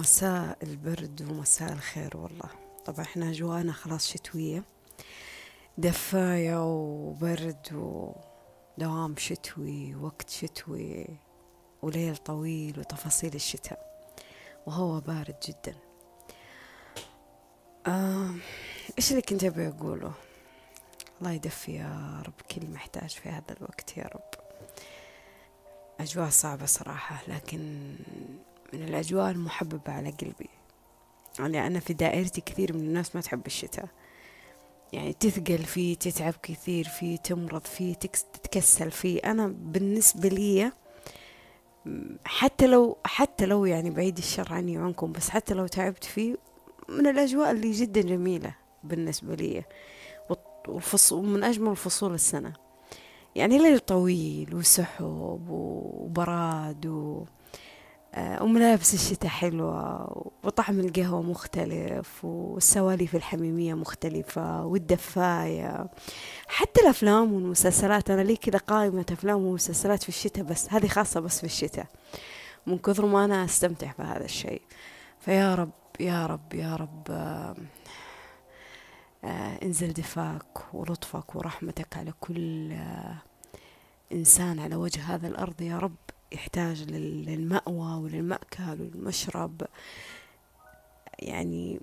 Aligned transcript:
مساء 0.00 0.58
البرد 0.62 1.22
ومساء 1.30 1.72
الخير 1.72 2.16
والله. 2.16 2.50
طبعا 2.84 3.00
إحنا 3.00 3.30
أجوانا 3.30 3.72
خلاص 3.72 4.08
شتوية. 4.08 4.64
دفاية 5.78 6.64
وبرد 6.64 7.66
ودوام 7.72 9.14
شتوي 9.18 9.94
وقت 9.94 10.30
شتوي 10.30 11.06
وليل 11.82 12.16
طويل 12.16 12.78
وتفاصيل 12.78 13.34
الشتاء. 13.34 14.10
وهو 14.66 15.00
بارد 15.00 15.36
جدا. 15.48 15.74
آه 17.86 18.34
إيش 18.98 19.10
اللي 19.10 19.22
كنت 19.22 19.44
أبي 19.44 19.68
أقوله؟ 19.68 20.12
الله 21.20 21.32
يدفي 21.32 21.72
يا 21.72 22.22
رب 22.26 22.40
كل 22.50 22.70
محتاج 22.70 23.10
في 23.10 23.28
هذا 23.28 23.56
الوقت 23.56 23.96
يا 23.96 24.04
رب. 24.04 24.30
أجواء 26.00 26.30
صعبة 26.30 26.66
صراحة 26.66 27.22
لكن 27.28 27.94
من 28.72 28.82
الأجواء 28.82 29.30
المحببة 29.30 29.92
على 29.92 30.10
قلبي. 30.10 30.48
يعني 31.38 31.66
أنا 31.66 31.80
في 31.80 31.92
دائرتي 31.92 32.40
كثير 32.40 32.72
من 32.72 32.80
الناس 32.80 33.14
ما 33.16 33.20
تحب 33.20 33.46
الشتاء. 33.46 33.88
يعني 34.92 35.12
تثقل 35.12 35.58
فيه 35.58 35.94
تتعب 35.96 36.34
كثير 36.42 36.84
فيه 36.84 37.16
تمرض 37.16 37.66
فيه 37.66 37.94
تتكسل 37.94 38.90
فيه. 38.90 39.20
أنا 39.24 39.46
بالنسبة 39.46 40.28
لي 40.28 40.72
حتى 42.24 42.66
لو 42.66 42.98
حتى 43.04 43.46
لو 43.46 43.64
يعني 43.64 43.90
بعيد 43.90 44.18
الشر 44.18 44.52
عني 44.52 44.78
وعنكم 44.78 45.12
بس 45.12 45.30
حتى 45.30 45.54
لو 45.54 45.66
تعبت 45.66 46.04
فيه 46.04 46.36
من 46.88 47.06
الأجواء 47.06 47.50
اللي 47.50 47.70
جدا 47.70 48.00
جميلة 48.00 48.54
بالنسبة 48.84 49.34
لي. 49.34 49.64
وفصول 50.68 51.26
من 51.26 51.44
أجمل 51.44 51.76
فصول 51.76 52.14
السنة. 52.14 52.52
يعني 53.34 53.58
ليل 53.58 53.78
طويل 53.78 54.54
وسحب 54.54 55.46
وبراد 55.50 56.86
و... 56.86 57.24
آه، 58.14 58.42
وملابس 58.42 58.94
الشتاء 58.94 59.30
حلوة 59.30 60.06
وطعم 60.44 60.80
القهوة 60.80 61.22
مختلف 61.22 62.24
والسواليف 62.24 63.16
الحميمية 63.16 63.74
مختلفة 63.74 64.64
والدفاية. 64.66 65.86
حتى 66.48 66.80
الأفلام 66.80 67.32
والمسلسلات 67.32 68.10
أنا 68.10 68.22
لي 68.22 68.36
كذا 68.36 68.58
قائمة 68.58 69.06
أفلام 69.12 69.44
ومسلسلات 69.46 70.02
في 70.02 70.08
الشتاء 70.08 70.44
بس 70.44 70.72
هذه 70.72 70.86
خاصة 70.86 71.20
بس 71.20 71.38
في 71.38 71.44
الشتاء. 71.46 71.86
من 72.66 72.78
كثر 72.78 73.06
ما 73.06 73.24
أنا 73.24 73.44
أستمتع 73.44 73.92
بهذا 73.98 74.24
الشيء. 74.24 74.62
فيا 75.20 75.54
رب 75.54 75.70
يا 76.00 76.26
رب 76.26 76.54
يا 76.54 76.76
رب 76.76 77.06
آه 77.10 77.54
انزل 79.62 79.92
دفاك 79.92 80.74
ولطفك 80.74 81.36
ورحمتك 81.36 81.96
على 81.96 82.12
كل 82.20 82.72
آه 82.72 83.14
إنسان 84.12 84.58
على 84.58 84.76
وجه 84.76 85.00
هذا 85.14 85.28
الأرض 85.28 85.60
يا 85.62 85.78
رب. 85.78 85.94
يحتاج 86.32 86.82
للمأوى 86.82 88.02
وللمأكل 88.02 88.62
وللمشرب 88.70 89.62
يعني 91.18 91.80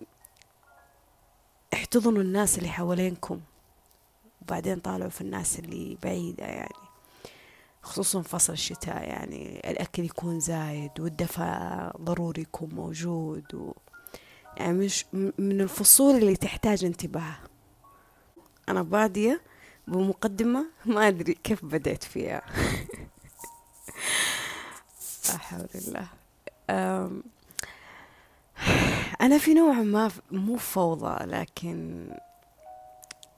احتضنوا 1.73 2.21
الناس 2.21 2.57
اللي 2.57 2.69
حوالينكم 2.69 3.41
وبعدين 4.41 4.79
طالعوا 4.79 5.09
في 5.09 5.21
الناس 5.21 5.59
اللي 5.59 5.97
بعيدة 6.03 6.45
يعني 6.45 6.87
خصوصا 7.81 8.21
فصل 8.21 8.53
الشتاء. 8.53 9.03
يعني 9.03 9.71
الأكل 9.71 10.03
يكون 10.03 10.39
زايد 10.39 10.91
والدفء 10.99 11.43
ضروري 12.01 12.41
يكون 12.41 12.69
موجود 12.69 13.55
و 13.55 13.73
يعني 14.57 14.73
مش 14.73 15.05
من 15.13 15.61
الفصول 15.61 16.15
اللي 16.15 16.35
تحتاج 16.35 16.85
انتباه. 16.85 17.35
أنا 18.69 18.81
بادية 18.81 19.41
بمقدمة 19.87 20.65
ما 20.85 21.07
أدري 21.07 21.33
كيف 21.33 21.65
بديت 21.65 22.03
فيها. 22.03 22.41
لا 25.29 25.37
حول 25.37 25.67
الله 25.75 26.07
أنا 29.21 29.37
في 29.37 29.53
نوع 29.53 29.73
ما 29.73 30.11
مو 30.31 30.57
فوضى 30.57 31.25
لكن 31.25 32.07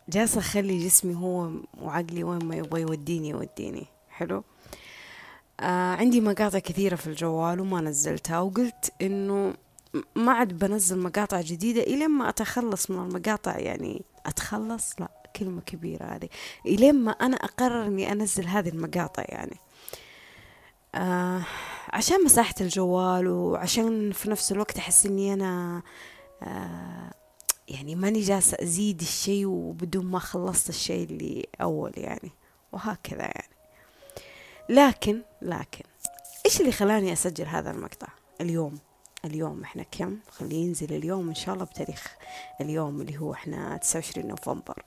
جالسة 0.10 0.40
أخلي 0.40 0.86
جسمي 0.86 1.16
هو 1.16 1.52
وعقلي 1.82 2.24
وين 2.24 2.46
ما 2.46 2.56
يبغى 2.56 2.82
يوديني 2.82 3.30
يوديني. 3.30 3.86
حلو؟ 4.10 4.44
آه 5.60 5.96
عندي 5.96 6.22
مقاطع 6.22 6.60
كثيرة 6.60 6.96
في 6.96 7.08
الجوال 7.08 7.60
وما 7.60 7.82
نزلتها 7.82 8.40
وقلت 8.40 8.94
إنه 9.02 9.54
ما 10.16 10.32
عاد 10.32 10.60
بنزل 10.60 11.00
مقاطع 11.00 11.42
جديدة 11.42 11.82
إلين 11.82 12.10
ما 12.10 12.30
أتخلص 12.30 12.92
من 12.92 12.98
المقاطع 12.98 13.58
يعني 13.58 14.02
أتخلص؟ 14.26 14.94
لا 15.00 15.12
كلمة 15.36 15.62
كبيرة 15.62 16.06
هذه. 16.06 16.30
إلين 16.66 16.96
ما 16.96 17.12
أنا 17.12 17.36
أقرر 17.36 17.88
إني 17.88 18.12
أنزل 18.12 18.48
هذه 18.48 18.70
المقاطع 18.70 19.24
يعني. 19.28 19.58
آه 20.96 21.42
عشان 21.94 22.24
مساحة 22.24 22.56
الجوال 22.62 23.28
وعشان 23.28 24.12
في 24.12 24.30
نفس 24.30 24.52
الوقت 24.52 24.78
أحس 24.78 25.06
إني 25.06 25.34
أنا 25.34 25.82
آه 26.44 27.12
يعني 27.68 27.96
ماني 27.96 28.20
جالسة 28.22 28.58
أزيد 28.62 29.02
الشيء 29.02 29.46
وبدون 29.46 30.06
ما 30.06 30.20
خلصت 30.20 30.70
الشيء 30.70 31.04
اللي 31.04 31.46
أول 31.62 31.92
يعني 31.98 32.32
وهكذا 32.72 33.22
يعني. 33.22 33.56
لكن 34.70 35.22
لكن 35.42 35.84
إيش 36.46 36.60
اللي 36.62 36.72
خلاني 36.72 37.14
أسجل 37.14 37.46
هذا 37.46 37.72
المقطع 37.72 38.08
اليوم؟ 38.42 38.80
اليوم 39.26 39.64
إحنا 39.64 39.84
كم؟ 39.84 40.18
خليه 40.32 40.66
ينزل 40.66 40.94
اليوم 40.94 41.28
إن 41.30 41.36
شاء 41.36 41.54
الله 41.56 41.66
بتاريخ 41.66 42.16
اليوم 42.62 43.02
اللي 43.02 43.18
هو 43.18 43.34
إحنا 43.34 43.78
29 43.78 44.28
نوفمبر. 44.28 44.84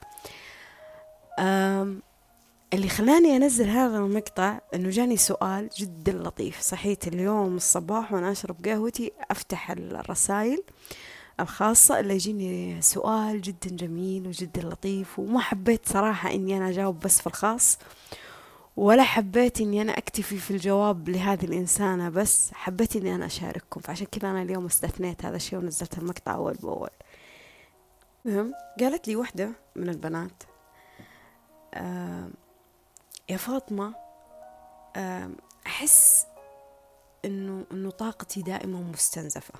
اللي 2.73 2.89
خلاني 2.89 3.37
أنزل 3.37 3.69
هذا 3.69 3.97
المقطع 3.99 4.59
إنه 4.75 4.91
جاني 4.91 5.17
سؤال 5.17 5.69
جدا 5.79 6.13
لطيف. 6.13 6.61
صحيت 6.61 7.09
اليوم 7.09 7.57
الصباح 7.57 8.13
وأنا 8.13 8.33
أشرب 8.33 8.65
قهوتي 8.67 9.13
أفتح 9.31 9.71
الرسائل 9.71 10.63
الخاصة 11.41 12.01
اللي 12.01 12.15
يجيني 12.15 12.83
سؤال 12.83 13.41
جدا 13.41 13.71
جميل 13.77 14.27
وجدا 14.29 14.63
لطيف 14.63 15.19
وما 15.19 15.41
حبيت 15.41 15.89
صراحة 15.89 16.31
إني 16.31 16.57
أنا 16.57 16.69
أجاوب 16.69 17.01
بس 17.01 17.21
في 17.21 17.27
الخاص 17.27 17.79
ولا 18.77 19.03
حبيت 19.03 19.61
إني 19.61 19.83
أنا 19.83 19.99
أكتفي 19.99 20.37
في 20.39 20.51
الجواب 20.51 21.09
لهذه 21.09 21.45
الإنسانة 21.45 22.09
بس 22.09 22.51
حبيت 22.55 22.97
إني 22.97 23.15
أنا 23.15 23.27
أشارككم. 23.27 23.81
فعشان 23.81 24.07
كذا 24.07 24.31
أنا 24.31 24.43
اليوم 24.43 24.67
استثنيت 24.67 25.25
هذا 25.25 25.37
الشيء 25.37 25.59
ونزلت 25.59 25.99
المقطع 25.99 26.35
أول 26.35 26.55
بأول. 26.55 26.91
مهم 28.25 28.53
قالت 28.81 29.09
لي 29.09 29.17
وحدة 29.17 29.51
من 29.77 29.89
البنات 29.89 30.43
آه 31.75 32.29
فاطمة 33.37 33.95
آه 34.97 35.31
أحس 35.67 36.27
إنه 37.25 37.65
إنه 37.73 37.91
طاقتي 37.91 38.43
دائما 38.43 38.79
مستنزفة. 38.81 39.55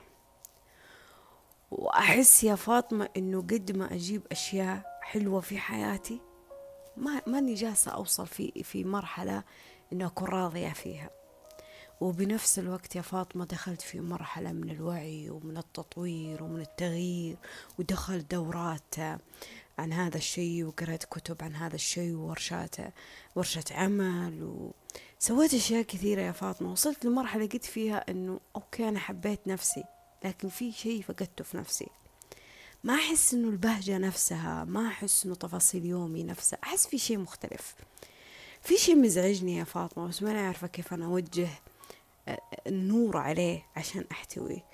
وأحس 1.71 2.45
يا 2.45 2.55
فاطمة 2.55 3.09
إنه 3.17 3.39
قد 3.41 3.77
ما 3.77 3.95
أجيب 3.95 4.23
أشياء 4.33 4.99
حلوة 5.03 5.41
في 5.41 5.59
حياتي 5.59 6.21
ما 6.97 7.23
ماني 7.27 7.55
جالسة 7.55 7.91
أوصل 7.91 8.27
في 8.27 8.63
في 8.65 8.85
مرحلة 8.85 9.43
إنه 9.93 10.07
أكون 10.07 10.29
راضية 10.29 10.69
فيها. 10.69 11.11
وبنفس 12.01 12.59
الوقت 12.59 12.97
يا 12.97 13.03
فاطمة 13.03 13.45
دخلت 13.45 13.81
في 13.83 14.01
مرحلة 14.01 14.53
من 14.53 14.71
الوعي 14.71 15.31
ومن 15.31 15.57
التطوير 15.57 16.43
ومن 16.43 16.61
التغيير 16.61 17.37
ودخل 17.79 18.27
دورات 18.29 18.95
عن 19.79 19.93
هذا 19.93 20.17
الشيء 20.17 20.65
وقرأت 20.65 21.05
كتب 21.05 21.37
عن 21.43 21.55
هذا 21.55 21.75
الشيء 21.75 22.15
وورشات 22.15 22.77
ورشة 23.37 23.65
عمل 23.71 24.71
وسويت 25.21 25.55
أشياء 25.55 25.83
كثيرة 25.83 26.21
يا 26.21 26.33
فاطمة. 26.33 26.73
وصلت 26.73 27.05
لمرحلة 27.05 27.47
قلت 27.47 27.65
فيها 27.65 28.11
أنه 28.11 28.41
أوكي 28.57 28.89
أنا 28.89 28.99
حبيت 28.99 29.47
نفسي 29.47 29.85
لكن 30.25 30.49
في 30.49 30.73
شيء 30.73 31.03
فقدته 31.03 31.45
في 31.45 31.57
نفسي. 31.57 31.87
ما 32.85 32.95
أحس 32.95 33.35
أنه 33.35 33.49
البهجة 33.49 33.99
نفسها 33.99 34.65
ما 34.65 34.89
أحس 34.89 35.25
أنه 35.25 35.35
تفاصيل 35.35 35.87
يومي 35.87 36.23
نفسها 36.23 36.59
أحس 36.65 36.87
في 36.87 36.99
شيء 36.99 37.19
مختلف. 37.19 37.75
في 38.63 38.77
شيء 38.77 38.97
مزعجني 38.97 39.57
يا 39.57 39.65
فاطمة 39.65 40.09
بس 40.09 40.23
ما 40.23 40.47
عارفة 40.47 40.67
كيف 40.67 40.95
أنا 40.95 41.05
أوجه 41.05 41.49
آه، 42.29 42.41
النور 42.67 43.17
عليه 43.17 43.67
عشان 43.77 44.05
أحتويه 44.13 44.65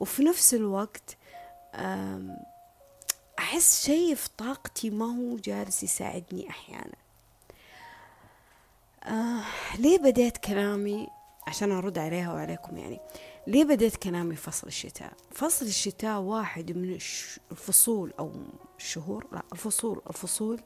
وفي 0.00 0.22
نفس 0.22 0.54
الوقت 0.54 1.16
أحس 3.50 3.84
شيء 3.86 4.14
في 4.14 4.28
طاقتي 4.36 4.90
ما 4.90 5.06
هو 5.16 5.36
جالس 5.36 5.82
يساعدني 5.82 6.50
أحيانا. 6.50 6.96
آه 9.04 9.44
ليه 9.78 9.98
بديت 9.98 10.36
كلامي؟ 10.36 11.08
عشان 11.46 11.72
أرد 11.72 11.98
عليها 11.98 12.32
وعليكم 12.32 12.76
يعني. 12.76 13.00
ليه 13.46 13.64
بديت 13.64 13.96
كلامي 13.96 14.36
فصل 14.36 14.66
الشتاء؟ 14.66 15.12
فصل 15.32 15.66
الشتاء 15.66 16.20
واحد 16.20 16.72
من 16.72 16.98
الفصول 17.50 18.12
أو 18.18 18.32
الشهور 18.78 19.26
لا 19.32 19.42
الفصول 19.52 20.02
الفصول 20.10 20.60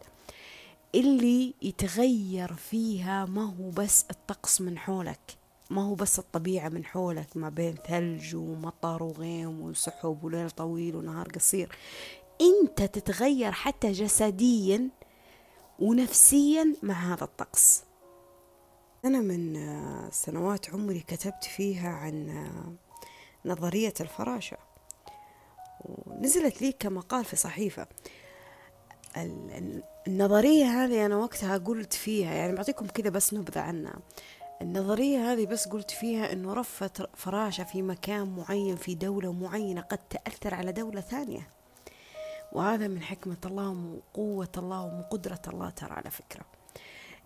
اللي 0.94 1.54
يتغير 1.62 2.54
فيها 2.54 3.25
ما 3.25 3.44
هو 3.44 3.70
بس 3.70 4.04
الطقس 4.10 4.60
من 4.60 4.78
حولك 4.78 5.36
ما 5.70 5.82
هو 5.82 5.94
بس 5.94 6.19
الطبيعة 6.19 6.69
من 6.69 6.84
حولك 6.84 7.36
ما 7.36 7.48
بين 7.48 7.75
ثلج 7.88 8.34
ومطر 8.36 9.02
وغيم 9.02 9.60
وسحب 9.60 10.25
وليل 10.25 10.50
طويل 10.50 10.96
ونهار 10.96 11.28
قصير. 11.28 11.76
أنت 12.40 12.82
تتغير 12.82 13.52
حتى 13.52 13.92
جسديا 13.92 14.88
ونفسيا 15.78 16.75
مع 16.82 17.14
هذا 17.14 17.25
الطقس. 17.25 17.84
أنا 19.04 19.20
من 19.20 19.60
سنوات 20.10 20.70
عمري 20.70 21.00
كتبت 21.00 21.44
فيها 21.44 21.88
عن 21.88 22.46
نظرية 23.44 23.94
الفراشة. 24.00 24.56
ونزلت 25.84 26.62
لي 26.62 26.72
كمقال 26.72 27.25
في 27.25 27.36
صحيفة. 27.36 27.86
النظرية 30.06 30.64
هذه 30.64 31.06
أنا 31.06 31.16
وقتها 31.16 31.58
قلت 31.58 31.92
فيها 31.92 32.34
يعني 32.34 32.56
بعطيكم 32.56 32.86
كذا 32.86 33.10
بس 33.10 33.34
نبذة 33.34 33.60
عنها. 33.60 33.96
النظرية 34.62 35.32
هذه 35.32 35.46
بس 35.46 35.69
قلت 35.69 35.90
فيها 35.90 36.32
أنه 36.32 36.54
رفة 36.54 37.08
فراشة 37.14 37.64
في 37.64 37.82
مكان 37.82 38.36
معين 38.36 38.76
في 38.76 38.94
دولة 38.94 39.32
معينة 39.32 39.81
قد 39.81 39.98
تأثر 39.98 40.54
على 40.54 40.72
دولة 40.72 41.00
ثانية. 41.00 41.48
وهذا 42.54 42.88
من 42.88 43.02
حكمة 43.02 43.36
الله 43.44 43.68
وقوة 43.70 44.52
الله 44.56 44.82
ومن 44.82 45.02
قدرة 45.02 45.40
الله 45.46 45.70
ترى 45.70 45.92
على 45.92 46.10
فكرة. 46.10 46.44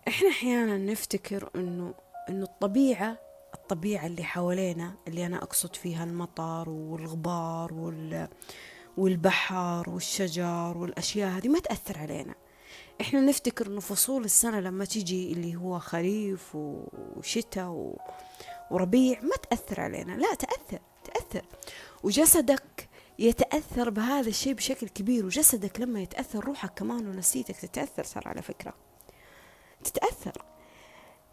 إحنا 0.07 0.29
أحيانا 0.29 0.77
نفتكر 0.77 1.49
إنه 1.55 1.93
إنه 2.29 2.43
الطبيعة 2.43 3.17
الطبيعة 3.53 4.05
اللي 4.05 4.23
حوالينا 4.23 4.93
اللي 5.07 5.25
أنا 5.25 5.37
أقصد 5.37 5.75
فيها 5.75 6.03
المطر 6.03 6.69
والغبار 6.69 7.73
وال 7.73 8.27
والبحر 8.97 9.89
والشجر 9.89 10.77
والأشياء 10.77 11.29
هذه 11.29 11.47
ما 11.47 11.59
تأثر 11.59 11.97
علينا. 11.97 12.35
إحنا 13.01 13.21
نفتكر 13.21 13.67
إنه 13.67 13.79
فصول 13.79 14.25
السنة 14.25 14.59
لما 14.59 14.85
تيجي 14.85 15.31
اللي 15.33 15.55
هو 15.55 15.79
خريف 15.79 16.55
وشتاء 16.55 17.95
وربيع 18.71 19.21
ما 19.21 19.35
تأثر 19.49 19.81
علينا. 19.81 20.11
لا 20.11 20.33
تأثر 20.33 20.79
تأثر. 21.03 21.45
وجسدك 22.03 22.88
يتأثر 23.19 23.89
بهذا 23.89 24.29
الشيء 24.29 24.53
بشكل 24.53 24.87
كبير 24.87 25.25
وجسدك 25.25 25.79
لما 25.79 26.01
يتأثر 26.01 26.45
روحك 26.45 26.73
كمان 26.73 27.07
ونفسيتك 27.07 27.55
تتأثر 27.55 28.03
ترى 28.03 28.23
على 28.25 28.41
فكرة. 28.41 28.73
تتأثر. 29.83 30.45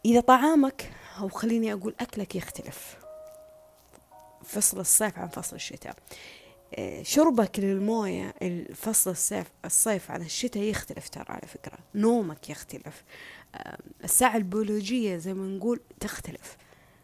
إذا 0.05 0.21
طعامك 0.21 0.93
أو 1.19 1.29
خليني 1.29 1.73
أقول 1.73 1.95
أكلك 2.01 2.37
يختلف. 2.37 2.97
فصل 4.45 4.81
الصيف 4.81 5.19
عن 5.19 5.29
فصل 5.29 5.57
الشتاء. 5.57 5.97
آه، 6.75 7.03
شربك 7.03 7.61
للموية 7.61 8.35
الفصل 8.43 9.11
الصيف 9.11 9.47
الصيف 9.65 10.11
عن 10.11 10.23
الشتاء 10.23 10.63
يختلف 10.63 11.09
ترى 11.09 11.25
على 11.29 11.47
فكرة. 11.47 11.79
نومك 11.95 12.51
يختلف. 12.51 13.05
آه، 13.55 13.79
الساعة 14.05 14.37
البيولوجية 14.37 15.17
زي 15.17 15.35
ما 15.35 15.57
نقول 15.57 15.81
تختلف. 16.01 16.57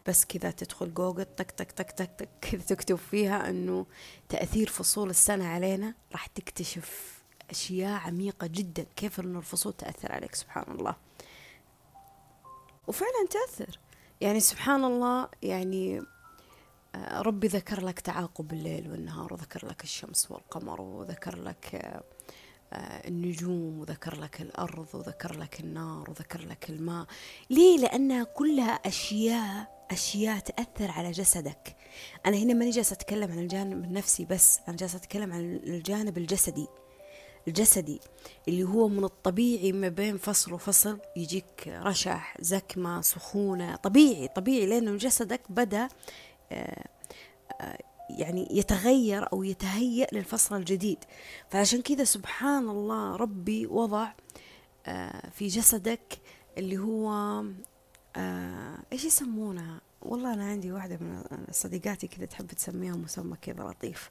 بس 0.06 0.25
كذا 0.25 0.50
تدخل 0.50 0.94
جوجل 0.94 1.25
تك 1.25 1.50
تك 1.50 1.72
تك 1.72 1.90
تك 1.90 2.10
تك 2.43 2.62
تكتب 2.69 2.96
فيها 2.96 3.50
إنه 3.50 3.87
تأثير 4.28 4.69
فصول 4.69 5.10
السنة 5.10 5.46
علينا 5.46 5.94
راح 6.12 6.26
تكتشف 6.26 7.22
أشياء 7.50 8.00
عميقة 8.00 8.46
جدا. 8.46 8.87
كيف 8.96 9.20
أن 9.20 9.37
الفصول 9.37 9.72
تأثر 9.72 10.12
عليك؟ 10.12 10.34
سبحان 10.34 10.64
الله. 10.78 10.96
وفعلا 12.87 13.26
تأثر. 13.31 13.78
يعني 14.20 14.40
سبحان 14.40 14.84
الله 14.84 15.28
يعني 15.43 16.02
آه، 16.94 17.22
ربي 17.22 17.46
ذكر 17.46 17.84
لك 17.84 18.00
تعاقب 18.00 18.52
الليل 18.52 18.90
والنهار 18.90 19.32
وذكر 19.32 19.66
لك 19.66 19.84
الشمس 19.84 20.31
والقمر 20.31 20.81
وذكر 20.81 21.37
لك 21.38 21.75
آه، 21.75 22.02
آه، 22.72 23.08
النجوم 23.08 23.81
وذكر 23.81 24.20
لك 24.20 24.40
الأرض 24.40 24.87
وذكر 24.94 25.38
لك 25.38 25.60
النار 25.60 26.10
وذكر 26.10 26.40
لك 26.40 26.70
الماء. 26.70 27.06
ليه؟ 27.50 27.78
لأنها 27.78 28.25
كلها 28.25 28.72
أشياء 28.72 29.71
أشياء 29.90 30.38
تأثر 30.38 30.90
على 30.90 31.11
جسدك. 31.11 31.76
أنا 32.26 32.37
هنا 32.37 32.55
ماني 32.55 32.70
جالسة 32.70 32.94
أتكلم 32.94 33.32
عن 33.32 33.38
الجانب 33.38 33.84
النفسي 33.84 34.25
بس 34.25 34.61
أنا 34.69 34.76
جالسة 34.76 34.96
أتكلم 34.96 35.32
عن 35.32 35.40
الجانب 35.40 36.19
الجسدي. 36.19 36.67
الجسدي 37.49 38.00
اللي 38.49 38.64
هو 38.64 38.88
من 38.88 39.05
الطبيعي 39.05 39.73
ما 39.73 39.88
بين 39.88 40.17
فصل 40.17 40.52
وفصل 40.52 40.99
يجيك 41.17 41.69
رشح 41.69 42.37
زكمة 42.40 43.00
سخونة 43.00 43.76
طبيعي 43.76 44.29
طبيعي 44.29 44.67
لأنه 44.67 44.96
جسدك 44.96 45.40
بدأ 45.49 45.88
آه، 46.52 46.84
آه، 47.61 47.79
يعني 48.11 48.49
يتغير 48.50 49.32
أو 49.32 49.43
يتهيأ 49.43 50.06
للفصل 50.12 50.56
الجديد. 50.56 50.99
فعشان 51.50 51.82
كذا 51.82 52.05
سبحان 52.05 52.69
الله 52.69 53.17
ربي 53.17 53.67
وضع 53.67 54.08
آه، 54.87 55.31
في 55.31 55.46
جسدك 55.46 56.19
اللي 56.58 56.79
هو 56.79 57.11
إيش 58.92 59.04
يسمونها 59.04 59.80
والله 60.02 60.34
أنا 60.34 60.44
عندي 60.44 60.72
واحدة 60.72 60.98
من 61.00 61.24
صديقاتي 61.50 62.06
كذا 62.06 62.26
تحب 62.26 62.46
تسميها 62.46 62.96
مسمى 62.96 63.36
كذا 63.42 63.64
لطيف. 63.64 64.10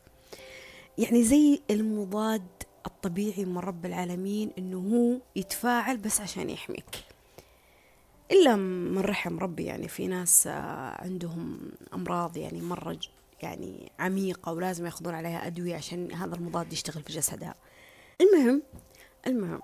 يعني 0.97 1.23
زي 1.23 1.61
المضاد 1.71 2.47
الطبيعي 2.85 3.45
من 3.45 3.57
رب 3.57 3.85
العالمين 3.85 4.51
إنه 4.57 4.77
هو 4.77 5.21
يتفاعل 5.35 5.97
بس 5.97 6.21
عشان 6.21 6.49
يحميك. 6.49 7.05
إلا 8.31 8.55
من 8.55 8.99
رحم 8.99 9.39
ربي 9.39 9.63
يعني 9.63 9.87
في 9.87 10.07
ناس 10.07 10.47
آه، 10.47 11.01
عندهم 11.01 11.71
أمراض 11.93 12.37
يعني 12.37 12.61
مرة 12.61 12.99
يعني 13.41 13.91
عميقة 13.99 14.51
ولازم 14.53 14.85
ياخذون 14.85 15.13
عليها 15.13 15.47
أدوية 15.47 15.75
عشان 15.75 16.11
هذا 16.11 16.35
المضاد 16.35 16.73
يشتغل 16.73 17.03
في 17.03 17.13
جسدها. 17.13 17.55
المهم 18.21 18.61
المهم 19.27 19.61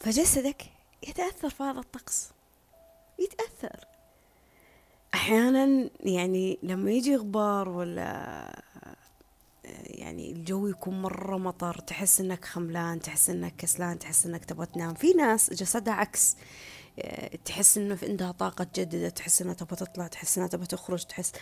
فجسدك 0.00 0.62
يتأثر 1.08 1.50
في 1.50 1.62
هذا 1.62 1.80
الطقس. 1.80 2.33
يتأثر. 3.18 3.86
أحيانا 5.14 5.90
يعني 6.00 6.58
لما 6.62 6.90
يجي 6.90 7.16
غبار 7.16 7.68
ولا 7.68 8.62
يعني 9.84 10.32
الجو 10.32 10.66
يكون 10.66 11.02
مرة 11.02 11.38
مطر 11.38 11.78
تحس 11.78 12.20
إنك 12.20 12.44
خملان 12.44 13.00
تحس 13.00 13.30
إنك 13.30 13.56
كسلان 13.56 13.98
تحس 13.98 14.26
إنك 14.26 14.44
تبغى 14.44 14.66
تنام. 14.66 14.94
في 14.94 15.12
ناس 15.12 15.50
جسدها 15.52 15.94
عكس 15.94 16.36
آه، 16.98 17.36
تحس 17.36 17.78
إنه 17.78 17.94
في 17.94 18.06
عندها 18.06 18.32
طاقة 18.32 18.64
تجدد 18.64 19.10
تحس 19.10 19.42
إنها 19.42 19.54
تبغى 19.54 19.76
تطلع 19.76 20.06
تحس 20.06 20.38
إنها 20.38 20.48
تبغى 20.48 20.66
تخرج 20.66 21.04
تحس. 21.04 21.32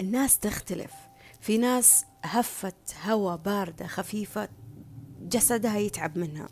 الناس 0.00 0.38
تختلف. 0.38 0.92
في 1.40 1.58
ناس 1.58 2.04
هفة 2.24 2.72
هواء 3.04 3.36
باردة 3.36 3.86
خفيفة 3.86 4.48
جسدها 5.20 5.78
يتعب 5.78 6.18
منها. 6.18 6.48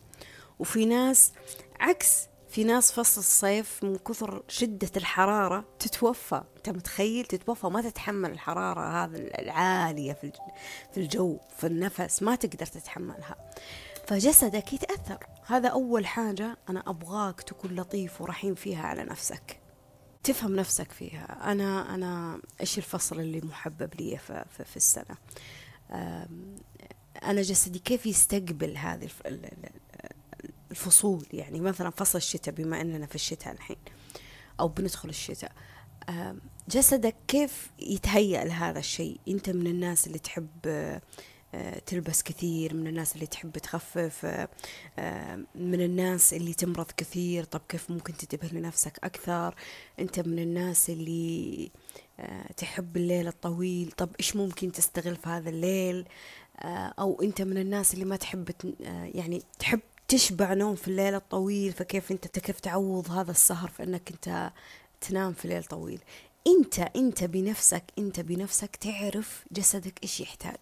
وفي 0.58 0.84
ناس 0.84 1.32
عكس 1.80 2.29
في 2.50 2.64
ناس 2.64 2.92
فصل 2.92 3.20
الصيف 3.20 3.84
من 3.84 3.96
كثر 3.96 4.42
شدة 4.48 4.90
الحرارة 4.96 5.64
تتوفى. 5.78 6.42
أنت 6.56 6.68
متخيل؟ 6.68 7.24
تتوفى 7.24 7.66
ما 7.66 7.82
تتحمل 7.82 8.30
الحرارة 8.30 9.04
هذه 9.04 9.16
العالية 9.16 10.12
في 10.12 10.32
الجو 10.96 11.38
في 11.56 11.66
النفس 11.66 12.22
ما 12.22 12.34
تقدر 12.34 12.66
تتحملها. 12.66 13.36
فجسدك 14.06 14.72
يتأثر. 14.72 15.26
هذا 15.46 15.68
أول 15.68 16.06
حاجة 16.06 16.56
أنا 16.68 16.82
أبغاك 16.86 17.40
تكون 17.40 17.76
لطيف 17.76 18.20
ورحيم 18.20 18.54
فيها 18.54 18.82
على 18.82 19.04
نفسك. 19.04 19.60
تفهم 20.22 20.56
نفسك 20.56 20.92
فيها. 20.92 21.52
أنا 21.52 21.94
أنا 21.94 22.40
إيش 22.60 22.78
الفصل 22.78 23.20
اللي 23.20 23.40
محبب 23.40 23.94
لي 24.00 24.18
في, 24.18 24.44
في, 24.56 24.64
في 24.64 24.76
السنة؟ 24.76 25.16
أنا 27.22 27.42
جسدي 27.42 27.78
كيف 27.78 28.06
يستقبل 28.06 28.76
هذه 28.76 29.08
الفصول 30.70 31.26
يعني 31.32 31.60
مثلا 31.60 31.90
فصل 31.90 32.18
الشتاء 32.18 32.54
بما 32.54 32.80
أننا 32.80 33.06
في 33.06 33.14
الشتاء 33.14 33.52
الحين 33.52 33.76
أو 34.60 34.68
بندخل 34.68 35.08
الشتاء. 35.08 35.52
جسدك 36.68 37.16
كيف 37.28 37.70
يتهيأ 37.78 38.44
لهذا 38.44 38.78
الشيء؟ 38.78 39.20
أنت 39.28 39.50
من 39.50 39.66
الناس 39.66 40.06
اللي 40.06 40.18
تحب 40.18 40.48
آه، 41.54 41.78
تلبس 41.78 42.22
كثير 42.22 42.74
من 42.74 42.86
الناس 42.86 43.14
اللي 43.14 43.26
تحب 43.26 43.58
تخفف 43.58 44.26
آه، 44.98 45.44
من 45.54 45.80
الناس 45.80 46.34
اللي 46.34 46.54
تمرض 46.54 46.90
كثير 46.96 47.44
طب 47.44 47.60
كيف 47.68 47.90
ممكن 47.90 48.16
تنتبه 48.16 48.48
لنفسك 48.52 48.98
أكثر؟ 49.04 49.54
أنت 49.98 50.20
من 50.20 50.38
الناس 50.38 50.90
اللي 50.90 51.70
آه، 52.20 52.52
تحب 52.56 52.96
الليل 52.96 53.28
الطويل 53.28 53.90
طب 53.90 54.08
إيش 54.20 54.36
ممكن 54.36 54.72
تستغل 54.72 55.16
في 55.16 55.28
هذا 55.28 55.50
الليل؟ 55.50 56.04
أو 56.98 57.22
أنت 57.22 57.42
من 57.42 57.58
الناس 57.58 57.94
اللي 57.94 58.04
ما 58.04 58.16
تحب 58.16 58.50
يعني 59.14 59.42
تحب 59.58 59.80
تشبع 60.10 60.54
نوم 60.54 60.74
في 60.74 60.88
الليل 60.88 61.14
الطويل 61.14 61.72
فكيف 61.72 62.10
أنت 62.10 62.38
كيف 62.38 62.60
تعوض 62.60 63.10
هذا 63.10 63.30
السهر 63.30 63.68
في 63.68 63.82
أنك 63.82 64.10
أنت 64.10 64.52
تنام 65.00 65.32
في 65.32 65.48
ليل 65.48 65.64
طويل. 65.64 66.00
أنت 66.46 66.78
أنت 66.78 67.24
بنفسك 67.24 67.84
أنت 67.98 68.20
بنفسك 68.20 68.76
تعرف 68.76 69.44
جسدك 69.52 70.02
إيش 70.02 70.20
يحتاج. 70.20 70.58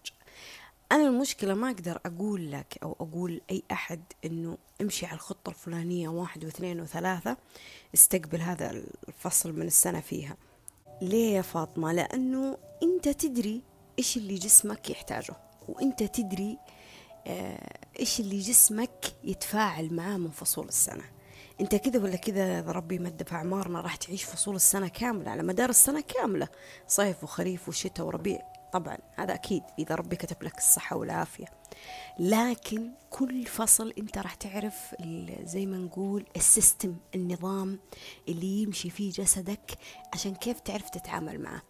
أنا 0.91 1.07
المشكلة 1.07 1.53
ما 1.53 1.69
أقدر 1.69 1.99
أقول 2.05 2.51
لك 2.51 2.77
أو 2.83 2.95
أقول 2.99 3.41
أي 3.51 3.63
أحد 3.71 4.01
إنه 4.25 4.57
امشي 4.81 5.05
على 5.05 5.15
الخطة 5.15 5.49
الفلانية 5.49 6.09
واحد 6.09 6.45
واثنين 6.45 6.81
وثلاثة 6.81 7.37
استقبل 7.93 8.41
هذا 8.41 8.83
الفصل 9.07 9.53
من 9.53 9.67
السنة 9.67 9.99
فيها. 9.99 10.37
ليه 11.01 11.35
يا 11.35 11.41
فاطمة؟ 11.41 11.91
لأنه 11.91 12.57
أنت 12.83 13.09
تدري 13.09 13.61
إيش 13.99 14.17
اللي 14.17 14.35
جسمك 14.35 14.89
يحتاجه 14.89 15.35
وأنت 15.67 16.03
تدري 16.03 16.57
إيش 17.99 18.19
اللي 18.19 18.39
جسمك 18.39 19.05
يتفاعل 19.23 19.93
معاه 19.93 20.17
من 20.17 20.31
فصول 20.31 20.67
السنة؟ 20.67 21.03
أنت 21.61 21.75
كذا 21.75 22.03
ولا 22.03 22.15
كذا 22.15 22.61
ربي 22.61 22.99
مد 22.99 23.23
في 23.23 23.35
اعمارنا 23.35 23.81
راح 23.81 23.95
تعيش 23.95 24.23
فصول 24.23 24.55
السنة 24.55 24.87
كاملة 24.87 25.31
على 25.31 25.43
مدار 25.43 25.69
السنة 25.69 26.01
كاملة 26.01 26.47
صيف 26.87 27.23
وخريف 27.23 27.69
وشتاء 27.69 28.05
وربيع. 28.05 28.39
طبعا 28.73 28.97
هذا 29.15 29.33
أكيد 29.33 29.63
إذا 29.79 29.95
ربي 29.95 30.15
كتب 30.15 30.43
لك 30.43 30.57
الصحة 30.57 30.95
والعافية. 30.95 31.45
لكن 32.19 32.91
كل 33.09 33.45
فصل 33.45 33.93
أنت 33.97 34.17
راح 34.17 34.33
تعرف 34.35 34.95
زي 35.43 35.65
ما 35.65 35.77
نقول 35.77 36.25
السيستم 36.35 36.95
النظام 37.15 37.79
اللي 38.27 38.61
يمشي 38.61 38.89
فيه 38.89 39.11
جسدك 39.11 39.77
عشان 40.13 40.35
كيف 40.35 40.59
تعرف 40.59 40.89
تتعامل 40.89 41.41
معه. 41.41 41.61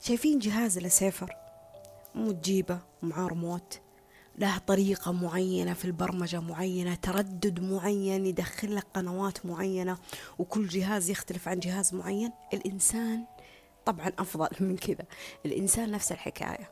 شايفين 0.00 0.38
جهاز 0.38 0.78
السيفر 0.78 1.36
مو 2.14 2.32
تجيبه 2.32 2.78
معاه 3.02 3.26
ريموت. 3.26 3.80
له 4.38 4.58
طريقة 4.58 5.12
معينة 5.12 5.74
في 5.74 5.84
البرمجة 5.84 6.40
معينة 6.40 6.94
تردد 6.94 7.60
معين 7.60 8.26
يدخل 8.26 8.76
لك 8.76 8.86
قنوات 8.94 9.46
معينة 9.46 9.98
وكل 10.38 10.68
جهاز 10.68 11.10
يختلف 11.10 11.48
عن 11.48 11.58
جهاز 11.58 11.94
معين. 11.94 12.32
الإنسان 12.54 13.24
طبعا 13.86 14.12
أفضل 14.18 14.48
من 14.66 14.76
كذا. 14.76 15.04
الإنسان 15.46 15.90
نفس 15.90 16.12
الحكاية. 16.12 16.70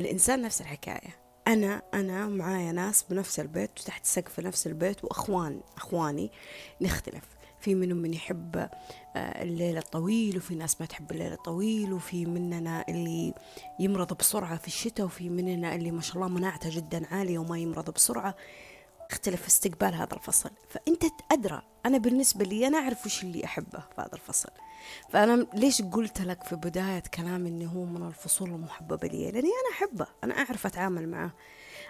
الإنسان 0.00 0.42
نفس 0.42 0.60
الحكاية. 0.60 1.20
أنا 1.48 1.82
أنا 1.94 2.26
معايا 2.26 2.72
ناس 2.72 3.02
بنفس 3.10 3.40
البيت 3.40 3.70
وتحت 3.80 4.06
سقف 4.06 4.40
نفس 4.40 4.66
البيت 4.66 5.04
وأخوان 5.04 5.60
أخواني 5.76 6.30
نختلف. 6.80 7.39
في 7.60 7.74
منهم 7.74 7.96
من 7.98 8.14
يحب 8.14 8.56
آه، 8.56 9.42
الليل 9.42 9.78
الطويل 9.78 10.36
وفي 10.36 10.54
ناس 10.54 10.80
ما 10.80 10.86
تحب 10.86 11.10
الليل 11.10 11.32
الطويل 11.32 11.92
وفي 11.92 12.26
مننا 12.26 12.84
اللي 12.88 13.34
يمرض 13.78 14.16
بسرعة 14.16 14.56
في 14.56 14.66
الشتاء 14.66 15.06
وفي 15.06 15.28
مننا 15.28 15.74
اللي 15.74 15.90
ما 15.90 16.00
شاء 16.00 16.16
الله 16.16 16.28
مناعته 16.28 16.70
جدا 16.76 17.06
عالية 17.14 17.38
وما 17.38 17.58
يمرض 17.58 17.90
بسرعة. 17.90 18.34
اختلف 19.10 19.46
استقبال 19.46 19.94
هذا 19.94 20.14
الفصل. 20.14 20.50
فأنت 20.68 21.02
أدرى 21.32 21.62
أنا 21.86 21.98
بالنسبة 21.98 22.44
لي 22.44 22.66
أنا 22.66 22.78
أعرف 22.78 23.06
وش 23.06 23.22
اللي 23.22 23.44
أحبه 23.44 23.78
في 23.78 24.00
هذا 24.00 24.14
الفصل. 24.14 24.48
فأنا 25.08 25.46
ليش 25.54 25.82
قلت 25.82 26.20
لك 26.20 26.42
في 26.42 26.56
بداية 26.56 27.02
كلامي 27.14 27.48
إنه 27.48 27.70
هو 27.70 27.84
من 27.84 28.06
الفصول 28.06 28.50
المحببة 28.50 29.08
لي؟ 29.08 29.30
لأني 29.30 29.48
أنا 29.48 29.76
أحبه. 29.76 30.06
أنا 30.24 30.38
أعرف 30.38 30.66
أتعامل 30.66 31.08
معه. 31.08 31.32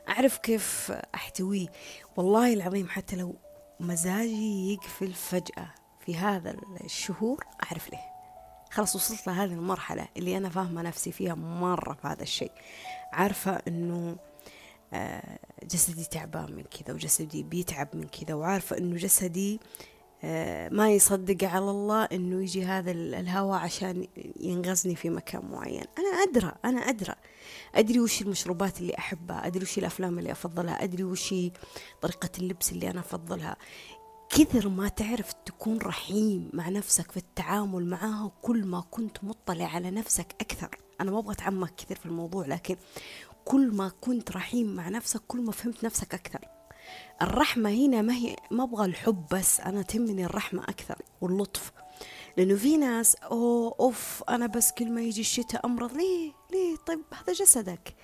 أعرف 0.08 0.38
كيف 0.38 0.92
أحتويه. 1.14 1.66
والله 2.16 2.52
العظيم 2.52 2.88
حتى 2.88 3.16
لو 3.16 3.36
مزاجي 3.80 4.72
يقفل 4.72 5.12
فجأة 5.12 5.74
في 6.06 6.16
هذا 6.16 6.56
الشهور. 6.84 7.44
أعرف 7.64 7.90
ليه. 7.90 8.10
خلاص 8.70 8.96
وصلت 8.96 9.26
لهذه 9.26 9.52
المرحلة 9.52 10.08
اللي 10.16 10.36
أنا 10.36 10.48
فاهمة 10.48 10.82
نفسي 10.82 11.12
فيها 11.12 11.34
مرة 11.34 11.92
في 11.92 12.08
هذا 12.08 12.22
الشيء. 12.22 12.52
عارفة 13.12 13.62
أنه 13.68 14.16
آه، 14.92 15.38
جسدي 15.64 16.04
تعبان 16.04 16.52
من 16.52 16.62
كذا 16.62 16.94
وجسدي 16.94 17.42
بيتعب 17.42 17.88
من 17.94 18.08
كذا 18.08 18.34
وعارفة 18.34 18.78
أنه 18.78 18.96
جسدي 18.96 19.60
آه، 20.24 20.68
ما 20.68 20.90
يصدق 20.90 21.48
على 21.48 21.70
الله 21.70 22.04
إنه 22.04 22.42
يجي 22.42 22.64
هذا 22.64 22.90
الهواء 22.90 23.60
عشان 23.60 24.06
ينغزني 24.40 24.94
في 24.96 25.10
مكان 25.10 25.44
معين. 25.50 25.84
أنا 25.98 26.22
أدرى 26.22 26.52
أنا 26.64 26.80
أدرى. 26.80 27.14
أدري 27.74 28.00
وش 28.00 28.22
المشروبات 28.22 28.80
اللي 28.80 28.98
أحبها 28.98 29.46
أدري 29.46 29.62
وش 29.62 29.78
الأفلام 29.78 30.18
اللي 30.18 30.32
أفضلها 30.32 30.84
أدري 30.84 31.04
وش 31.04 31.34
طريقة 32.00 32.30
اللبس 32.38 32.72
اللي 32.72 32.90
أنا 32.90 33.00
أفضلها. 33.00 33.56
كثر 34.28 34.68
ما 34.68 34.88
تعرف 34.88 35.32
تكون 35.32 35.78
رحيم 35.78 36.50
مع 36.52 36.68
نفسك 36.68 37.10
في 37.10 37.16
التعامل 37.16 37.86
معاها 37.86 38.32
كل 38.42 38.64
ما 38.64 38.80
كنت 38.90 39.24
مطلع 39.24 39.64
على 39.66 39.90
نفسك 39.90 40.34
أكثر. 40.40 40.68
أنا 41.00 41.10
ما 41.10 41.18
أبغى 41.18 41.32
أتعمق 41.32 41.74
كثير 41.76 41.96
في 41.96 42.06
الموضوع 42.06 42.46
لكن 42.46 42.76
كل 43.44 43.70
ما 43.70 43.92
كنت 44.00 44.30
رحيم 44.30 44.76
مع 44.76 44.88
نفسك 44.88 45.20
كل 45.28 45.40
ما 45.40 45.52
فهمت 45.52 45.84
نفسك 45.84 46.14
أكثر. 46.14 46.40
الرحمة 47.22 47.70
هنا 47.70 48.02
ما 48.02 48.14
هي 48.14 48.36
ما 48.50 48.64
أبغى 48.64 48.84
الحب 48.84 49.26
بس 49.32 49.60
أنا 49.60 49.82
تهمني 49.82 50.24
الرحمة 50.24 50.62
أكثر 50.62 50.98
واللطف. 51.20 51.72
لأنه 52.40 52.56
في 52.56 52.76
ناس 52.76 53.14
أوه 53.14 53.74
أوف 53.80 54.22
أنا 54.28 54.46
بس 54.46 54.72
كل 54.72 54.90
ما 54.90 55.00
يجي 55.00 55.20
الشتاء 55.20 55.66
أمرض. 55.66 55.92
ليه؟ 55.92 56.32
ليه؟ 56.52 56.76
طيب 56.76 57.00
هذا 57.12 57.32
جسدك. 57.32 57.94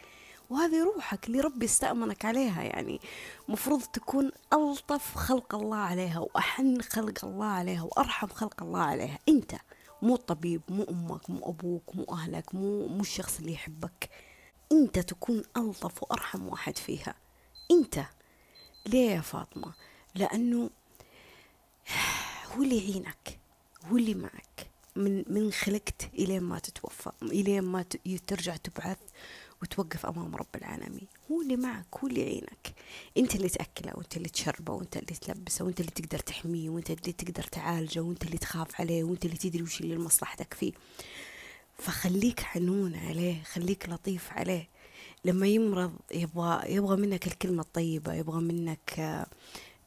وهذه 0.50 0.84
روحك 0.84 1.26
اللي 1.26 1.40
ربي 1.40 1.66
استأمنك 1.66 2.24
عليها. 2.24 2.62
يعني 2.62 3.00
مفروض 3.48 3.82
تكون 3.82 4.32
ألطف 4.52 5.14
خلق 5.14 5.54
الله 5.54 5.76
عليها 5.76 6.18
وأحن 6.18 6.80
خلق 6.80 7.24
الله 7.24 7.46
عليها 7.46 7.82
وأرحم 7.82 8.26
خلق 8.26 8.62
الله 8.62 8.80
عليها. 8.80 9.18
أنت 9.28 9.54
مو 10.02 10.14
الطبيب 10.14 10.62
مو 10.68 10.82
أمك 10.82 11.30
مو 11.30 11.50
أبوك 11.50 11.96
مو 11.96 12.04
أهلك 12.12 12.54
مو 12.54 12.86
مو 12.86 13.00
الشخص 13.00 13.38
اللي 13.38 13.52
يحبك. 13.52 14.10
أنت 14.72 14.98
تكون 14.98 15.42
ألطف 15.56 16.02
وأرحم 16.02 16.48
واحد 16.48 16.78
فيها. 16.78 17.14
أنت. 17.70 18.04
ليه 18.86 19.10
يا 19.10 19.20
فاطمة؟ 19.20 19.72
لأنه 20.14 20.70
هو 22.56 22.62
اللي 22.62 22.78
يعينك. 22.78 23.45
هو 23.90 23.96
اللي 23.96 24.14
معك 24.14 24.70
من 24.96 25.24
من 25.26 25.52
خلقت 25.52 26.10
إلين 26.14 26.42
ما 26.42 26.58
تتوفى 26.58 27.10
إلين 27.22 27.62
ما 27.62 27.84
ترجع 28.26 28.56
تبعث 28.56 28.98
وتوقف 29.62 30.06
أمام 30.06 30.36
رب 30.36 30.46
العالمين. 30.56 31.06
هو 31.30 31.42
اللي 31.42 31.56
معك 31.56 31.86
هو 32.02 32.08
اللي 32.08 32.20
يعينك 32.20 32.74
أنت 33.16 33.34
اللي 33.34 33.48
تأكله 33.48 33.92
وأنت 33.94 34.16
اللي 34.16 34.28
تشربه 34.28 34.72
وأنت 34.72 34.96
اللي 34.96 35.14
تلبسه 35.20 35.64
وأنت 35.64 35.80
اللي 35.80 35.90
تقدر 35.92 36.18
تحميه 36.18 36.70
وأنت 36.70 36.90
اللي 36.90 37.12
تقدر 37.12 37.42
تعالجه 37.42 38.00
وأنت 38.00 38.24
اللي 38.24 38.38
تخاف 38.38 38.80
عليه 38.80 39.04
وأنت 39.04 39.24
اللي 39.24 39.36
تدري 39.36 39.62
وش 39.62 39.80
اللي 39.80 39.94
لمصلحتك 39.94 40.54
فيه. 40.54 40.72
فخليك 41.78 42.40
حنون 42.40 42.94
عليه 42.94 43.42
خليك 43.42 43.88
لطيف 43.88 44.32
عليه. 44.32 44.68
لما 45.24 45.46
يمرض 45.46 45.92
يبغى 46.14 46.74
يبغى 46.74 46.96
منك 46.96 47.26
الكلمة 47.26 47.62
الطيبة 47.62 48.14
يبغى 48.14 48.40
منك 48.40 48.94
آه، 48.98 49.26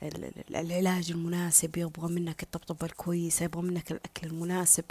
العلاج 0.04 1.12
المناسب 1.12 1.78
يبغى 1.78 2.14
منك 2.14 2.44
الطبطبة 2.44 2.86
الكويسة 2.86 3.46
يبغى 3.46 3.62
منك 3.62 3.92
الأكل 3.92 4.28
المناسب. 4.28 4.84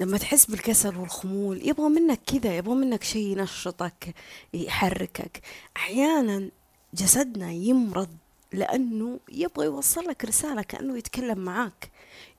لما 0.00 0.18
تحس 0.18 0.46
بالكسل 0.46 0.96
والخمول 0.96 1.68
يبغى 1.68 1.88
منك 1.88 2.20
كذا 2.26 2.56
يبغى 2.56 2.74
منك 2.74 3.04
شيء 3.04 3.38
ينشطك 3.38 4.14
يحركك. 4.54 5.40
أحيانا 5.76 6.50
جسدنا 6.94 7.52
يمرض 7.52 8.08
لأنه 8.52 9.20
يبغى 9.32 9.66
يوصل 9.66 10.04
لك 10.04 10.24
رسالة 10.24 10.62
كأنه 10.62 10.98
يتكلم 10.98 11.38
معاك. 11.38 11.90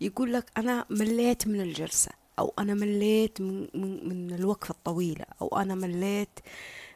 يقول 0.01 0.33
لك 0.33 0.45
أنا 0.57 0.85
مليت 0.89 1.47
من 1.47 1.61
الجلسة 1.61 2.11
أو 2.39 2.53
أنا 2.59 2.73
مليت 2.73 3.41
من, 3.41 3.67
من, 3.73 4.09
من 4.09 4.33
الوقفة 4.33 4.71
الطويلة 4.71 5.25
أو 5.41 5.47
أنا 5.47 5.75
مليت 5.75 6.39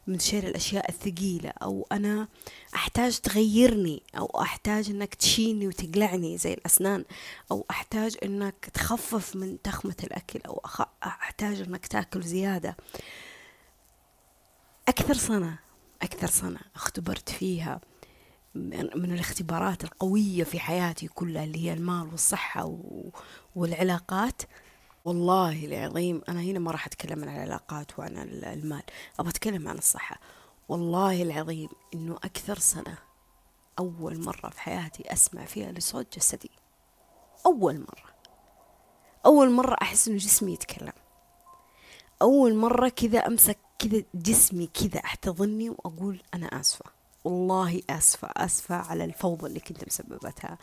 من 0.10 0.20
شيل 0.20 0.46
الأشياء 0.46 0.90
الثقيلة 0.90 1.50
أو 1.50 1.88
أنا 1.92 2.28
أحتاج 2.76 3.20
تغيرني 3.20 4.04
أو 4.18 4.42
أحتاج 4.42 4.90
أنك 4.90 5.16
تشيني 5.16 5.68
وتقلعني 5.68 6.38
زي 6.38 6.54
الأسنان 6.54 7.06
أو 7.52 7.66
أحتاج 7.72 8.18
أنك 8.24 8.70
تخفف 8.74 9.36
من 9.36 9.62
تخمة 9.62 9.96
الأكل 10.04 10.40
أو 10.46 10.62
أحتاج 11.04 11.62
أنك 11.62 11.88
تأكل 11.88 12.22
زيادة. 12.24 12.78
أكثر 14.88 15.14
سنة 15.14 15.60
أكثر 16.02 16.28
سنة 16.28 16.60
اختبرت 16.76 17.30
فيها 17.30 17.82
من 18.56 19.12
الاختبارات 19.14 19.84
القوية 19.84 20.44
في 20.44 20.60
حياتي 20.60 21.08
كلها 21.08 21.44
اللي 21.44 21.66
هي 21.66 21.74
المال 21.74 22.08
والصحة 22.08 22.80
والعلاقات. 23.56 24.42
والله 25.10 25.66
العظيم 25.66 26.22
أنا 26.30 26.42
هنا 26.42 26.60
ما 26.60 26.72
راح 26.72 26.86
أتكلم 26.86 27.24
عن 27.24 27.36
العلاقات 27.36 28.00
وعن 28.00 28.18
المال 28.18 28.84
أبغى 29.20 29.30
أتكلم 29.30 29.68
عن 29.68 29.78
الصحة. 29.78 30.20
والله 30.70 31.24
العظيم 31.24 31.70
إنه 31.94 32.16
أكثر 32.16 32.60
سنة 32.60 32.98
أول 33.80 34.24
مرة 34.24 34.50
في 34.50 34.62
حياتي 34.62 35.14
أسمع 35.14 35.46
فيها 35.46 35.72
لصوت 35.72 36.18
جسدي. 36.18 36.52
أول 37.46 37.80
مرة. 37.80 38.16
أول 39.26 39.52
مرة 39.52 39.76
أحس 39.82 40.08
إنه 40.08 40.18
جسمي 40.18 40.54
يتكلم. 40.54 40.94
أول 42.22 42.56
مرة 42.56 42.90
كذا 42.90 43.20
أمسك 43.20 43.58
كذا 43.80 44.04
جسمي 44.16 44.68
كذا 44.68 45.00
أحتضني 45.00 45.70
وأقول 45.70 46.22
أنا 46.34 46.46
آسفة. 46.60 46.99
والله 47.30 47.82
آسفة 47.90 48.28
آسفة 48.38 48.76
على 48.76 49.06
الفوضى 49.06 49.48
اللي 49.48 49.60
كنت 49.60 49.88
مسببتها 49.88 50.58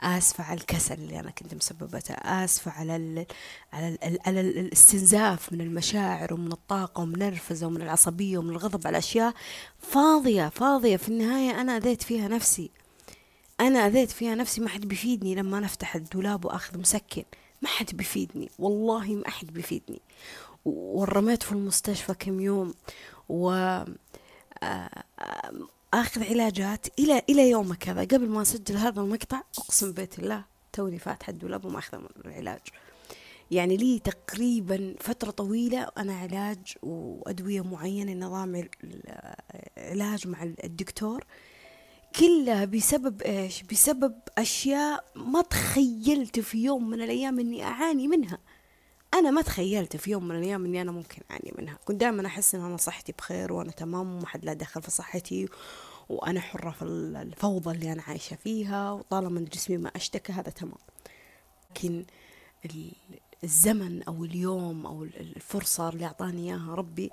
آسفة 0.00 0.44
على 0.44 0.60
الكسل 0.60 0.94
اللي 0.94 1.20
أنا 1.20 1.30
كنت 1.30 1.54
مسببتها 1.54 2.44
آسفة 2.44 2.70
على 2.70 2.96
ال 2.96 3.26
على 3.72 3.88
ال 3.88 4.18
على 4.26 4.40
الاستنزاف 4.40 5.52
من 5.52 5.60
المشاعر 5.60 6.34
ومن 6.34 6.52
الطاقة 6.52 7.00
ومن 7.02 7.14
النرفزة 7.14 7.66
ومن 7.66 7.82
العصبية 7.82 8.38
ومن 8.38 8.50
الغضب 8.50 8.86
على 8.86 8.98
أشياء 8.98 9.34
فاضية 9.78 10.48
فاضية. 10.48 10.96
في 10.96 11.08
النهاية 11.08 11.60
أنا 11.60 11.76
أذيت 11.76 12.02
فيها 12.02 12.28
نفسي. 12.28 12.70
أنا 13.60 13.86
أذيت 13.86 14.10
فيها 14.10 14.34
نفسي 14.34 14.60
ما 14.60 14.68
حد 14.68 14.80
بيفيدني 14.88 15.34
لما 15.34 15.58
أنا 15.58 15.66
أفتح 15.66 15.94
الدولاب 15.96 16.44
وأخذ 16.44 16.78
مسكن. 16.78 17.24
ما 17.62 17.68
حد 17.68 17.96
بيفيدني 17.96 18.50
والله 18.58 19.14
ما 19.14 19.30
حد 19.30 19.46
بيفيدني. 19.46 20.00
ورميت 20.64 21.42
في 21.42 21.52
المستشفى 21.52 22.14
كم 22.14 22.40
يوم 22.40 22.74
و 23.28 23.50
آه، 24.62 25.04
آخذ 25.94 26.24
علاجات 26.24 26.86
إلى 26.98 27.22
إلى 27.30 27.50
يومك 27.50 27.88
هذا 27.88 28.00
قبل 28.00 28.28
ما 28.28 28.42
أسجل 28.42 28.76
هذا 28.76 29.00
المقطع 29.00 29.42
أقسم 29.58 29.92
بيت 29.92 30.18
الله 30.18 30.44
توني 30.72 30.98
فاتحة 30.98 31.30
الدولاب 31.30 31.64
وماخذه 31.64 32.08
العلاج. 32.24 32.60
يعني 33.50 33.76
لي 33.76 33.98
تقريبا 33.98 34.94
فترة 35.00 35.30
طويلة 35.30 35.88
أنا 35.98 36.16
علاج 36.16 36.58
وأدوية 36.82 37.60
معينة 37.60 38.26
نظام 38.26 38.68
علاج 39.78 40.28
مع 40.28 40.42
الدكتور. 40.42 41.24
كلها 42.18 42.64
بسبب 42.64 43.22
إيش؟ 43.22 43.62
بسبب 43.62 44.14
أشياء 44.38 45.04
ما 45.14 45.42
تخيلت 45.42 46.40
في 46.40 46.64
يوم 46.64 46.90
من 46.90 47.02
الأيام 47.02 47.40
أني 47.40 47.64
أعاني 47.64 48.08
منها. 48.08 48.38
أنا 49.14 49.30
ما 49.30 49.42
تخيلت 49.42 49.96
في 49.96 50.10
يوم 50.10 50.28
من 50.28 50.36
الأيام 50.36 50.64
إني 50.64 50.82
أنا 50.82 50.92
ممكن 50.92 51.22
أعاني 51.30 51.52
منها. 51.58 51.78
كنت 51.84 52.00
دائما 52.00 52.26
أحس 52.26 52.54
إن 52.54 52.60
أنا 52.60 52.76
صحتي 52.76 53.12
بخير 53.18 53.52
وأنا 53.52 53.70
تمام 53.70 54.16
وما 54.16 54.26
حد 54.26 54.44
لا 54.44 54.52
دخل 54.52 54.82
في 54.82 54.90
صحتي 54.90 55.48
وأنا 56.08 56.40
حرة 56.40 56.70
في 56.70 56.82
الفوضى 56.82 57.70
اللي 57.70 57.92
أنا 57.92 58.02
عايشة 58.02 58.36
فيها 58.36 58.92
وطالما 58.92 59.40
جسمي 59.40 59.76
ما 59.76 59.88
أشتكى 59.96 60.32
هذا 60.32 60.50
تمام. 60.50 60.78
لكن 61.70 62.04
الزمن 63.44 64.02
أو 64.02 64.24
اليوم 64.24 64.86
أو 64.86 65.04
الفرصة 65.04 65.88
اللي 65.88 66.06
أعطاني 66.06 66.50
إياها 66.50 66.74
ربي 66.74 67.10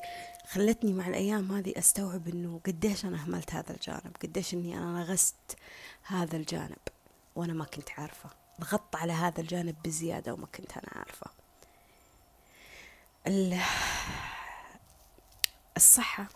خلتني 0.52 0.94
مع 0.94 1.08
الأيام 1.08 1.52
هذه 1.52 1.74
أستوعب 1.78 2.28
إنه 2.28 2.62
قديش 2.66 3.06
أنا 3.06 3.18
أهملت 3.18 3.54
هذا 3.54 3.72
الجانب 3.72 4.16
قديش 4.24 4.54
إني 4.54 4.78
أنا 4.78 5.00
نغست 5.00 5.58
هذا 6.04 6.38
الجانب 6.38 6.78
وأنا 7.36 7.54
ما 7.54 7.66
كنت 7.66 7.90
عارفة. 7.98 8.30
ضغطت 8.62 8.96
على 8.96 9.14
هذا 9.14 9.42
الجانب 9.42 9.76
بزيادة 9.86 10.34
وما 10.34 10.46
كنت 10.46 10.72
أنا 10.72 10.90
عارفة. 10.96 11.37
الصحة 15.78 16.28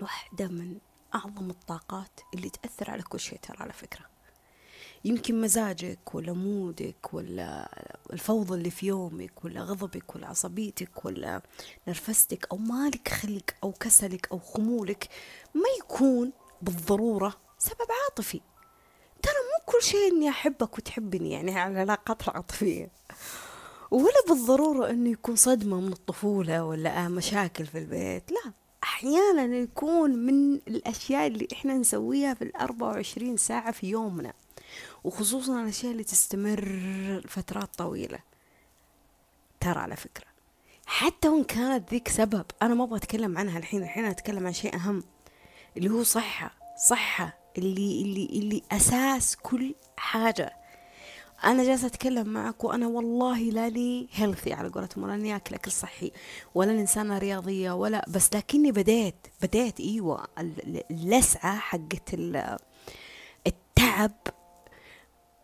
واحدة 0.00 0.48
من 0.48 0.78
أعظم 1.14 1.50
الطاقات 1.50 2.20
اللي 2.34 2.50
تأثر 2.50 2.90
على 2.90 3.02
كل 3.02 3.20
شيء 3.20 3.38
ترى 3.38 3.56
على 3.60 3.72
فكرة. 3.72 4.06
يمكن 5.04 5.40
مزاجك 5.40 6.14
ولا 6.14 6.32
مودك 6.32 7.14
ولا 7.14 7.68
الفوضى 8.12 8.54
اللي 8.54 8.70
في 8.70 8.86
يومك 8.86 9.44
ولا 9.44 9.60
غضبك 9.60 10.16
ولا 10.16 10.26
عصبيتك 10.26 11.04
ولا 11.04 11.42
نرفستك 11.88 12.46
أو 12.52 12.56
مالك 12.56 13.08
خلق 13.08 13.50
أو 13.64 13.72
كسلك 13.72 14.28
أو 14.32 14.38
خمولك 14.38 15.08
ما 15.54 15.68
يكون 15.78 16.32
بالضرورة 16.62 17.34
سبب 17.58 17.86
عاطفي. 18.04 18.40
ترى 19.22 19.34
مو 19.34 19.72
كل 19.72 19.82
شيء 19.82 20.12
إني 20.12 20.28
أحبك 20.28 20.78
وتحبني 20.78 21.30
يعني 21.30 21.58
على 21.58 21.72
العلاقات 21.72 22.28
العاطفية 22.28 22.90
ولا 23.90 24.22
بالضرورة 24.28 24.90
إنه 24.90 25.10
يكون 25.10 25.36
صدمة 25.36 25.80
من 25.80 25.92
الطفولة 25.92 26.64
ولا 26.64 27.08
مشاكل 27.08 27.66
في 27.66 27.78
البيت 27.78 28.32
لا. 28.32 28.52
أحيانا 28.84 29.56
يكون 29.56 30.10
من 30.10 30.54
الأشياء 30.54 31.26
اللي 31.26 31.48
إحنا 31.52 31.74
نسويها 31.74 32.34
في 32.34 32.42
الأربعة 32.42 32.88
وعشرين 32.88 33.36
ساعة 33.36 33.72
في 33.72 33.86
يومنا 33.86 34.32
وخصوصا 35.04 35.62
الأشياء 35.62 35.92
اللي 35.92 36.04
تستمر 36.04 37.22
فترات 37.28 37.74
طويلة. 37.78 38.18
ترى 39.60 39.78
على 39.78 39.96
فكرة 39.96 40.26
حتى 40.86 41.28
وإن 41.28 41.44
كانت 41.44 41.90
ذيك 41.90 42.08
سبب 42.08 42.44
أنا 42.62 42.74
ما 42.74 42.84
أبغى 42.84 42.96
أتكلم 42.96 43.38
عنها 43.38 43.58
الحين 43.58 43.82
الحين 43.82 44.04
أتكلم 44.04 44.46
عن 44.46 44.52
شيء 44.52 44.74
أهم 44.74 45.04
اللي 45.76 45.90
هو 45.90 46.02
صحة 46.02 46.50
صحة 46.88 47.38
اللي 47.58 48.02
اللي 48.02 48.26
اللي 48.26 48.62
أساس 48.72 49.36
كل 49.36 49.74
حاجة. 49.96 50.52
أنا 51.44 51.64
جالسة 51.64 51.86
أتكلم 51.86 52.28
معك 52.28 52.64
وأنا 52.64 52.86
والله 52.86 53.38
لا 53.38 53.68
لي 53.68 54.08
هيلثي 54.12 54.52
على 54.52 54.68
قولتهم 54.68 55.04
ولا 55.04 55.14
إني 55.14 55.36
أكل 55.36 55.54
أكل 55.54 55.72
صحي 55.72 56.12
ولا 56.54 56.72
إنسانة 56.72 57.18
رياضية 57.18 57.72
ولا 57.72 58.04
بس 58.08 58.34
لكني 58.34 58.72
بديت 58.72 59.14
بديت 59.42 59.80
أيوة 59.80 60.26
اللسعة 60.90 61.58
حقت 61.58 62.14
التعب 63.46 64.12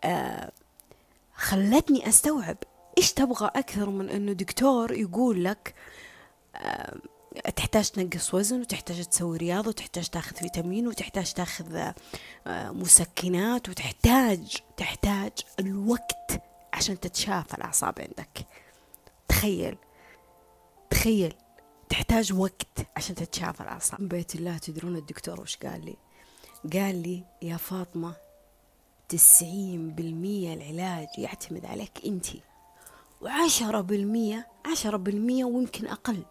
آه 0.05 0.53
خلتني 1.35 2.09
أستوعب 2.09 2.57
إيش 2.99 3.13
تبغى 3.13 3.51
أكثر 3.57 3.91
من 3.91 4.09
إنه 4.09 4.33
دكتور 4.33 4.93
يقول 4.93 5.45
لك 5.45 5.75
آه 6.57 6.97
تحتاج 7.57 7.91
تنقص 7.91 8.35
وزن 8.35 8.61
وتحتاج 8.61 9.05
تسوي 9.05 9.37
رياضة 9.39 9.69
وتحتاج 9.69 10.09
تاخذ 10.09 10.37
فيتامين 10.37 10.89
وتحتاج 10.89 11.33
تاخذ 11.33 11.93
آه 12.47 12.71
مسكنات 12.71 13.69
وتحتاج 13.69 14.57
تحتاج 14.77 15.33
الوقت 15.61 16.43
عشان 16.73 17.01
تتشافى 17.01 17.55
الأعصاب 17.55 17.95
عندك. 18.01 18.47
تخيل 19.29 19.77
تخيل 20.91 21.35
تحتاج 21.89 22.33
وقت 22.33 22.87
عشان 22.97 23.15
تتشافى 23.15 23.61
الأعصاب. 23.61 24.09
بيت 24.09 24.35
الله 24.35 24.59
تدرون 24.59 24.97
الدكتور 24.97 25.41
وش 25.41 25.57
قال 25.57 25.85
لي؟ 25.85 25.97
قال 26.81 27.03
لي 27.03 27.25
يا 27.43 27.57
فاطمة 27.57 28.15
تسعين 29.09 29.91
بالمية 29.91 30.55
العلاج 30.55 31.09
يعتمد 31.19 31.65
عليك 31.65 31.93
أنت 32.07 32.27
وعشرة 33.21 33.81
بالمية 33.81 34.47
عشرة 34.73 34.97
بالمية 34.97 35.45
ويمكن 35.45 35.87
أقل. 35.87 36.23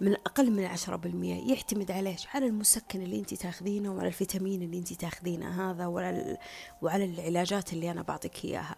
من 0.00 0.14
أقل 0.14 0.50
من 0.50 0.64
عشرة 0.64 0.96
بالمية 0.96 1.50
يعتمد 1.54 1.90
على 1.90 2.10
إيش 2.10 2.26
على 2.34 2.46
المسكن 2.46 3.02
اللي 3.02 3.18
أنت 3.18 3.34
تاخذينه 3.34 3.92
وعلى 3.94 4.08
الفيتامين 4.08 4.62
اللي 4.62 4.78
أنت 4.78 4.92
تاخذينه 4.92 5.70
هذا 5.70 5.86
وعلى, 5.86 6.38
وعلى 6.82 7.04
العلاجات 7.04 7.72
اللي 7.72 7.90
أنا 7.90 8.02
بعطيك 8.02 8.44
إياها. 8.44 8.76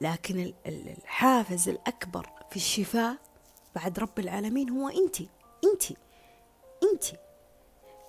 لكن 0.00 0.52
الحافز 0.66 1.68
الأكبر 1.68 2.30
في 2.50 2.56
الشفاء 2.56 3.16
بعد 3.74 3.98
رب 3.98 4.18
العالمين 4.18 4.70
هو 4.70 4.88
أنت 4.88 5.20
أنت 5.64 5.98
أنت. 6.92 7.25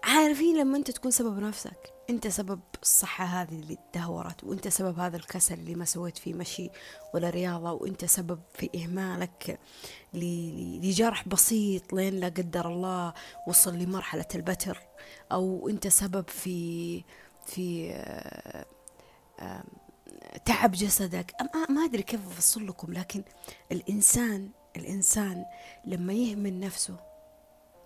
عارفين 0.07 0.57
لما 0.57 0.77
أنت 0.77 0.91
تكون 0.91 1.11
سبب 1.11 1.39
نفسك. 1.39 1.93
انت 2.09 2.27
سبب 2.27 2.59
الصحة 2.83 3.25
هذه 3.25 3.49
اللي 3.53 3.77
تدهورت 3.93 4.43
وانت 4.43 4.67
سبب 4.67 4.99
هذا 4.99 5.17
الكسل 5.17 5.53
اللي 5.53 5.75
ما 5.75 5.85
سويت 5.85 6.17
فيه 6.17 6.33
مشي 6.33 6.69
ولا 7.13 7.29
رياضة 7.29 7.71
وانت 7.71 8.05
سبب 8.05 8.39
في 8.53 8.69
إهمالك 8.75 9.59
لجرح 10.13 11.27
بسيط 11.27 11.93
لين 11.93 12.13
لا 12.13 12.27
قدر 12.27 12.67
الله 12.67 13.13
وصل 13.47 13.75
لمرحلة 13.77 14.27
البتر. 14.35 14.81
أو 15.31 15.69
انت 15.69 15.87
سبب 15.87 16.29
في 16.29 17.03
في 17.45 17.91
آه، 17.93 18.65
آه، 19.39 19.63
تعب 20.45 20.71
جسدك. 20.71 21.33
ما 21.69 21.85
أدري 21.85 22.03
كيف 22.03 22.27
أفصل 22.27 22.67
لكم 22.67 22.93
لكن 22.93 23.23
الانسان 23.71 24.49
الإنسان 24.77 25.45
لما 25.85 26.13
يهمل 26.13 26.59
نفسه 26.59 26.95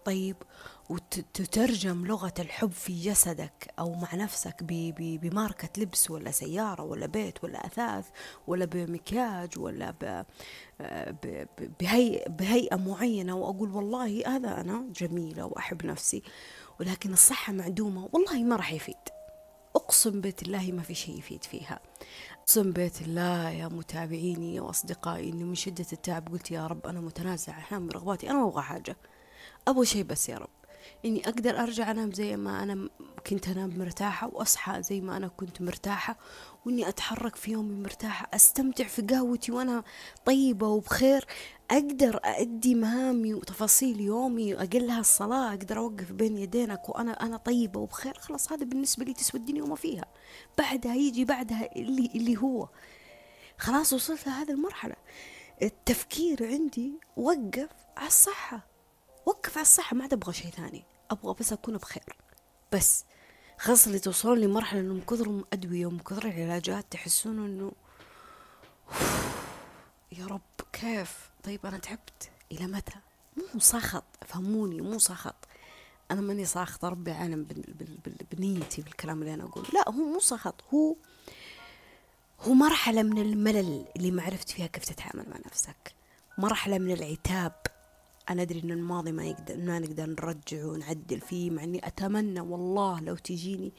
طيب 0.06 0.36
وتترجم 0.92 2.06
لغة 2.06 2.34
الحب 2.40 2.72
في 2.72 3.02
جسدك 3.02 3.74
أو 3.80 3.94
مع 3.96 4.16
نفسك 4.16 4.56
بماركة 4.98 5.82
لبس 5.82 6.12
ولا 6.12 6.32
سيارة 6.32 6.84
ولا 6.84 7.06
بيت 7.06 7.44
ولا 7.44 7.66
أثاث 7.66 8.06
ولا 8.48 8.66
بمكياج 8.66 9.60
ولا 9.60 10.26
بهيئة, 12.40 12.76
معينة 12.76 13.36
وأقول 13.36 13.72
والله 13.72 14.36
هذا 14.36 14.62
أنا 14.62 14.86
جميلة 14.96 15.46
وأحب 15.46 15.86
نفسي 15.86 16.24
ولكن 16.80 17.14
الصحة 17.14 17.54
معدومة 17.54 18.10
والله 18.14 18.44
ما 18.44 18.56
راح 18.56 18.74
يفيد. 18.74 18.96
أقسم 19.76 20.22
بيت 20.22 20.44
الله 20.44 20.72
ما 20.72 20.82
في 20.82 20.96
شيء 20.96 21.18
يفيد 21.18 21.44
فيها. 21.44 21.80
أقسم 22.42 22.72
بيت 22.72 23.02
الله 23.02 23.50
يا 23.50 23.68
متابعيني 23.68 24.60
وأصدقائي 24.60 25.30
إني 25.30 25.44
من 25.44 25.56
شدة 25.56 25.86
التعب 25.94 26.28
قلت 26.28 26.52
يا 26.52 26.68
رب 26.68 26.86
أنا 26.88 27.02
متنازعة 27.02 27.54
أحيانا 27.54 27.88
برغباتي 27.88 28.30
أنا 28.30 28.40
ما 28.40 28.48
أبغى 28.48 28.62
حاجة. 28.62 28.98
أبغى 29.68 29.86
شيء 29.86 30.04
بس 30.04 30.30
يا 30.30 30.38
رب. 30.38 30.50
إني 31.06 31.30
أقدر 31.30 31.60
أرجع 31.60 31.92
أنام 31.92 32.12
زي 32.12 32.38
ما 32.38 32.64
أنا 32.64 32.90
كنت 33.28 33.48
أنام 33.48 33.80
مرتاحة 33.80 34.28
وأصحى 34.34 34.84
زي 34.84 35.02
ما 35.02 35.18
أنا 35.18 35.28
كنت 35.28 35.62
مرتاحة 35.62 36.18
وإني 36.66 36.90
أتحرك 36.90 37.36
في 37.36 37.52
يومي 37.52 37.76
مرتاحة 37.76 38.30
أستمتع 38.34 38.84
في 38.84 39.02
قهوتي 39.02 39.52
وأنا 39.52 39.84
طيبة 40.26 40.68
وبخير 40.68 41.26
أقدر 41.72 42.20
أأدي 42.26 42.76
مهامي 42.76 43.34
وتفاصيل 43.34 44.02
يومي 44.02 44.56
أقلها 44.56 45.00
الصلاة 45.00 45.50
أقدر 45.50 45.78
أوقف 45.78 46.12
بين 46.12 46.38
يدينك 46.38 46.90
وأنا 46.90 47.12
أنا 47.12 47.38
طيبة 47.38 47.80
وبخير 47.80 48.14
خلاص 48.14 48.52
هذا 48.52 48.66
بالنسبة 48.66 49.06
لي 49.06 49.14
تسوى 49.14 49.42
الدنيا 49.42 49.64
وما 49.64 49.76
فيها 49.76 50.06
بعدها 50.58 50.96
يجي 50.96 51.26
بعدها 51.26 51.76
اللي 51.76 52.12
اللي 52.16 52.38
هو. 52.38 52.70
خلاص 53.58 53.94
وصلت 53.94 54.28
لهذه 54.28 54.52
المرحلة. 54.52 54.96
التفكير 55.62 56.48
عندي 56.48 56.92
وقف 57.18 57.70
على 57.98 58.08
الصحة 58.08 58.68
وقف 59.26 59.58
على 59.58 59.62
الصحة 59.62 59.96
ما 59.96 60.04
عاد 60.04 60.14
أبغى 60.14 60.34
شيء 60.34 60.52
ثاني. 60.52 60.91
أبغى 61.12 61.36
بس 61.40 61.54
أكون 61.54 61.78
بخير. 61.78 62.16
بس 62.72 63.06
خاصة 63.60 63.88
اللي 63.88 64.00
توصلون 64.00 64.38
لمرحلة 64.38 64.80
إنه 64.80 64.94
من 64.94 65.02
كثر 65.02 65.30
الأدوية 65.30 65.86
ومن 65.86 66.00
كثر 66.00 66.26
العلاجات 66.26 66.86
تحسون 66.92 67.46
إنه 67.46 67.72
يا 70.12 70.26
رب 70.26 70.42
كيف؟ 70.74 71.30
طيب 71.44 71.66
أنا 71.66 71.78
تعبت. 71.78 72.30
إلى 72.52 72.68
متى؟ 72.68 72.96
مو 73.54 73.60
ساخط 73.60 74.04
فهموني 74.28 74.82
مو 74.82 75.00
ساخط. 75.00 75.36
أنا 76.12 76.22
ماني 76.22 76.46
ساخطة 76.46 76.90
ربي 76.90 77.12
عالم 77.12 77.48
بنيتي 78.32 78.82
بالكلام 78.82 79.22
اللي 79.22 79.34
أنا 79.34 79.44
أقوله. 79.44 79.68
لا 79.74 79.90
هو 79.90 80.14
مو 80.14 80.20
ساخط 80.20 80.56
هو 80.74 80.96
هو 82.40 82.54
مرحلة 82.54 83.04
من 83.04 83.18
الملل 83.18 83.86
اللي 83.96 84.12
ما 84.12 84.24
عرفت 84.24 84.50
فيها 84.50 84.68
كيف 84.68 84.86
تتعامل 84.86 85.30
مع 85.30 85.38
نفسك. 85.46 85.94
مرحلة 86.38 86.78
من 86.78 86.92
العتاب. 86.92 87.54
أنا 88.32 88.42
أدري 88.42 88.60
إن 88.64 88.72
الماضي 88.72 89.12
ما 89.12 89.26
يقدر 89.26 89.58
ما 89.58 89.80
نقدر 89.80 90.06
نرجع 90.06 90.66
ونعدل 90.66 91.22
فيه 91.22 91.52
مع 91.52 91.64
إني 91.64 91.88
أتمنى 91.88 92.40
والله 92.40 93.00
لو 93.00 93.16
تجيني 93.16 93.72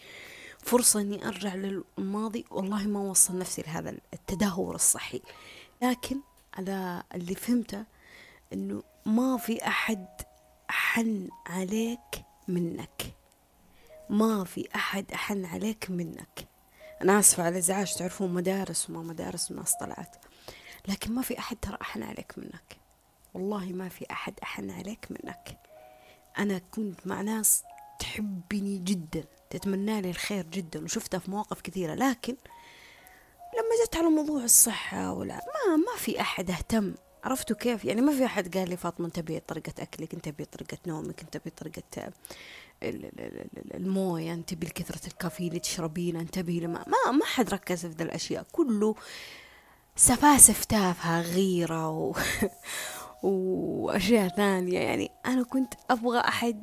فرصة 0.59 1.01
إني 1.01 1.29
أرجع 1.29 1.55
للماضي 1.55 2.45
والله 2.51 2.87
ما 2.87 3.01
أوصل 3.01 3.39
نفسي 3.39 3.63
لهذا 3.63 3.95
التدهور 4.15 4.75
الصحي. 4.75 5.23
لكن 5.83 6.21
على 6.55 7.03
اللي 7.15 7.35
فهمته 7.35 7.85
إنه 8.53 8.83
ما 9.07 9.37
في 9.37 9.67
أحد 9.67 10.07
أحن 10.71 11.29
عليك 11.47 12.25
منك. 12.49 13.15
ما 14.11 14.45
في 14.45 14.69
أحد 14.75 15.13
أحن 15.13 15.45
عليك 15.45 15.91
منك. 15.91 16.49
أنا 17.03 17.19
آسفة 17.19 17.43
على 17.43 17.53
الإزعاج 17.53 17.95
تعرفون 17.95 18.35
مدارس 18.35 18.91
وما 18.91 19.03
مدارس 19.03 19.51
الناس 19.51 19.75
طلعت. 19.81 20.17
لكن 20.89 21.13
ما 21.13 21.23
في 21.23 21.39
أحد 21.39 21.57
ترى 21.63 21.79
أحن 21.83 22.03
عليك 22.03 22.39
منك. 22.39 22.82
والله 23.35 23.65
ما 23.65 23.89
في 23.89 24.07
أحد 24.11 24.35
أحن 24.43 24.71
عليك 24.71 25.07
منك. 25.11 25.59
أنا 26.39 26.59
كنت 26.59 27.07
مع 27.07 27.21
ناس 27.21 27.63
تحبني 27.99 28.79
جدا 28.79 29.25
تتمنى 29.51 30.01
لي 30.01 30.11
الخير 30.11 30.47
جدا 30.47 30.85
وشفتها 30.85 31.19
في 31.19 31.31
مواقف 31.31 31.61
كثيرة 31.61 31.95
لكن 31.95 32.37
لما 33.55 33.85
جت 33.87 33.97
على 33.97 34.09
موضوع 34.09 34.45
الصحة 34.45 35.13
ولا 35.13 35.35
ما 35.35 35.77
ما 35.77 35.97
في 35.97 36.21
أحد 36.21 36.51
اهتم. 36.51 36.95
عرفتوا 37.25 37.57
كيف؟ 37.57 37.85
يعني 37.85 38.01
ما 38.01 38.13
في 38.17 38.25
أحد 38.25 38.57
قال 38.57 38.71
لي 38.71 38.77
فاطمة 38.77 39.07
انتبهي 39.07 39.41
طريقة 39.41 39.83
أكلك 39.83 40.15
انتبهي 40.15 40.45
طريقة 40.45 40.79
نومك 40.87 41.21
انتبهي 41.21 41.51
طريقة 41.51 42.13
الموية 43.75 44.33
انتبهي 44.33 44.69
لكثرة 44.71 45.07
الكافيين 45.07 45.49
اللي 45.49 45.61
تشربينه 45.61 46.21
انتبهي 46.21 46.61
لما 46.61 46.85
ما 46.87 47.13
ما 47.13 47.25
حد 47.25 47.51
ركز 47.51 47.87
في 47.87 47.93
ذا 47.93 48.05
الأشياء. 48.05 48.47
كله 48.53 48.95
سفاسف 49.97 50.65
تافهة 50.65 51.21
غيرة 51.21 51.91
و... 51.91 52.15
وأشياء 53.23 54.29
ثانية. 54.29 54.79
يعني 54.79 55.11
أنا 55.27 55.45
كنت 55.45 55.75
أبغى 55.91 56.19
أحد 56.19 56.63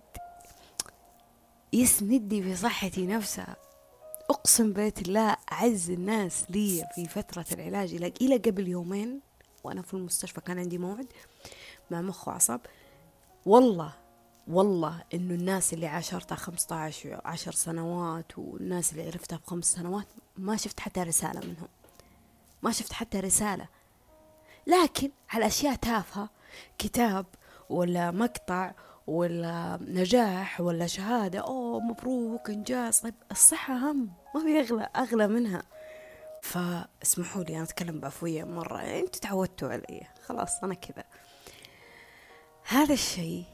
يسندني 1.73 2.43
في 2.43 2.55
صحتي 2.55 3.07
نفسها. 3.07 3.55
أقسم 4.29 4.73
بيت 4.73 5.01
الله 5.01 5.35
أعز 5.51 5.89
الناس 5.89 6.45
لي 6.49 6.87
في 6.95 7.07
فترة 7.07 7.45
العلاج. 7.51 7.93
إلى 8.21 8.37
قبل 8.37 8.67
يومين 8.67 9.21
وأنا 9.63 9.81
في 9.81 9.93
المستشفى 9.93 10.41
كان 10.41 10.59
عندي 10.59 10.77
موعد 10.77 11.07
مع 11.91 12.01
مخ 12.01 12.27
وأعصاب. 12.27 12.61
والله 13.45 13.93
والله 14.47 15.03
إنه 15.13 15.33
الناس 15.33 15.73
اللي 15.73 15.87
عاشرتها 15.87 16.35
خمسة 16.35 16.75
عشر 16.75 17.21
عشر 17.25 17.51
سنوات 17.51 18.37
والناس 18.37 18.91
اللي 18.91 19.05
عرفتها 19.05 19.37
بخمس 19.37 19.73
سنوات 19.73 20.07
ما 20.37 20.57
شفت 20.57 20.79
حتى 20.79 21.03
رسالة 21.03 21.39
منهم. 21.39 21.67
ما 22.61 22.71
شفت 22.71 22.93
حتى 22.93 23.19
رسالة. 23.19 23.67
لكن 24.67 25.11
على 25.29 25.47
أشياء 25.47 25.75
تافهة 25.75 26.29
كتاب 26.77 27.25
ولا 27.69 28.11
مقطع 28.11 28.71
ولا 29.07 29.79
نجاح 29.81 30.61
ولا 30.61 30.87
شهادة 30.87 31.39
أوه 31.39 31.79
مبروك 31.79 32.49
إنجاز. 32.49 32.99
طيب 32.99 33.15
الصحة 33.31 33.73
أهم 33.73 34.09
ما 34.35 34.41
في 34.41 34.59
أغلى 34.59 34.89
أغلى 34.95 35.27
منها. 35.27 35.63
فاسمحوا 36.41 37.43
لي 37.43 37.55
أنا 37.55 37.63
أتكلم 37.63 37.99
بعفوية 37.99 38.43
مرة. 38.43 38.77
أنتوا 38.77 39.21
تعودتوا 39.21 39.69
علي. 39.69 40.07
خلاص 40.25 40.63
أنا 40.63 40.73
كذا. 40.73 41.03
هذا 42.67 42.93
الشيء 42.93 43.45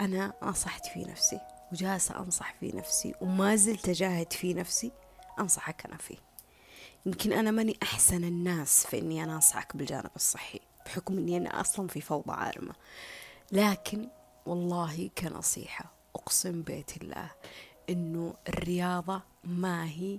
أنا 0.00 0.32
نصحت 0.42 0.86
في 0.86 1.04
نفسي 1.04 1.40
وجالسة 1.72 2.18
أنصح 2.18 2.54
في 2.60 2.72
نفسي 2.76 3.14
وما 3.20 3.56
زلت 3.56 3.88
أجاهد 3.88 4.32
في 4.32 4.54
نفسي 4.54 4.92
أنصحك 5.40 5.86
أنا 5.86 5.96
فيه. 5.96 6.16
يمكن 7.06 7.32
أنا 7.32 7.50
ماني 7.50 7.78
أحسن 7.82 8.24
الناس 8.24 8.86
في 8.86 8.98
إني 8.98 9.24
أنا 9.24 9.34
أنصحك 9.34 9.76
بالجانب 9.76 10.10
الصحي. 10.16 10.60
بحكم 10.86 11.18
إني 11.18 11.36
أنا 11.36 11.60
أصلا 11.60 11.88
في 11.88 12.00
فوضى 12.00 12.32
عارمة. 12.32 12.74
لكن 13.52 14.08
والله 14.46 15.10
كنصيحة 15.18 15.92
أقسم 16.16 16.62
بيت 16.62 17.02
الله 17.02 17.30
إنه 17.90 18.34
الرياضة 18.48 19.22
ما 19.44 19.86
هي 19.86 20.18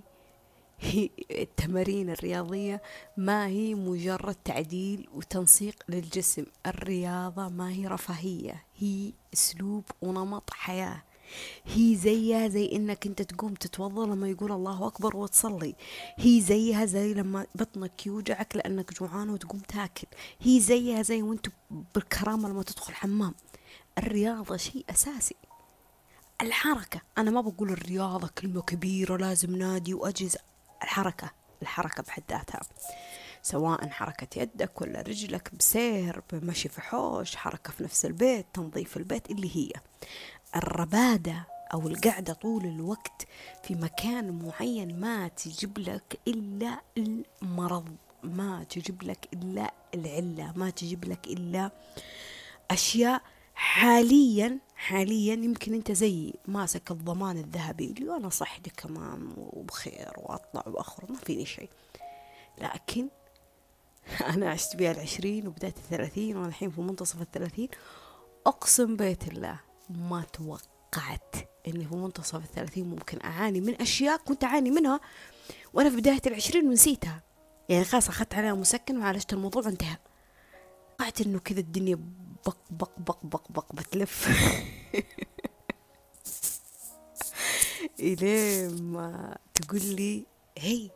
هي 0.80 1.10
التمارين 1.30 2.10
الرياضية 2.10 2.82
ما 3.16 3.46
هي 3.46 3.74
مجرد 3.74 4.34
تعديل 4.34 5.08
وتنسيق 5.14 5.82
للجسم. 5.88 6.44
الرياضة 6.66 7.48
ما 7.48 7.70
هي 7.70 7.86
رفاهية 7.86 8.64
هي 8.78 9.12
أسلوب 9.34 9.84
ونمط 10.02 10.50
حياة. 10.50 11.02
هي 11.64 11.96
زيها 11.96 12.48
زي 12.48 12.72
إنك 12.72 13.06
أنت 13.06 13.22
تقوم 13.22 13.54
تتوضأ 13.54 14.06
لما 14.06 14.28
يقول 14.28 14.52
الله 14.52 14.86
أكبر 14.86 15.16
وتصلي. 15.16 15.74
هي 16.16 16.40
زيها 16.40 16.84
زي 16.84 17.14
لما 17.14 17.46
بطنك 17.54 18.06
يوجعك 18.06 18.56
لأنك 18.56 18.92
جوعان 19.00 19.30
وتقوم 19.30 19.60
تاكل. 19.60 20.06
هي 20.40 20.60
زيها 20.60 21.02
زي 21.02 21.22
وأنت 21.22 21.46
بالكرامة 21.94 22.48
لما 22.48 22.62
تدخل 22.62 22.94
حمام. 22.94 23.34
الرياضة 23.98 24.56
شيء 24.56 24.84
أساسي. 24.90 25.36
الحركة. 26.42 27.00
أنا 27.18 27.30
ما 27.30 27.40
بقول 27.40 27.70
الرياضة 27.70 28.28
كلمة 28.28 28.62
كبيرة 28.62 29.16
لازم 29.16 29.56
نادي 29.56 29.94
وأجهزة. 29.94 30.38
الحركة. 30.82 31.30
الحركة 31.62 32.02
بحد 32.02 32.22
ذاتها. 32.30 32.60
سواء 33.42 33.88
حركة 33.88 34.42
يدك 34.42 34.80
ولا 34.82 35.00
رجلك 35.02 35.54
بسير 35.54 36.22
بمشي 36.32 36.68
في 36.68 36.80
حوش 36.80 37.36
حركة 37.36 37.72
في 37.72 37.84
نفس 37.84 38.04
البيت 38.04 38.46
تنظيف 38.54 38.96
البيت 38.96 39.30
اللي 39.30 39.56
هي. 39.56 39.70
الربادة 40.56 41.46
أو 41.74 41.88
القعدة 41.88 42.32
طول 42.32 42.64
الوقت 42.64 43.26
في 43.62 43.74
مكان 43.74 44.42
معين 44.42 45.00
ما 45.00 45.28
تجيب 45.28 45.78
لك 45.78 46.20
إلا 46.28 46.80
المرض 46.98 47.96
ما 48.22 48.64
تجيب 48.64 49.02
لك 49.02 49.28
إلا 49.32 49.74
العلة 49.94 50.52
ما 50.56 50.70
تجيب 50.70 51.04
لك 51.04 51.26
إلا 51.26 51.70
أشياء 52.70 53.22
حاليا 53.54 54.58
حاليا 54.76 55.34
يمكن 55.34 55.74
أنت 55.74 55.92
زي 55.92 56.34
ماسك 56.48 56.90
الضمان 56.90 57.36
الذهبي 57.38 57.94
اللي 57.98 58.16
أنا 58.16 58.28
صحتي 58.28 58.70
كمان 58.70 59.32
وبخير 59.36 60.12
وأطلع 60.16 60.62
وأخرج 60.66 61.10
ما 61.10 61.16
فيني 61.16 61.46
شيء. 61.46 61.70
لكن 62.58 63.08
أنا 64.34 64.50
عشت 64.50 64.76
بها 64.76 64.90
العشرين 64.90 65.46
وبداية 65.46 65.74
الثلاثين 65.76 66.36
وأنا 66.36 66.48
الحين 66.48 66.70
في 66.70 66.80
منتصف 66.80 67.22
الثلاثين 67.22 67.68
أقسم 68.46 68.96
بيت 68.96 69.28
الله 69.28 69.60
ما 69.90 70.24
توقعت 70.32 71.34
إني 71.68 71.84
في 71.84 71.94
منتصف 71.94 72.34
الثلاثين 72.36 72.86
ممكن 72.86 73.18
أعاني 73.24 73.60
من 73.60 73.80
أشياء 73.80 74.16
كنت 74.16 74.44
أعاني 74.44 74.70
منها 74.70 75.00
وأنا 75.74 75.90
في 75.90 75.96
بداية 75.96 76.20
العشرين 76.26 76.68
ونسيتها. 76.68 77.22
يعني 77.68 77.84
خلاص 77.84 78.08
أخذت 78.08 78.34
عليها 78.34 78.54
مسكن 78.54 78.98
وعالجت 78.98 79.32
الموضوع 79.32 79.62
وانتهى. 79.62 79.96
توقعت 80.98 81.20
إنه 81.20 81.38
كذا 81.38 81.60
الدنيا 81.60 81.98
بق 82.46 82.56
بق 82.70 82.90
بق 82.98 83.18
بق 83.22 83.52
بق 83.52 83.74
بتلف. 83.74 84.28
إلين 88.00 88.82
ما 88.82 89.36
تقول 89.54 89.84
لي 89.84 90.26
هي 90.58 90.90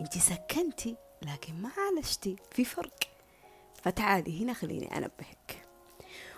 انت 0.00 0.18
سكنتي 0.18 0.96
لكن 1.22 1.62
ما 1.62 1.70
عالجتي 1.78 2.36
في 2.52 2.64
فرق. 2.64 2.98
فتعالي 3.82 4.42
هنا 4.42 4.52
خليني 4.52 4.96
أنبهك. 4.96 5.63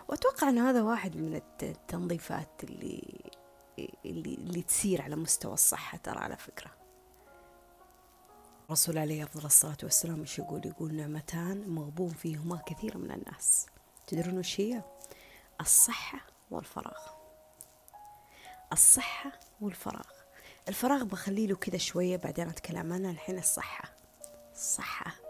وأتوقع 0.09 0.49
ان 0.49 0.59
هذا 0.59 0.83
واحد 0.83 1.17
من 1.17 1.41
التنظيفات 1.63 2.65
اللي 2.65 3.31
اللي, 4.05 4.35
اللي 4.35 4.63
تسير 4.63 5.03
على 5.03 5.17
مستوى 5.17 5.55
الصحة 5.55 5.99
ترى 5.99 6.19
على 6.19 6.37
فكرة. 6.37 6.71
الرسول 8.67 8.99
عليه 8.99 9.25
أفضل 9.25 9.45
الصلاة 9.45 9.77
والسلام 9.83 10.21
إيش 10.21 10.39
يقول؟ 10.39 10.67
يقول 10.67 10.95
نعمتان 10.95 11.69
مغبون 11.69 12.09
فيهما 12.09 12.63
كثير 12.67 12.99
من 12.99 13.11
الناس. 13.11 13.67
تدرون 14.07 14.39
وش 14.39 14.61
هي؟ 14.61 14.83
الصحة 15.61 16.27
والفراغ. 16.51 16.99
الصحة 18.73 19.33
والفراغ. 19.61 20.11
الفراغ 20.69 21.05
بخلي 21.05 21.47
له 21.47 21.57
كذا 21.57 21.79
شوية 21.79 22.17
بعدين 22.17 22.49
أتكلم 22.49 22.93
عنها 22.93 23.11
الحين 23.11 23.39
الصحة. 23.39 23.97
الصحة. 24.53 25.26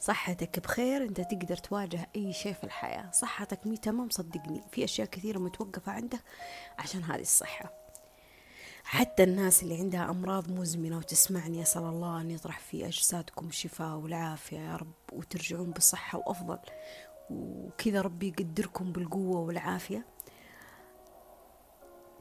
صحتك 0.00 0.60
بخير 0.60 1.02
أنت 1.02 1.20
تقدر 1.20 1.56
تواجه 1.56 2.08
أي 2.16 2.32
شيء 2.32 2.52
في 2.52 2.64
الحياة. 2.64 3.10
صحتك 3.10 3.66
مي 3.66 3.76
تمام 3.76 4.10
صدقني. 4.10 4.62
في 4.70 4.84
أشياء 4.84 5.06
كثيرة 5.08 5.38
متوقفة 5.38 5.92
عندك 5.92 6.20
عشان 6.78 7.02
هذه 7.02 7.20
الصحة. 7.20 7.72
حتى 8.84 9.22
الناس 9.22 9.62
اللي 9.62 9.78
عندها 9.78 10.10
أمراض 10.10 10.50
مزمنة 10.50 10.96
وتسمعني 10.98 11.62
أسأل 11.62 11.82
الله 11.82 12.20
أن 12.20 12.30
يطرح 12.30 12.58
في 12.58 12.86
أجسادكم 12.86 13.46
الشفاء 13.46 13.96
والعافية 13.96 14.58
يا 14.58 14.76
رب 14.76 14.92
وترجعون 15.12 15.70
بصحة 15.70 16.18
وأفضل. 16.18 16.58
وكذا 17.30 18.00
ربي 18.00 18.28
يقدركم 18.28 18.92
بالقوة 18.92 19.40
والعافية. 19.40 20.06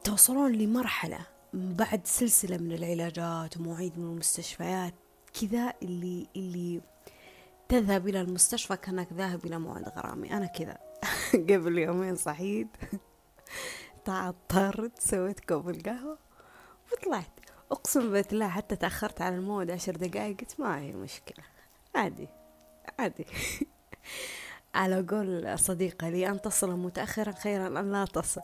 توصلون 0.04 0.52
لمرحلة 0.52 1.20
بعد 1.54 2.02
سلسلة 2.08 2.58
من 2.58 2.72
العلاجات 2.72 3.58
ومواعيد 3.58 4.00
من 4.00 4.06
المستشفيات 4.06 4.94
كذا 5.42 5.74
اللي 5.84 6.28
اللي 6.36 6.82
تذهب 7.70 8.08
إلى 8.08 8.22
المستشفى 8.22 8.78
كأنك 8.78 9.14
ذاهب 9.14 9.46
إلى 9.46 9.60
موعد 9.60 9.90
غرامي. 9.90 10.34
أنا 10.34 10.46
كذا. 10.46 10.78
قبل 11.50 11.78
يومين 11.78 12.16
صحيت. 12.16 12.68
تعطرت 14.06 15.00
سويت 15.00 15.40
كوب 15.40 15.70
القهوة 15.70 16.18
وطلعت. 16.92 17.40
أقسم 17.72 18.12
بالله 18.12 18.48
حتى 18.48 18.76
تأخرت 18.76 19.22
على 19.22 19.36
الموعد 19.36 19.72
عشر 19.72 19.96
دقايق 19.96 20.40
قلت 20.40 20.60
ما 20.60 20.80
هي 20.80 20.92
مشكلة. 20.92 21.46
عادي. 21.96 22.28
عادي. 23.00 23.26
على 24.76 25.02
قول 25.10 25.60
صديقة 25.60 26.10
لي 26.10 26.30
أن 26.30 26.42
تصل 26.42 26.72
متأخرا 26.72 27.32
خيرا 27.32 27.68
أن 27.68 27.92
لا 27.92 28.06
تصل. 28.06 28.42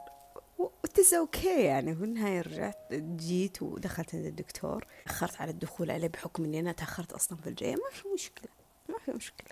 و 0.58 0.69
it's 0.69 1.14
okay 1.14 1.64
يعني. 1.64 1.96
في 1.96 2.04
النهاية 2.04 2.42
رجعت 2.42 2.94
جيت 2.94 3.62
ودخلت 3.62 4.16
عند 4.16 4.26
الدكتور. 4.26 4.86
تأخرت 5.08 5.42
على 5.42 5.52
الدخول 5.52 5.92
عليه 5.92 6.08
بحكم 6.08 6.44
إني 6.44 6.60
أنا 6.60 6.72
تأخرت 6.72 7.14
أصلا 7.14 7.38
في 7.38 7.50
الجاية 7.50 7.76
ما 7.76 7.90
في 7.92 8.04
مشكلة. 8.14 8.53
ما 8.90 8.96
في 9.06 9.12
مشكلة. 9.12 9.50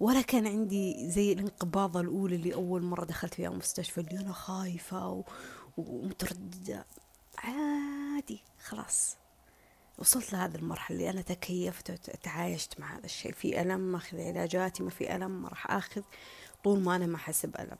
ولا 0.00 0.22
كان 0.22 0.46
عندي 0.46 1.10
زي 1.10 1.32
الانقباضة 1.32 2.00
الأولى 2.00 2.36
اللي 2.36 2.54
أول 2.54 2.82
مرة 2.82 3.04
دخلت 3.04 3.34
فيها 3.34 3.48
المستشفى 3.48 4.00
اللي 4.00 4.20
أنا 4.20 4.32
خايفة 4.32 5.24
ومترددة. 5.76 6.86
عادي 7.38 8.42
خلاص. 8.64 9.16
وصلت 9.98 10.32
لهذه 10.32 10.54
المرحلة 10.54 10.96
اللي 10.96 11.10
أنا 11.10 11.22
تكيفت 11.22 11.90
وتعايشت 11.90 12.80
مع 12.80 12.96
هذا 12.96 13.04
الشيء. 13.04 13.32
في 13.32 13.62
ألم 13.62 13.80
ما 13.80 13.96
أخذ 13.98 14.20
علاجاتي 14.20 14.82
ما 14.82 14.90
في 14.90 15.16
ألم 15.16 15.42
ما 15.42 15.48
راح 15.48 15.70
أخذ. 15.70 16.02
طول 16.64 16.80
ما 16.80 16.96
أنا 16.96 17.06
ما 17.06 17.16
أحس 17.16 17.46
بألم. 17.46 17.78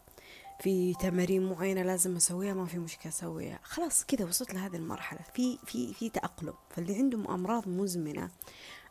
في 0.60 0.94
تمارين 0.94 1.50
معينة 1.50 1.82
لازم 1.82 2.16
أسويها 2.16 2.54
ما 2.54 2.66
في 2.66 2.78
مشكلة 2.78 3.12
أسويها. 3.12 3.58
خلاص 3.62 4.04
كذا 4.04 4.24
وصلت 4.24 4.54
لهذه 4.54 4.76
المرحلة. 4.76 5.20
في 5.34 5.58
في 5.66 5.94
في 5.94 6.08
تأقلم. 6.10 6.54
فاللي 6.70 6.94
عندهم 6.94 7.28
أمراض 7.28 7.68
مزمنة 7.68 8.30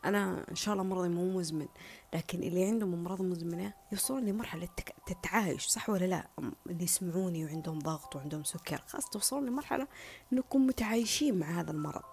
أنا 0.06 0.46
إن 0.52 0.56
شاء 0.56 0.74
الله 0.74 0.84
مرضي 0.84 1.10
مو 1.10 1.38
مزمن 1.38 1.68
لكن 2.14 2.44
اللي 2.44 2.66
عندهم 2.66 2.94
أمراض 2.94 3.22
مزمنة 3.22 3.74
يوصلون 3.92 4.26
لمرحلة 4.26 4.70
التعايش 5.12 5.66
صح 5.66 5.90
ولا 5.90 6.06
لا؟ 6.06 6.28
اللي 6.70 6.84
يسمعوني 6.84 7.46
وعندهم 7.46 7.80
ضغط 7.80 8.16
وعندهم 8.16 8.44
سكر 8.44 8.84
خلاص 8.88 9.10
توصلون 9.10 9.46
لمرحلة 9.46 9.88
أنكم 10.34 10.68
متعايشين 10.68 11.40
مع 11.40 11.60
هذا 11.60 11.72
المرض 11.72 12.04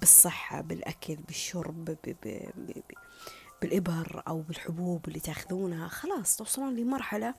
بالصحة 0.00 0.60
بالأكل 0.60 1.16
بالشرب 1.16 1.84
ب 1.84 1.98
ب 2.04 2.50
ب 2.56 2.82
بالإبر 3.62 4.22
أو 4.28 4.40
بالحبوب 4.40 5.08
اللي 5.08 5.20
تأخذونها 5.20 5.88
خلاص 5.88 6.36
توصلون 6.36 6.76
لمرحلة 6.76 7.34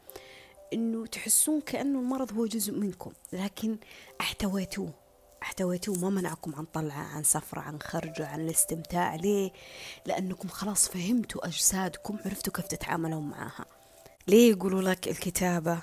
إنه 0.73 1.05
تحسون 1.05 1.61
كأنه 1.61 1.99
المرض 1.99 2.33
هو 2.33 2.45
جزء 2.45 2.73
منكم 2.73 3.11
لكن 3.33 3.77
احتويتوه. 4.21 5.04
احتويتوه 5.45 5.97
ما 5.97 6.09
منعكم 6.09 6.55
عن 6.55 6.65
طلعة 6.65 7.03
عن 7.03 7.23
سفرة 7.23 7.61
عن 7.61 7.79
خرجة 7.81 8.27
عن 8.27 8.41
الاستمتاع 8.41 9.15
ليه؟ 9.15 9.51
لأنكم 10.05 10.47
خلاص 10.47 10.89
فهمتوا 10.89 11.47
أجسادكم 11.47 12.17
عرفتوا 12.25 12.53
كيف 12.53 12.67
تتعاملون 12.67 13.29
معها. 13.29 13.65
ليه 14.27 14.49
يقولوا 14.51 14.81
لك 14.81 15.07
الكتابة 15.07 15.79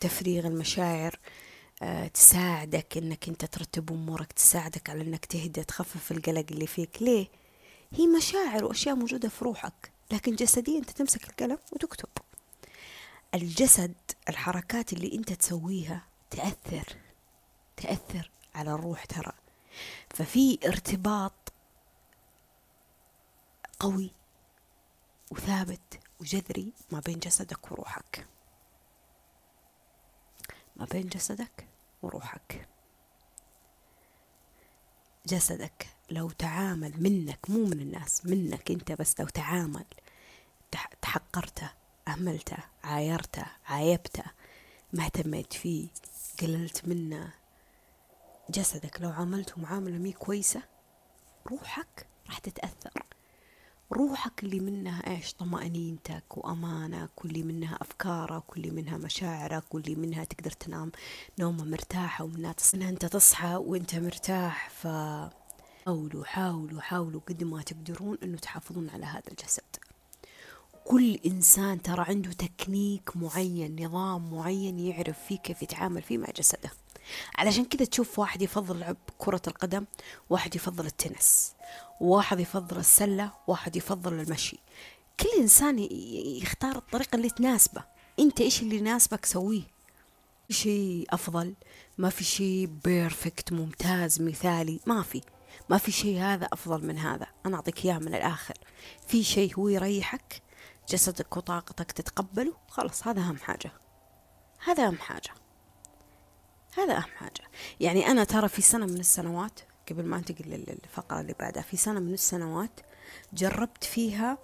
تفريغ 0.00 0.46
المشاعر؟ 0.46 1.18
أه 1.82 2.06
تساعدك 2.06 2.96
إنك 2.96 3.28
أنت 3.28 3.44
ترتب 3.44 3.92
أمورك 3.92 4.32
تساعدك 4.32 4.90
على 4.90 5.02
إنك 5.02 5.24
تهدى 5.24 5.64
تخفف 5.64 6.12
القلق 6.12 6.46
اللي 6.50 6.66
فيك. 6.66 7.02
ليه؟ 7.02 7.28
هي 7.92 8.06
مشاعر 8.06 8.64
وأشياء 8.64 8.94
موجودة 8.94 9.28
في 9.28 9.44
روحك 9.44 9.90
لكن 10.10 10.34
جسديا 10.34 10.78
أنت 10.78 10.90
تمسك 10.90 11.28
القلم 11.28 11.58
وتكتب. 11.72 12.08
الجسد 13.34 13.94
الحركات 14.28 14.92
اللي 14.92 15.14
أنت 15.14 15.32
تسويها 15.32 16.02
تأثر 16.30 16.96
تأثر. 17.76 18.30
على 18.60 18.72
الروح 18.74 19.04
ترى. 19.04 19.32
ففي 20.10 20.58
ارتباط 20.64 21.52
قوي 23.80 24.10
وثابت 25.30 26.00
وجذري 26.20 26.72
ما 26.92 27.00
بين 27.00 27.18
جسدك 27.18 27.72
وروحك. 27.72 28.26
ما 30.76 30.84
بين 30.84 31.08
جسدك 31.08 31.66
وروحك. 32.02 32.68
جسدك 35.26 35.86
لو 36.10 36.30
تعامل 36.30 37.02
منك 37.02 37.50
مو 37.50 37.64
من 37.64 37.80
الناس 37.80 38.26
منك 38.26 38.70
انت 38.70 38.92
بس 38.92 39.20
لو 39.20 39.26
تعامل 39.26 39.84
تحقرته 41.02 41.70
أهملته 42.08 42.56
عايرته 42.84 43.44
عايبته 43.66 44.24
ما 44.92 45.04
اهتميت 45.04 45.52
فيه 45.52 45.88
قللت 46.40 46.88
منه 46.88 47.32
جسدك 48.50 49.00
لو 49.00 49.10
عاملته 49.10 49.60
معاملة 49.60 49.98
مي 49.98 50.12
كويسة 50.12 50.62
روحك 51.46 52.06
راح 52.26 52.38
تتأثر. 52.38 53.02
روحك 53.92 54.44
اللي 54.44 54.60
منها 54.60 55.10
إيش؟ 55.10 55.32
طمأنينتك 55.32 56.36
وأمانك 56.36 57.24
واللي 57.24 57.42
منها 57.42 57.78
أفكارك 57.80 58.52
واللي 58.52 58.70
منها 58.70 58.96
مشاعرك 58.96 59.74
واللي 59.74 59.94
منها 59.94 60.24
تقدر 60.24 60.50
تنام 60.50 60.92
نومة 61.38 61.64
مرتاحة 61.64 62.24
ومنها 62.24 62.52
تصحى. 62.52 62.88
أنت 62.88 63.06
تصحى 63.06 63.54
وأنت 63.54 63.94
مرتاح 63.94 64.70
ف 64.70 64.86
حاولوا 65.86 66.24
حاولوا 66.24 66.80
حاولوا 66.80 67.20
قد 67.20 67.44
ما 67.44 67.62
تقدرون 67.62 68.18
أنه 68.22 68.38
تحافظون 68.38 68.90
على 68.90 69.06
هذا 69.06 69.28
الجسد. 69.28 69.76
كل 70.84 71.14
إنسان 71.26 71.82
ترى 71.82 72.04
عنده 72.08 72.32
تكنيك 72.32 73.16
معين 73.16 73.84
نظام 73.84 74.30
معين 74.30 74.78
يعرف 74.78 75.18
فيه 75.28 75.38
كيف 75.38 75.62
يتعامل 75.62 76.02
فيه 76.02 76.18
مع 76.18 76.28
جسده. 76.36 76.70
علشان 77.38 77.64
كذا 77.64 77.84
تشوف 77.84 78.18
واحد 78.18 78.42
يفضل 78.42 78.80
لعب 78.80 78.96
كرة 79.18 79.42
القدم 79.46 79.84
واحد 80.30 80.56
يفضل 80.56 80.86
التنس 80.86 81.54
واحد 82.00 82.40
يفضل 82.40 82.78
السلة 82.78 83.32
واحد 83.46 83.76
يفضل 83.76 84.12
المشي. 84.12 84.58
كل 85.20 85.28
إنسان 85.38 85.78
يختار 86.42 86.76
الطريقة 86.76 87.16
اللي 87.16 87.30
تناسبه. 87.30 87.84
أنت 88.18 88.40
إيش 88.40 88.62
اللي 88.62 88.76
يناسبك 88.76 89.26
سويه؟ 89.26 89.62
شيء 90.50 91.06
أفضل 91.10 91.54
ما 91.98 92.10
في 92.10 92.24
شيء 92.24 92.66
perfect 92.84 93.52
ممتاز 93.52 94.22
مثالي 94.22 94.80
ما 94.86 95.02
في. 95.02 95.20
ما 95.68 95.78
في 95.78 95.92
شيء 95.92 96.20
هذا 96.20 96.48
أفضل 96.52 96.86
من 96.86 96.98
هذا. 96.98 97.26
أنا 97.46 97.56
أعطيك 97.56 97.84
إياه 97.84 97.98
من 97.98 98.14
الآخر. 98.14 98.54
في 99.08 99.24
شيء 99.24 99.58
هو 99.58 99.68
يريحك 99.68 100.42
جسدك 100.88 101.36
وطاقتك 101.36 101.92
تتقبله 101.92 102.54
خلاص 102.68 103.06
هذا 103.06 103.20
أهم 103.20 103.36
حاجة. 103.36 103.72
هذا 104.64 104.86
أهم 104.86 104.98
حاجة. 104.98 105.30
هذا 106.76 106.96
أهم 106.96 107.10
حاجة. 107.16 107.42
يعني 107.80 108.06
أنا 108.06 108.24
ترى 108.24 108.48
في 108.48 108.62
سنة 108.62 108.86
من 108.86 109.00
السنوات 109.00 109.60
قبل 109.90 110.04
ما 110.04 110.16
أنتقل 110.16 110.44
للفقرة 110.48 111.20
اللي 111.20 111.34
بعدها 111.40 111.62
في 111.62 111.76
سنة 111.76 112.00
من 112.00 112.12
السنوات 112.12 112.80
جربت 113.32 113.84
فيها 113.84 114.38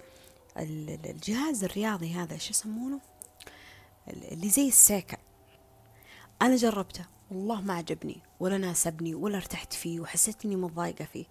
الجهاز 0.57 1.63
الرياضي 1.63 2.13
هذا 2.13 2.37
شو 2.37 2.49
يسمونه؟ 2.49 2.99
اللي 4.07 4.49
زي 4.49 4.67
السيكل. 4.67 5.17
أنا 6.41 6.55
جربته. 6.55 7.05
والله 7.31 7.61
ما 7.61 7.73
عجبني 7.73 8.21
ولا 8.39 8.57
ناسبني 8.57 9.15
ولا 9.15 9.37
ارتحت 9.37 9.73
فيه 9.73 9.99
وحسيت 9.99 10.45
إني 10.45 10.55
متضايقة 10.55 11.05
فيه. 11.05 11.25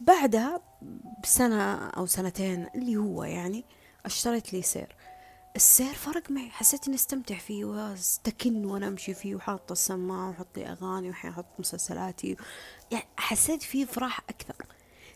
بعدها 0.00 0.60
بسنة 1.22 1.88
أو 1.88 2.06
سنتين 2.06 2.68
اللي 2.74 2.96
هو 2.96 3.24
يعني 3.24 3.64
اشتريت 4.06 4.52
لي 4.52 4.62
سير. 4.62 4.96
السير 5.56 5.94
فرق 5.94 6.30
معي. 6.30 6.50
حسيت 6.50 6.86
إني 6.86 6.96
أستمتع 6.96 7.34
فيه 7.34 7.64
وأستكن 7.64 8.64
وأنا 8.64 8.88
أمشي 8.88 9.14
فيه 9.14 9.34
وحاطه 9.34 9.72
السماعة 9.72 10.30
وحط 10.30 10.58
لي 10.58 10.66
أغاني 10.66 11.10
وحين 11.10 11.30
أحط 11.30 11.46
مسلسلاتي. 11.58 12.36
يعني 12.90 13.04
حسيت 13.16 13.62
فيه 13.62 13.84
فراح 13.84 14.20
أكثر. 14.28 14.66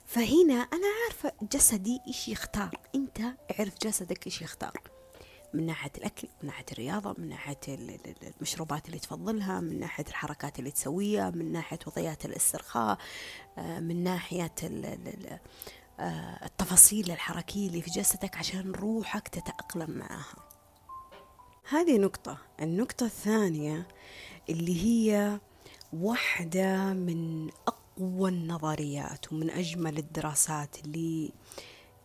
فهنا 0.07 0.55
أنا 0.55 0.87
عارفة 1.05 1.33
جسدي 1.53 2.01
إيش 2.07 2.29
يختار. 2.29 2.81
أنت 2.95 3.21
اعرف 3.59 3.75
جسدك 3.83 4.27
إيش 4.27 4.43
يختار. 4.43 4.81
من 5.55 5.67
ناحية 5.67 5.93
الأكل 5.99 6.29
من 6.43 6.47
ناحية 6.47 6.65
الرياضة 6.73 7.15
من 7.19 7.29
ناحية 7.29 7.59
المشروبات 7.69 8.87
اللي 8.87 8.99
تفضلها 8.99 9.61
من 9.61 9.81
ناحية 9.81 10.05
الحركات 10.09 10.59
اللي 10.59 10.71
تسويها 10.71 11.31
من 11.31 11.53
ناحية 11.53 11.79
وضعيات 11.87 12.25
الاسترخاء 12.25 12.99
آه، 13.59 13.81
من 13.81 14.05
ناحية 14.05 14.53
آه، 14.65 15.41
التفاصيل 16.01 17.11
الحركية 17.11 17.69
اللي 17.69 17.83
في 17.83 17.91
جسدك 17.91 18.37
عشان 18.37 18.73
روحك 18.73 19.29
تتأقلم 19.29 19.91
معها 19.91 20.37
هذه 21.71 21.99
نقطة. 21.99 22.39
النقطة 22.63 23.07
الثانية 23.07 23.89
اللي 24.51 24.85
هي 24.85 25.41
واحدة 25.93 26.93
من 26.93 27.51
أقوى 27.69 28.31
النظريات 28.31 29.33
ومن 29.33 29.51
أجمل 29.51 29.99
الدراسات 29.99 30.77
اللي 30.85 31.33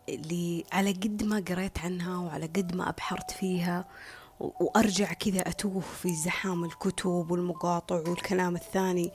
اللي 0.08 0.64
على 0.72 0.92
قد 0.92 1.22
ما 1.22 1.44
قريت 1.48 1.78
عنها 1.78 2.18
وعلى 2.18 2.46
قد 2.46 2.74
ما 2.74 2.88
أبحرت 2.88 3.30
فيها 3.30 3.88
وأرجع 4.40 5.12
كذا 5.12 5.40
أتوه 5.40 5.80
في 5.80 6.14
زحام 6.14 6.64
الكتب 6.64 7.30
والمقاطع 7.30 7.94
والكلام 7.94 8.56
الثاني 8.56 9.12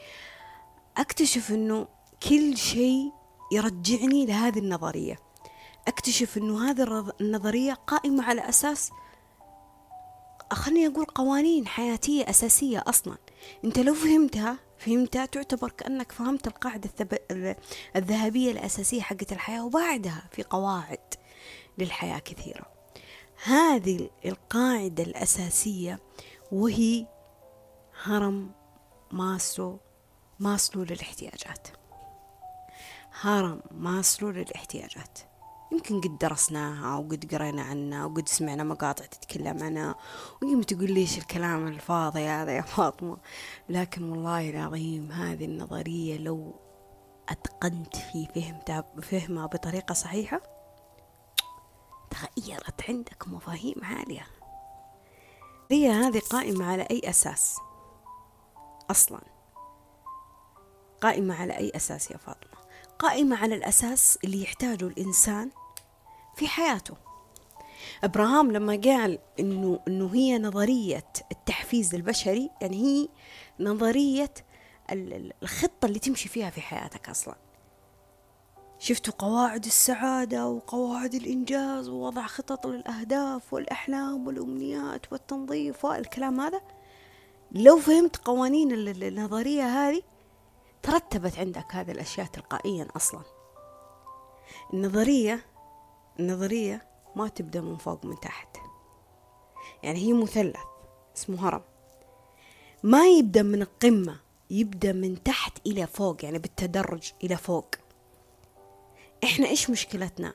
أكتشف 0.98 1.52
أنه 1.52 1.88
كل 2.30 2.58
شيء 2.58 3.12
يرجعني 3.52 4.26
لهذه 4.26 4.60
النظرية. 4.60 5.20
أكتشف 5.88 6.38
أنه 6.38 6.70
هذه 6.70 7.14
النظرية 7.22 7.74
قائمة 7.74 8.24
على 8.24 8.50
أساس 8.50 8.92
خليني 10.52 10.88
أقول 10.88 11.06
قوانين 11.06 11.68
حياتية 11.68 12.30
أساسية 12.30 12.84
أصلا. 12.88 13.18
أنت 13.66 13.80
لو 13.80 13.94
فهمتها 13.94 14.58
فهمتها 14.78 15.26
تعتبر 15.26 15.70
كأنك 15.70 16.12
فهمت 16.12 16.48
القاعدة 16.48 16.90
الذهبية 17.96 18.52
الأساسية 18.52 19.02
حقت 19.02 19.32
الحياة 19.32 19.66
وبعدها 19.66 20.30
في 20.32 20.44
قواعد 20.44 21.00
للحياة 21.78 22.20
كثيرة. 22.20 22.66
هذه 23.44 24.10
القاعدة 24.26 25.04
الأساسية 25.04 26.00
وهي 26.52 27.06
هرم 28.04 28.52
ماسلو 29.12 29.80
ماسلو 30.40 30.84
للاحتياجات. 30.84 31.68
هرم 33.22 33.62
ماسلو 33.72 34.30
للاحتياجات 34.30 35.20
يمكن 35.72 36.02
قد 36.02 36.18
درسناها 36.18 36.98
وقد 36.98 37.36
قرينا 37.36 37.62
عنها 37.62 38.06
وقد 38.06 38.30
سمعنا 38.30 38.64
مقاطع 38.64 39.06
تتكلم 39.06 39.64
عنها 39.64 39.96
ويمكن 40.42 40.66
تقول 40.66 40.92
ليش 40.92 41.18
الكلام 41.18 41.68
الفاضي 41.68 42.28
هذا 42.28 42.52
يا 42.52 42.62
فاطمة؟ 42.62 43.18
لكن 43.70 44.10
والله 44.10 44.50
العظيم 44.50 45.12
هذه 45.12 45.46
النظرية 45.46 46.18
لو 46.18 46.56
أتقنت 47.30 48.28
فهمتها 48.36 48.84
فهمها 49.02 49.46
بطريقة 49.46 49.94
صحيحة 49.94 50.42
تغيرت 52.10 52.90
عندك 52.90 53.28
مفاهيم 53.28 53.76
عالية. 53.84 54.28
هي 55.72 55.90
هذه 55.92 56.20
قائمة 56.20 56.66
على 56.66 56.88
أي 56.92 57.02
أساس؟ 57.10 57.58
أصلا 58.92 59.22
قائمة 61.02 61.42
على 61.42 61.58
أي 61.58 61.72
أساس 61.76 62.12
يا 62.12 62.18
فاطمة؟ 62.18 62.57
قائمة 63.00 63.38
على 63.38 63.56
الأساس 63.56 64.18
اللي 64.24 64.42
يحتاجه 64.42 64.88
الإنسان 64.88 65.50
في 66.36 66.48
حياته. 66.48 66.94
إبراهام 68.04 68.52
لما 68.52 68.82
قال 68.86 69.20
انه 69.40 69.80
إنه 69.88 70.10
هي 70.14 70.40
نظرية 70.40 71.08
التحفيز 71.32 71.96
البشري 71.96 72.50
يعني 72.62 72.78
هي 72.78 73.10
نظرية 73.60 74.34
الخطة 74.92 75.86
اللي 75.86 76.00
تمشي 76.00 76.30
فيها 76.30 76.50
في 76.50 76.62
حياتك 76.62 77.10
أصلا. 77.10 77.36
شفتوا 78.80 79.14
قواعد 79.14 79.66
السعادة 79.66 80.48
وقواعد 80.48 81.16
الإنجاز 81.16 81.90
ووضع 81.90 82.28
خطط 82.28 82.68
للأهداف 82.68 83.54
والأحلام 83.54 84.28
والأمنيات 84.28 85.12
والتنظيف 85.12 85.86
والكلام 85.86 86.40
هذا؟ 86.40 86.62
لو 87.52 87.78
فهمت 87.78 88.18
قوانين 88.18 88.72
النظرية 88.72 89.64
هذه 89.64 90.02
ترتبت 90.84 91.40
عندك 91.40 91.76
هذه 91.76 91.92
الأشياء 91.92 92.28
تلقائيا 92.28 92.88
أصلا. 92.96 93.22
النظرية 94.74 95.46
النظرية 96.20 96.88
ما 97.16 97.28
تبدأ 97.28 97.62
من 97.62 97.78
فوق 97.78 98.06
من 98.06 98.20
تحت. 98.20 98.58
يعني 99.84 100.00
هي 100.00 100.14
مثلث 100.14 100.58
اسمه 101.18 101.48
هرم. 101.48 101.62
ما 102.84 103.08
يبدأ 103.08 103.44
من 103.44 103.62
القمة 103.62 104.20
يبدأ 104.50 104.94
من 104.94 105.24
تحت 105.24 105.68
إلى 105.68 105.88
فوق 105.88 106.24
يعني 106.24 106.40
بالتدرج 106.40 107.12
إلى 107.24 107.38
فوق. 107.38 107.68
إحنا 109.24 109.48
إيش 109.48 109.70
مشكلتنا؟ 109.70 110.34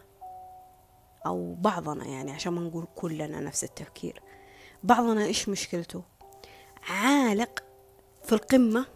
أو 1.26 1.54
بعضنا 1.54 2.04
يعني 2.04 2.32
عشان 2.32 2.52
ما 2.52 2.60
نقول 2.60 2.86
كلنا 2.94 3.40
نفس 3.40 3.64
التفكير. 3.64 4.22
بعضنا 4.82 5.24
إيش 5.24 5.48
مشكلته؟ 5.48 6.02
عالق 6.88 7.64
في 8.22 8.32
القمة 8.32 8.86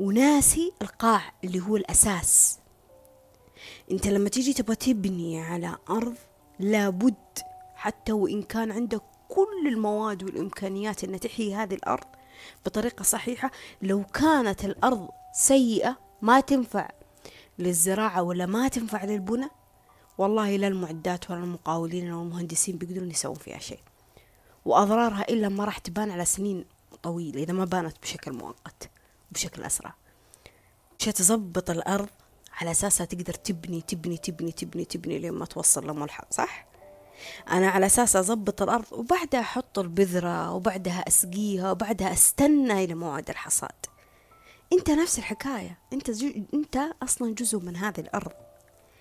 وناسي 0.00 0.72
القاع 0.82 1.32
اللي 1.44 1.60
هو 1.60 1.76
الأساس. 1.76 2.58
أنت 3.90 4.06
لما 4.06 4.28
تيجي 4.28 4.52
تبغى 4.52 4.76
تبني 4.76 5.40
على 5.40 5.76
أرض 5.90 6.16
لابد 6.58 7.38
حتى 7.74 8.12
وإن 8.12 8.42
كان 8.42 8.72
عندك 8.72 9.02
كل 9.28 9.68
المواد 9.68 10.22
والإمكانيات 10.22 11.04
أن 11.04 11.20
تحيي 11.20 11.54
هذه 11.54 11.74
الأرض 11.74 12.06
بطريقة 12.66 13.02
صحيحة 13.02 13.50
لو 13.82 14.04
كانت 14.04 14.64
الأرض 14.64 15.08
سيئة 15.34 15.98
ما 16.22 16.40
تنفع 16.40 16.88
للزراعة 17.58 18.22
ولا 18.22 18.46
ما 18.46 18.68
تنفع 18.68 19.04
للبنى 19.04 19.48
والله 20.18 20.56
لا 20.56 20.68
المعدات 20.68 21.30
ولا 21.30 21.40
المقاولين 21.40 22.12
ولا 22.12 22.22
المهندسين 22.22 22.76
بيقدرون 22.76 23.10
يسوون 23.10 23.34
فيها 23.34 23.58
شيء. 23.58 23.80
وأضرارها 24.64 25.22
إلا 25.28 25.48
ما 25.48 25.64
راح 25.64 25.78
تبان 25.78 26.10
على 26.10 26.24
سنين 26.24 26.64
طويلة 27.02 27.42
إذا 27.42 27.52
ما 27.52 27.64
بانت 27.64 27.96
بشكل 28.02 28.32
مؤقت. 28.32 28.90
بشكل 29.32 29.62
أسرع. 29.62 29.94
مش 31.00 31.04
تظبط 31.04 31.70
الأرض 31.70 32.08
على 32.52 32.70
أساسها 32.70 33.06
تقدر 33.06 33.34
تبني 33.34 33.80
تبني 33.80 34.16
تبني 34.16 34.52
تبني 34.52 34.84
تبني 34.84 35.18
لين 35.18 35.32
ما 35.32 35.44
توصل 35.44 35.90
لملحق 35.90 36.32
صح؟ 36.32 36.66
أنا 37.50 37.68
على 37.68 37.86
أساس 37.86 38.16
أظبط 38.16 38.62
الأرض 38.62 38.92
وبعدها 38.92 39.40
أحط 39.40 39.78
البذرة 39.78 40.52
وبعدها 40.52 41.08
أسقيها 41.08 41.70
وبعدها 41.70 42.12
أستنى 42.12 42.84
إلى 42.84 42.94
موعد 42.94 43.30
الحصاد. 43.30 43.86
أنت 44.72 44.90
نفس 44.90 45.18
الحكاية. 45.18 45.78
أنت 45.92 46.10
جو... 46.10 46.44
أنت 46.54 46.78
أصلا 47.02 47.34
جزء 47.34 47.58
من 47.58 47.76
هذه 47.76 48.00
الأرض. 48.00 48.32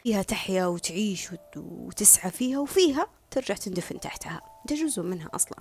فيها 0.04 0.22
تحيا 0.22 0.66
وتعيش 0.66 1.32
وت... 1.32 1.58
وتسعى 1.58 2.32
فيها 2.32 2.60
وفيها 2.60 3.08
ترجع 3.32 3.56
تندفن 3.56 4.00
تحتها. 4.00 4.42
أنت 4.62 4.80
جزء 4.80 5.02
منها 5.02 5.30
أصلا. 5.34 5.60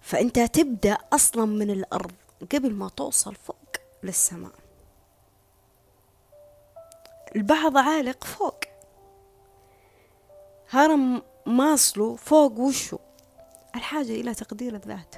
فأنت 0.00 0.38
تبدأ 0.40 0.98
أصلا 1.12 1.44
من 1.44 1.70
الأرض. 1.70 2.12
قبل 2.52 2.72
ما 2.72 2.88
توصل 2.88 3.34
فوق 3.34 3.76
للسماء. 4.02 4.52
البعض 7.36 7.76
عالق 7.76 8.24
فوق. 8.24 8.60
هرم 10.70 11.22
ماسلو 11.46 12.16
فوق 12.16 12.58
وشو؟ 12.58 12.98
الحاجة 13.74 14.12
إلى 14.12 14.34
تقدير 14.34 14.74
الذات. 14.74 15.14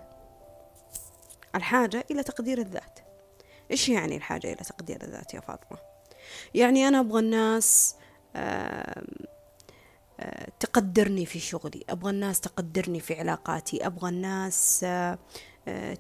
الحاجة 1.55 2.05
إلى 2.11 2.23
تقدير 2.23 2.59
الذات. 2.59 2.99
إيش 3.71 3.89
يعني 3.89 4.17
الحاجة 4.17 4.47
إلى 4.47 4.65
تقدير 4.65 5.03
الذات 5.03 5.35
يا 5.35 5.41
فاطمة؟ 5.41 5.79
يعني 6.55 6.89
أنا 6.89 7.01
أبغى 7.01 7.21
الناس 7.21 7.97
تقدرني 10.61 11.27
في 11.27 11.41
شغلي 11.41 11.85
أبغى 11.89 12.11
الناس 12.11 12.41
تقدرني 12.41 13.01
في 13.01 13.15
علاقاتي 13.15 13.87
أبغى 13.87 14.09
الناس 14.09 14.81
آه، 14.85 15.19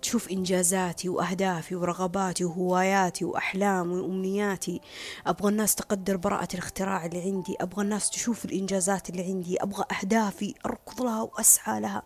تشوف 0.02 0.30
إنجازاتي 0.30 1.08
وأهدافي 1.08 1.74
ورغباتي 1.74 2.44
وهواياتي 2.44 3.24
وأحلامي 3.24 3.94
وأمنياتي. 3.94 4.80
أبغى 5.26 5.48
الناس 5.48 5.74
تقدر 5.74 6.16
براءة 6.16 6.48
الاختراع 6.54 7.06
اللي 7.06 7.22
عندي 7.22 7.56
أبغى 7.60 7.82
الناس 7.82 8.10
تشوف 8.10 8.44
الإنجازات 8.44 9.10
اللي 9.10 9.22
عندي 9.22 9.62
أبغى 9.62 9.84
أهدافي 10.00 10.54
أركض 10.66 11.02
لها 11.02 11.22
وأسعى 11.22 11.80
لها. 11.80 12.02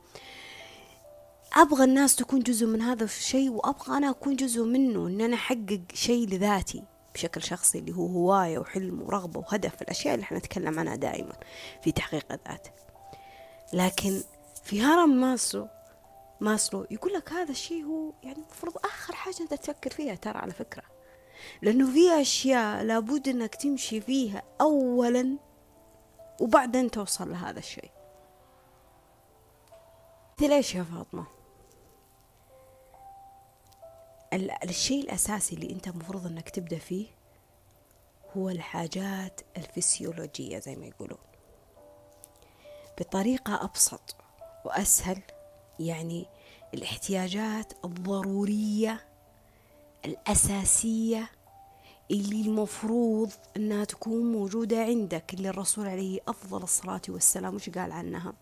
أبغى 1.57 1.85
الناس 1.85 2.17
تكون 2.17 2.41
جزء 2.41 2.67
من 2.67 2.83
هذا 2.83 3.05
الشيء 3.05 3.51
وأبغى 3.51 3.97
أنا 3.97 4.11
أكون 4.11 4.37
جزء 4.37 4.65
منه 4.65 5.07
إن 5.07 5.21
أنا 5.21 5.37
أحقق 5.37 5.81
شيء 5.95 6.29
لذاتي 6.29 6.83
بشكل 7.15 7.43
شخصي 7.43 7.79
اللي 7.79 7.93
هو 7.93 8.07
هواية 8.07 8.59
وحلم 8.59 9.03
ورغبة 9.03 9.41
وهدف. 9.41 9.83
الأشياء 9.83 10.15
اللي 10.15 10.25
إحنا 10.25 10.39
نتكلم 10.39 10.79
عنها 10.79 10.97
دائما 10.97 11.33
في 11.83 11.93
تحقيق 11.93 12.33
الذات. 12.33 12.69
لكن 13.73 14.23
في 14.65 14.83
هرم 14.83 15.21
ماسو 15.21 15.67
ماسلو 16.41 16.87
يقول 16.91 17.13
لك 17.13 17.33
هذا 17.33 17.51
الشيء 17.51 17.85
هو 17.85 18.13
يعني 18.23 18.39
المفروض 18.39 18.77
آخر 18.77 19.15
حاجة 19.15 19.41
أنت 19.41 19.55
تفكر 19.55 19.91
فيها 19.91 20.15
ترى 20.15 20.39
على 20.39 20.53
فكرة. 20.53 20.83
لأنه 21.63 21.93
في 21.93 22.21
أشياء 22.21 22.83
لابد 22.83 23.29
أنك 23.29 23.55
تمشي 23.55 24.01
فيها 24.01 24.43
أولا 24.61 25.39
وبعدين 26.41 26.91
توصل 26.91 27.31
لهذا 27.31 27.59
الشيء. 27.59 27.91
ليش 30.41 30.75
يا 30.75 30.83
فاطمة؟ 30.83 31.27
الشيء 34.65 35.05
الأساسي 35.05 35.55
اللي 35.55 35.73
أنت 35.73 35.89
المفروض 35.89 36.27
أنك 36.27 36.51
تبدأ 36.51 36.79
فيه 36.79 37.07
هو 38.37 38.49
الحاجات 38.49 39.41
الفسيولوجية 39.57 40.59
زي 40.59 40.77
ما 40.77 40.87
يقولون. 40.87 41.19
بطريقة 43.01 43.65
أبسط 43.65 44.17
وأسهل 44.65 45.23
يعني 45.81 46.27
الاحتياجات 46.75 47.73
الضرورية 47.85 49.05
الأساسية 50.05 51.31
اللي 52.11 52.41
المفروض 52.41 53.31
أنها 53.57 53.85
تكون 53.85 54.33
موجودة 54.33 54.83
عندك 54.83 55.35
اللي 55.35 55.49
الرسول 55.49 55.89
عليه 55.89 56.21
أفضل 56.29 56.63
الصلاة 56.63 57.03
والسلام 57.09 57.55
وش 57.55 57.71
قال 57.71 57.93
عنها؟ 57.93 58.33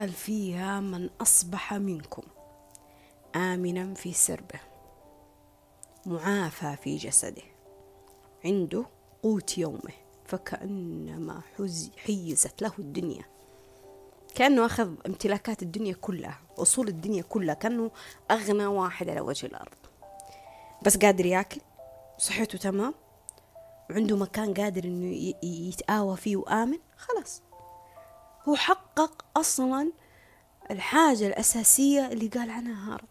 قال 0.00 0.12
فيها 0.12 0.80
من 0.80 1.10
أصبح 1.20 1.74
منكم 1.74 2.22
آمنا 3.36 3.94
في 3.94 4.12
سربه 4.12 4.60
معافى 6.06 6.76
في 6.76 6.96
جسده 6.96 7.42
عنده 8.44 8.86
قوت 9.22 9.58
يومه 9.58 9.92
فكأنما 10.26 11.42
حيزت 11.96 12.62
له 12.62 12.72
الدنيا. 12.78 13.33
كأنه 14.34 14.66
أخذ 14.66 14.94
امتلاكات 15.06 15.62
الدنيا 15.62 15.94
كلها 16.00 16.40
أصول 16.58 16.88
الدنيا 16.88 17.22
كلها 17.22 17.54
كأنه 17.54 17.90
أغنى 18.30 18.66
واحد 18.66 19.08
على 19.08 19.20
وجه 19.20 19.46
الأرض. 19.46 19.76
بس 20.82 20.96
قادر 20.96 21.26
ياكل 21.26 21.60
صحته 22.18 22.58
تمام 22.58 22.94
وعنده 23.90 24.16
مكان 24.16 24.54
قادر 24.54 24.84
إنه 24.84 25.34
يتآوى 25.42 26.16
فيه 26.16 26.36
وآمن 26.36 26.78
خلاص. 26.96 27.42
هو 28.48 28.56
حقق 28.56 29.24
أصلا 29.36 29.92
الحاجة 30.70 31.26
الأساسية 31.26 32.06
اللي 32.06 32.28
قال 32.28 32.50
عنها 32.50 32.92
هارون. 32.92 33.08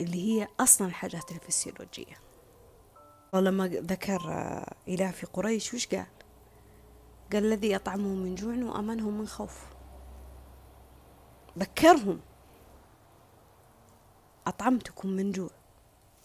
اللي 0.00 0.32
هي 0.32 0.48
أصلا 0.60 0.86
الحاجات 0.86 1.30
الفسيولوجية. 1.30 2.29
ولما 3.32 3.68
ذكر 3.68 4.20
إله 4.88 5.10
في 5.10 5.26
قريش 5.26 5.74
وش 5.74 5.86
قال؟ 5.86 6.06
قال 7.32 7.44
الذي 7.44 7.76
أطعمهم 7.76 8.22
من 8.22 8.34
جوع 8.34 8.54
وأمنهم 8.54 9.18
من 9.18 9.26
خوف. 9.26 9.66
ذكرهم 11.58 12.20
أطعمتكم 14.46 15.08
من 15.08 15.32
جوع. 15.32 15.50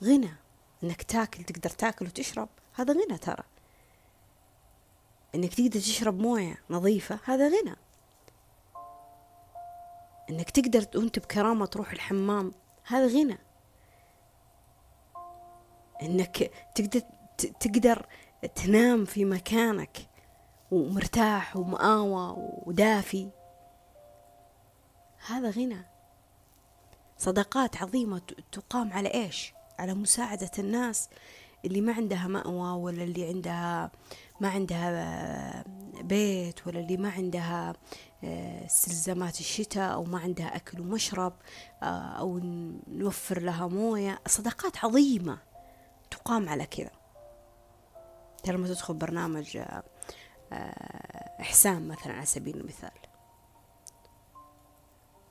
غنى. 0.04 0.34
إنك 0.84 1.04
تاكل 1.04 1.44
تقدر 1.44 1.70
تاكل 1.70 2.06
وتشرب. 2.06 2.50
هذا 2.74 2.94
غنى 2.94 3.18
ترى. 3.18 3.44
إنك 5.36 5.54
تقدر 5.54 5.80
تشرب 5.80 6.20
موية 6.20 6.62
نظيفة 6.70 7.20
هذا 7.24 7.48
غنى. 7.48 7.76
إنك 10.30 10.50
تقدر 10.50 10.86
وأنت 10.96 11.20
بكرامة 11.20 11.66
تروح 11.66 11.92
الحمام 11.92 12.52
هذا 12.84 13.08
غنى. 13.08 13.45
إنك 16.02 16.52
تقدر 16.76 17.02
تقدر 17.60 18.06
تنام 18.56 19.06
في 19.06 19.26
مكانك 19.26 19.98
ومرتاح 20.72 21.58
ومآوى 21.58 22.36
ودافي. 22.66 23.30
هذا 25.28 25.50
غنى. 25.50 25.86
صداقات 27.18 27.78
عظيمة 27.78 28.22
تقام 28.52 28.94
على 28.94 29.14
إيش؟ 29.14 29.54
على 29.80 29.94
مساعدة 29.94 30.52
الناس 30.60 31.10
اللي 31.66 31.82
ما 31.82 31.94
عندها 31.94 32.28
مأوى 32.28 32.82
ولا 32.84 33.04
اللي 33.04 33.28
عندها 33.28 33.92
ما 34.40 34.50
عندها 34.50 35.64
بيت 36.02 36.68
ولا 36.68 36.80
اللي 36.80 36.98
ما 36.98 37.10
عندها 37.10 37.74
استلزامات 38.66 39.40
الشتاء 39.40 39.94
أو 39.94 40.04
ما 40.04 40.20
عندها 40.20 40.56
أكل 40.56 40.82
ومشرب 40.82 41.34
أو 41.84 42.40
نوفر 42.88 43.40
لها 43.40 43.68
موية. 43.68 44.20
صداقات 44.28 44.86
عظيمة. 44.86 45.38
تقام 46.16 46.50
على 46.50 46.66
كذا. 46.66 46.92
لما 48.48 48.68
تدخل 48.68 48.94
برنامج 48.94 49.60
إحسان 51.42 51.88
مثلا 51.88 52.14
على 52.14 52.26
سبيل 52.26 52.58
المثال. 52.58 52.92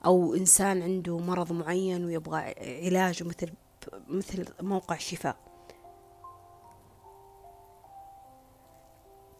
أو 0.04 0.34
إنسان 0.34 0.82
عنده 0.82 1.18
مرض 1.18 1.52
معين 1.52 2.04
ويبغى 2.04 2.54
علاج 2.86 3.22
مثل 3.22 3.52
مثل 4.08 4.44
موقع 4.60 4.96
شفاء. 4.96 5.36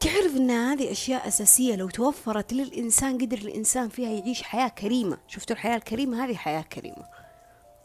تعرف 0.01 0.37
إن 0.37 0.51
هذه 0.51 0.91
أشياء 0.93 1.29
أساسية 1.29 1.77
لو 1.77 1.89
توفرت 1.89 2.53
للإنسان 2.53 3.19
قدر 3.19 3.39
الإنسان 3.39 3.89
فيها 3.89 4.11
يعيش 4.11 4.43
حياة 4.43 4.69
كريمة. 4.69 5.19
شفتوا 5.29 5.57
الحياة 5.57 5.77
الكريمة؟ 5.77 6.25
هذه 6.25 6.35
حياة 6.35 6.63
كريمة. 6.63 7.09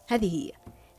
هذه 0.07 0.35
هي. 0.35 0.51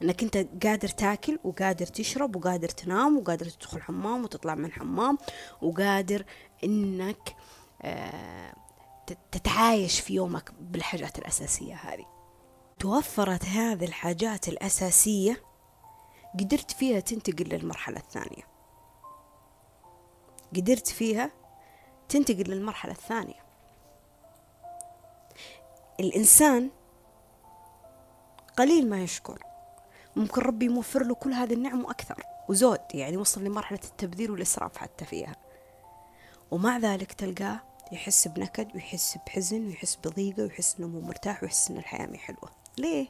إنك 0.02 0.22
أنت 0.22 0.36
قادر 0.66 0.88
تاكل 0.88 1.38
وقادر 1.44 1.86
تشرب 1.86 2.36
وقادر 2.36 2.68
تنام 2.68 3.18
وقادر 3.18 3.48
تدخل 3.48 3.82
حمام 3.82 4.24
وتطلع 4.24 4.54
من 4.54 4.72
حمام 4.72 5.18
وقادر 5.62 6.24
إنك 6.64 7.36
آه 7.82 8.54
تتعايش 9.30 10.00
في 10.00 10.14
يومك 10.14 10.52
بالحاجات 10.60 11.18
الأساسية 11.18 11.74
هذه. 11.74 12.06
توفرت 12.78 13.44
هذه 13.44 13.84
الحاجات 13.84 14.48
الأساسية 14.48 15.42
قدرت 16.40 16.70
فيها 16.70 17.00
تنتقل 17.00 17.48
للمرحلة 17.48 17.98
الثانية. 17.98 18.42
قدرت 20.56 20.88
فيها 20.88 21.30
تنتقل 22.08 22.50
للمرحلة 22.50 22.92
الثانية. 22.92 23.44
الإنسان 26.00 26.70
قليل 28.58 28.90
ما 28.90 29.02
يشكر. 29.02 29.49
ممكن 30.20 30.40
ربي 30.42 30.66
يوفر 30.66 31.04
له 31.04 31.14
كل 31.14 31.32
هذه 31.32 31.54
النعم 31.54 31.84
وأكثر. 31.84 32.22
وزود 32.48 32.80
يعني 32.94 33.16
وصل 33.16 33.44
لمرحلة 33.44 33.80
التبذير 33.84 34.32
والإسراف 34.32 34.76
حتى 34.76 35.04
فيها. 35.04 35.36
ومع 36.50 36.78
ذلك 36.78 37.12
تلقاه 37.12 37.60
يحس 37.92 38.28
بنكد 38.28 38.74
ويحس 38.74 39.18
بحزن 39.26 39.66
ويحس 39.66 39.96
بضيقة 39.96 40.42
ويحس 40.42 40.76
إنه 40.78 40.88
مو 40.88 41.00
مرتاح 41.00 41.42
ويحس 41.42 41.70
إن 41.70 41.76
الحياة 41.76 42.06
مي 42.06 42.18
حلوة. 42.18 42.50
ليه؟ 42.78 43.08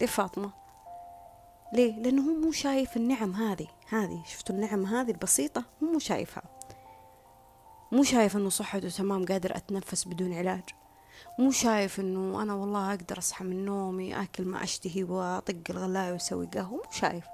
ليه 0.00 0.06
فاطمة؟ 0.06 0.52
ليه؟ 1.72 1.96
لأنه 1.96 2.22
هو 2.22 2.34
مو 2.34 2.52
شايف 2.52 2.96
النعم 2.96 3.34
هذه 3.34 3.66
هذه. 3.88 4.22
شفتوا 4.26 4.54
النعم 4.54 4.86
هذه 4.86 5.10
البسيطة؟ 5.10 5.64
هو 5.82 5.86
مو 5.92 5.98
شايفها. 5.98 6.42
مو 7.92 8.02
شايف 8.02 8.36
إنه 8.36 8.48
صحته 8.48 8.88
تمام 8.88 9.26
قادر 9.26 9.56
أتنفس 9.56 10.04
بدون 10.08 10.34
علاج. 10.34 10.62
مو 11.38 11.50
شايف 11.50 12.00
إنه 12.00 12.42
أنا 12.42 12.54
والله 12.54 12.90
أقدر 12.90 13.18
أصحى 13.18 13.44
من 13.44 13.64
نومي 13.64 14.22
أكل 14.22 14.44
ما 14.44 14.62
اشتهي 14.62 15.04
وأطق 15.04 15.56
الغلاية 15.70 16.12
وأسوي 16.12 16.46
قهوة 16.46 16.82
مو 16.84 16.90
شايف. 16.90 17.24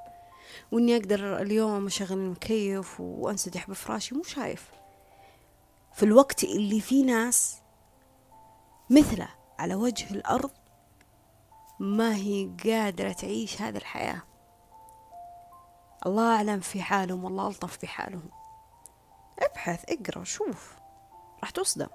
وإني 0.73 0.97
أقدر 0.97 1.43
اليوم 1.43 1.87
أشغل 1.87 2.19
المكيف 2.19 3.01
وانسدح 3.01 3.71
بفراشي 3.71 4.15
مو 4.15 4.23
شايف. 4.23 4.71
في 5.93 6.03
الوقت 6.03 6.45
اللي 6.45 6.81
في 6.81 7.03
ناس 7.03 7.63
مثله 8.91 9.29
على 9.59 9.75
وجه 9.75 10.11
الأرض 10.11 10.51
ما 11.81 12.17
هي 12.17 12.51
قادرة 12.65 13.13
تعيش 13.13 13.63
هذه 13.63 13.77
الحياة. 13.77 14.23
الله 16.07 16.37
أعلم 16.37 16.61
في 16.61 16.83
حالهم 16.83 17.25
والله 17.25 17.49
ألطف 17.49 17.83
بحالهم 17.83 18.31
ابحث 19.39 19.85
اقرأ 19.89 20.25
شوف. 20.25 20.75
راح 21.41 21.51
تصدم. 21.51 21.89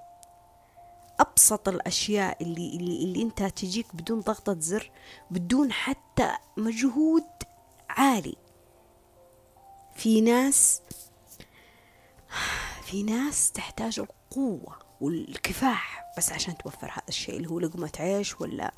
أبسط 1.20 1.68
الأشياء 1.70 2.44
اللي 2.44 2.76
اللي 2.76 3.04
اللي 3.04 3.22
أنت 3.22 3.44
تجيك 3.44 3.96
بدون 3.96 4.20
ضغطة 4.20 4.60
زر 4.60 4.92
بدون 5.32 5.72
حتى 5.72 6.32
مجهود 6.58 7.26
عالي. 7.90 8.36
في 9.96 10.22
ناس 10.22 10.82
في 12.84 13.04
ناس 13.04 13.52
تحتاج 13.52 14.00
القوة 14.00 14.80
والكفاح 15.02 16.14
بس 16.18 16.32
عشان 16.32 16.58
توفر 16.58 16.88
هذا 16.92 17.04
الشيء 17.10 17.36
اللي 17.38 17.50
هو 17.50 17.60
لقمة 17.60 17.92
عيش 18.00 18.42
ولا 18.42 18.74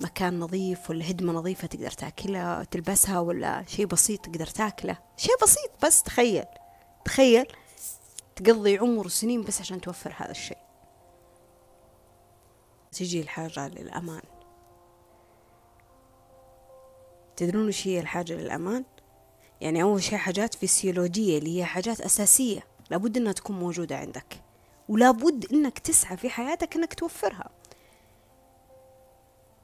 مكان 0.00 0.40
نظيف 0.40 0.90
ولا 0.90 1.10
هدمة 1.10 1.32
نظيفة 1.32 1.68
تقدر 1.68 1.90
تاكلها 1.90 2.64
تلبسها 2.64 3.20
ولا 3.20 3.64
شيء 3.68 3.86
بسيط 3.86 4.20
تقدر 4.20 4.46
تاكله. 4.46 4.98
شيء 5.16 5.34
بسيط 5.42 5.70
بس 5.84 6.02
تخيل 6.02 6.44
تخيل 7.04 7.46
تقضي 8.36 8.78
عمر 8.78 9.06
وسنين 9.06 9.42
بس 9.42 9.60
عشان 9.60 9.80
توفر 9.80 10.14
هذا 10.16 10.30
الشيء. 10.30 10.65
تجي 12.96 13.20
الحاجة 13.20 13.68
للأمان. 13.68 14.22
تدرون 17.36 17.68
وش 17.68 17.86
هي 17.86 18.00
الحاجة 18.00 18.32
للأمان؟ 18.32 18.84
يعني 19.60 19.82
أول 19.82 20.02
شيء 20.02 20.18
حاجات 20.18 20.54
فسيولوجية 20.54 21.38
اللي 21.38 21.58
هي 21.58 21.64
حاجات 21.64 22.00
أساسية 22.00 22.66
لابد 22.90 23.16
أنها 23.16 23.32
تكون 23.32 23.58
موجودة 23.58 23.96
عندك 23.96 24.42
ولابد 24.88 25.46
أنك 25.52 25.78
تسعى 25.78 26.16
في 26.16 26.30
حياتك 26.30 26.76
أنك 26.76 26.94
توفرها. 26.94 27.50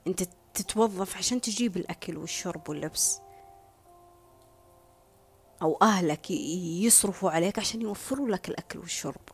أنت 0.06 0.22
تتوظف 0.54 1.16
عشان 1.16 1.40
تجيب 1.40 1.76
الأكل 1.76 2.16
والشرب 2.16 2.68
واللبس 2.68 3.20
أو 5.62 5.78
أهلك 5.82 6.30
يصرفوا 6.30 7.30
عليك 7.30 7.58
عشان 7.58 7.82
يوفروا 7.82 8.28
لك 8.28 8.48
الأكل 8.48 8.78
والشرب. 8.78 9.31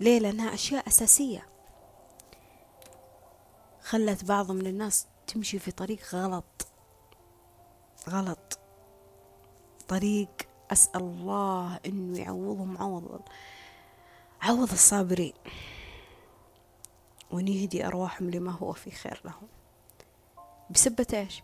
ليه 0.00 0.18
لأنها 0.18 0.54
أشياء 0.54 0.88
أساسية. 0.88 1.46
خلت 3.82 4.24
بعض 4.24 4.50
من 4.50 4.66
الناس 4.66 5.06
تمشي 5.26 5.58
في 5.58 5.70
طريق 5.70 6.14
غلط. 6.14 6.66
غلط. 8.08 8.58
طريق 9.88 10.30
أسأل 10.72 11.00
الله 11.00 11.80
إنه 11.86 12.18
يعوضهم 12.18 12.78
عوض 12.78 13.22
عوض 14.42 14.72
الصابرين. 14.72 15.34
وإن 17.30 17.48
يهدي 17.48 17.86
أرواحهم 17.86 18.30
لما 18.30 18.52
هو 18.52 18.72
في 18.72 18.90
خير 18.90 19.20
لهم. 19.24 19.48
بسبة 20.70 21.06
إيش؟ 21.12 21.42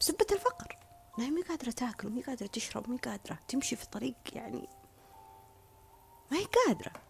بسبة 0.00 0.26
الفقر. 0.32 0.78
ما 1.18 1.24
هي 1.24 1.42
قادرة 1.42 1.70
تاكل 1.70 2.06
ومي 2.06 2.22
قادرة 2.22 2.46
تشرب 2.46 2.88
ومي 2.88 2.98
قادرة 2.98 3.38
تمشي 3.48 3.76
في 3.76 3.86
طريق 3.86 4.14
يعني 4.32 4.68
ما 6.30 6.38
هي 6.38 6.44
قادرة. 6.44 7.09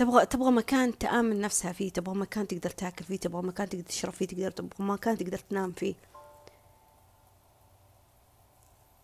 تبغى 0.00 0.26
تبغى 0.26 0.50
مكان 0.50 0.98
تآمن 0.98 1.40
نفسها 1.40 1.72
فيه 1.72 1.90
تبغى 1.90 2.14
مكان 2.14 2.46
تقدر 2.46 2.70
تاكل 2.70 3.04
فيه 3.04 3.16
تبغى 3.16 3.42
مكان 3.42 3.68
تقدر 3.68 3.84
تشرب 3.84 4.12
فيه 4.12 4.26
تقدر 4.26 4.50
تبغى 4.50 4.70
مكان 4.78 5.18
تقدر 5.18 5.38
تنام 5.38 5.72
فيه. 5.72 5.94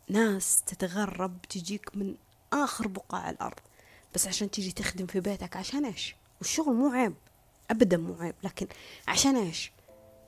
ناس 0.08 0.62
تتغرب 0.62 1.42
تجيك 1.42 1.96
من 1.96 2.14
آخر 2.52 2.88
بقاع 2.88 3.30
الأرض. 3.30 3.58
بس 4.14 4.26
عشان 4.26 4.50
تيجي 4.50 4.72
تخدم 4.72 5.06
في 5.06 5.20
بيتك 5.20 5.56
عشان 5.56 5.84
إيش؟ 5.84 6.16
والشغل 6.38 6.74
مو 6.74 6.88
عيب. 6.88 7.14
أبدا 7.70 7.96
مو 7.96 8.16
عيب. 8.20 8.34
لكن 8.42 8.66
عشان 9.08 9.36
إيش؟ 9.36 9.72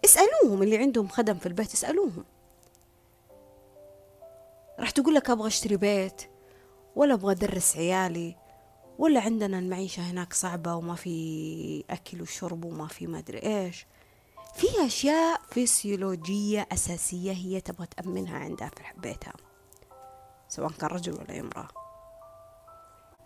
اسألوهم 0.04 0.62
اللي 0.62 0.78
عندهم 0.78 1.08
خدم 1.08 1.38
في 1.38 1.46
البيت 1.46 1.72
اسألوهم. 1.72 2.24
راح 4.78 4.90
تقول 4.90 5.14
لك 5.14 5.30
أبغى 5.30 5.46
أشتري 5.46 5.76
بيت 5.76 6.22
ولا 6.96 7.14
أبغى 7.14 7.32
أدرس 7.32 7.76
عيالي 7.76 8.36
ولا 8.98 9.20
عندنا 9.20 9.58
المعيشة 9.58 10.02
هناك 10.02 10.32
صعبة 10.32 10.74
وما 10.74 10.94
في 10.94 11.84
أكل 11.90 12.22
وشرب 12.22 12.64
وما 12.64 12.86
في 12.86 13.06
ما 13.06 13.18
أدري 13.18 13.38
إيش. 13.38 13.86
في 14.54 14.66
أشياء 14.86 15.40
فسيولوجية 15.50 16.68
أساسية 16.72 17.32
هي 17.32 17.60
تبغى 17.60 17.86
تأمنها 17.86 18.38
عندها 18.38 18.68
في 18.68 18.82
بيتها 18.96 19.32
سواء 20.48 20.70
كان 20.70 20.90
رجل 20.90 21.12
ولا 21.12 21.40
امرأة. 21.40 21.68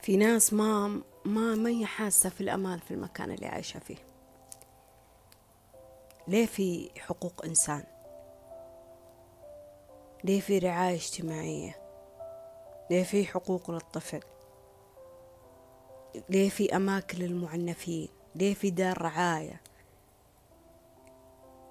في 0.00 0.16
ناس 0.16 0.52
ما 0.52 1.02
ما 1.24 1.54
ما 1.54 1.70
هي 1.70 1.86
حاسة 1.86 2.30
في 2.30 2.40
الأمان 2.40 2.78
في 2.78 2.90
المكان 2.90 3.30
اللي 3.30 3.46
عايشة 3.46 3.78
فيه. 3.80 3.96
ليه 6.28 6.46
في 6.46 6.90
حقوق 6.98 7.44
إنسان؟ 7.44 7.84
ليه 10.24 10.40
في 10.40 10.58
رعاية 10.58 10.94
اجتماعية؟ 10.96 11.82
ليه 12.90 13.02
في 13.02 13.26
حقوق 13.26 13.70
للطفل؟ 13.70 14.20
ليه 16.30 16.48
في 16.48 16.76
أماكن 16.76 17.18
للمعنفين؟ 17.18 18.08
ليه 18.34 18.54
في 18.54 18.70
دار 18.70 19.02
رعاية؟ 19.02 19.60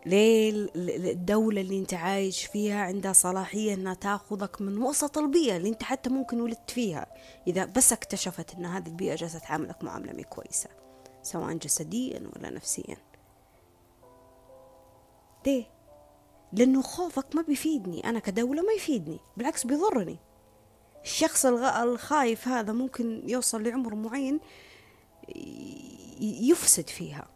ليه 0.05 0.69
الدولة 1.11 1.61
اللي 1.61 1.79
أنت 1.79 1.93
عايش 1.93 2.45
فيها 2.45 2.81
عندها 2.81 3.13
صلاحية 3.13 3.73
إنها 3.73 3.93
تاخذك 3.93 4.61
من 4.61 4.77
وسط 4.77 5.17
البيئة 5.17 5.57
اللي 5.57 5.69
أنت 5.69 5.83
حتى 5.83 6.09
ممكن 6.09 6.41
ولدت 6.41 6.71
فيها؟ 6.71 7.07
إذا 7.47 7.65
بس 7.65 7.93
اكتشفت 7.93 8.55
إن 8.55 8.65
هذه 8.65 8.87
البيئة 8.87 9.15
جالسة 9.15 9.39
تعاملك 9.39 9.83
معاملة 9.83 10.13
مي 10.13 10.23
كويسة 10.23 10.69
سواء 11.21 11.53
جسديا 11.53 12.31
ولا 12.35 12.49
نفسيا. 12.49 12.97
ليه؟ 15.45 15.65
لأنه 16.53 16.81
خوفك 16.81 17.35
ما 17.35 17.41
بيفيدني 17.41 18.09
أنا 18.09 18.19
كدولة 18.19 18.61
ما 18.61 18.73
يفيدني 18.73 19.19
بالعكس 19.37 19.65
بيضرني. 19.65 20.17
الشخص 21.03 21.45
الخايف 21.45 22.47
هذا 22.47 22.73
ممكن 22.73 23.29
يوصل 23.29 23.63
لعمر 23.63 23.95
معين 23.95 24.39
يفسد 26.21 26.89
فيها. 26.89 27.27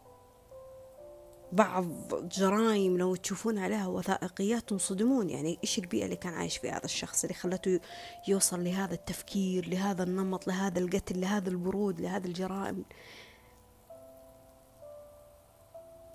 بعض 1.52 1.86
جرائم 2.28 2.98
لو 2.98 3.16
تشوفون 3.16 3.58
عليها 3.58 3.88
وثائقيات 3.88 4.70
تنصدمون. 4.70 5.30
يعني 5.30 5.60
إيش 5.64 5.80
البيئة 5.80 6.06
اللي 6.06 6.16
كان 6.16 6.34
عايش 6.34 6.58
فيها 6.58 6.78
هذا 6.78 6.86
الشخص 6.86 7.24
اللي 7.24 7.34
خلته 7.34 7.80
يوصل 8.28 8.64
لهذا 8.64 8.94
التفكير 8.94 9.70
لهذا 9.70 10.04
النمط 10.04 10.48
لهذا 10.48 10.80
القتل 10.80 11.22
لهذا 11.22 11.50
البرود 11.50 12.02
لهذا 12.02 12.28
الجرائم؟ 12.28 12.86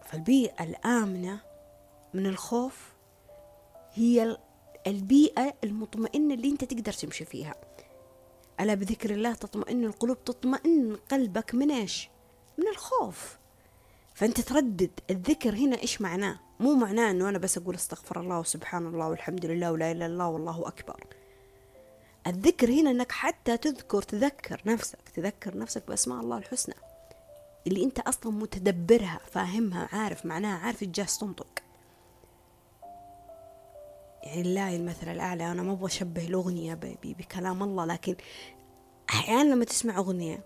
فالبيئة 0.06 0.64
الآمنة 0.64 1.40
من 2.14 2.26
الخوف 2.26 2.92
هي 3.92 4.36
البيئة 4.86 5.54
المطمئنة 5.64 6.34
اللي 6.34 6.50
انت 6.50 6.64
تقدر 6.64 6.92
تمشي 6.92 7.24
فيها. 7.24 7.54
ألا 8.60 8.74
بذكر 8.74 9.10
الله 9.10 9.34
تطمئن 9.34 9.84
القلوب 9.84 10.24
تطمئن 10.24 10.96
قلبك 11.10 11.54
من 11.54 11.70
إيش؟ 11.70 12.08
من 12.58 12.68
الخوف. 12.68 13.38
فأنت 14.14 14.40
تردد 14.40 14.90
الذكر 15.10 15.54
هنا 15.54 15.82
إيش 15.82 16.00
معناه؟ 16.00 16.40
مو 16.60 16.74
معناه 16.74 17.10
إنه 17.10 17.28
أنا 17.28 17.38
بس 17.38 17.58
أقول 17.58 17.74
أستغفر 17.74 18.20
الله 18.20 18.40
وسبحان 18.40 18.86
الله 18.86 19.08
والحمد 19.08 19.46
لله 19.46 19.72
ولا 19.72 19.90
إله 19.90 20.06
إلا 20.06 20.06
الله 20.06 20.28
والله 20.28 20.68
أكبر. 20.68 21.04
الذكر 22.26 22.70
هنا 22.70 22.90
إنك 22.90 23.12
حتى 23.12 23.56
تذكر 23.56 24.02
تذكر 24.02 24.62
نفسك 24.66 25.08
تذكر 25.14 25.58
نفسك 25.58 25.86
بأسماء 25.88 26.20
الله 26.20 26.38
الحسنى. 26.38 26.74
اللي 27.66 27.84
أنت 27.84 27.98
أصلا 27.98 28.32
متدبرها 28.32 29.20
فاهمها 29.30 29.88
عارف 29.92 30.26
معناها 30.26 30.58
عارف 30.58 30.82
الجاس 30.82 31.18
تنطق 31.18 31.62
يعني 34.30 34.42
لله 34.42 34.76
المثل 34.76 35.08
الأعلى 35.08 35.52
أنا 35.52 35.62
ما 35.62 35.72
أبغى 35.72 35.86
أشبه 35.86 36.26
الأغنية 36.26 36.74
بكلام 37.02 37.62
الله 37.62 37.84
لكن 37.84 38.16
أحيانا 39.10 39.54
لما 39.54 39.64
تسمع 39.64 39.96
أغنية 39.98 40.44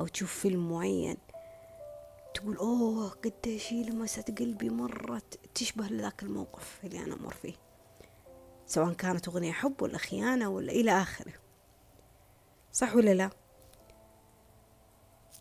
أو 0.00 0.06
تشوف 0.06 0.38
فيلم 0.38 0.72
معين 0.72 1.16
تقول 2.34 2.56
أوه 2.56 3.08
قديش 3.08 3.72
هي 3.72 3.82
لمست 3.82 4.38
قلبي 4.38 4.70
مرة. 4.70 5.22
تشبه 5.54 5.84
لذاك 5.84 6.22
الموقف 6.22 6.80
اللي 6.84 6.98
أنا 6.98 7.14
أمر 7.14 7.34
فيه. 7.34 7.54
سواء 8.66 8.92
كانت 8.92 9.28
أغنية 9.28 9.52
حب 9.52 9.82
ولا 9.82 9.98
خيانة 9.98 10.48
ولا 10.48 10.72
إلى 10.72 10.90
آخره. 10.90 11.32
صح 12.72 12.96
ولا 12.96 13.14
لا؟ 13.14 13.30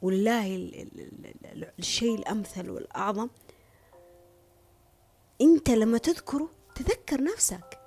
ولله 0.02 0.56
الشيء 1.80 2.16
الأمثل 2.16 2.70
والأعظم 2.70 3.30
أنت 5.42 5.70
لما 5.70 5.98
تذكره 5.98 6.61
تذكر 6.76 7.24
نفسك. 7.24 7.80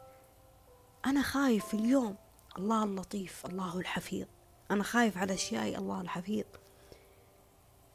أنا 1.07 1.23
خايف 1.23 1.75
اليوم. 1.75 2.17
الله 2.59 2.85
اللطيف 2.85 3.47
الله 3.47 3.79
الحفيظ. 3.79 4.27
أنا 4.71 4.83
خايف 4.83 5.19
على 5.19 5.35
أشيائي. 5.35 5.79
الله 5.79 6.01
الحفيظ. 6.01 6.45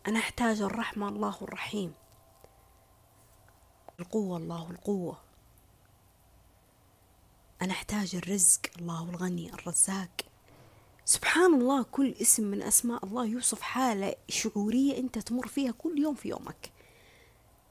أنا 0.08 0.20
أحتاج 0.20 0.62
الرحمة. 0.62 1.10
الله 1.10 1.38
الرحيم. 1.42 1.94
القوة 4.00 4.38
الله 4.38 4.72
القوة. 4.72 5.18
أنا 7.62 7.72
أحتاج 7.72 8.16
الرزق. 8.16 8.60
الله 8.80 9.10
الغني 9.10 9.54
الرزاق. 9.54 10.22
سبحان 11.06 11.54
الله 11.54 11.84
كل 11.84 12.16
اسم 12.22 12.44
من 12.44 12.62
أسماء 12.62 13.06
الله 13.06 13.26
يوصف 13.26 13.62
حالة 13.62 14.16
شعورية 14.30 14.98
أنت 14.98 15.20
تمر 15.20 15.48
فيها 15.48 15.72
كل 15.72 16.00
يوم 16.00 16.16
في 16.16 16.30
يومك. 16.30 16.72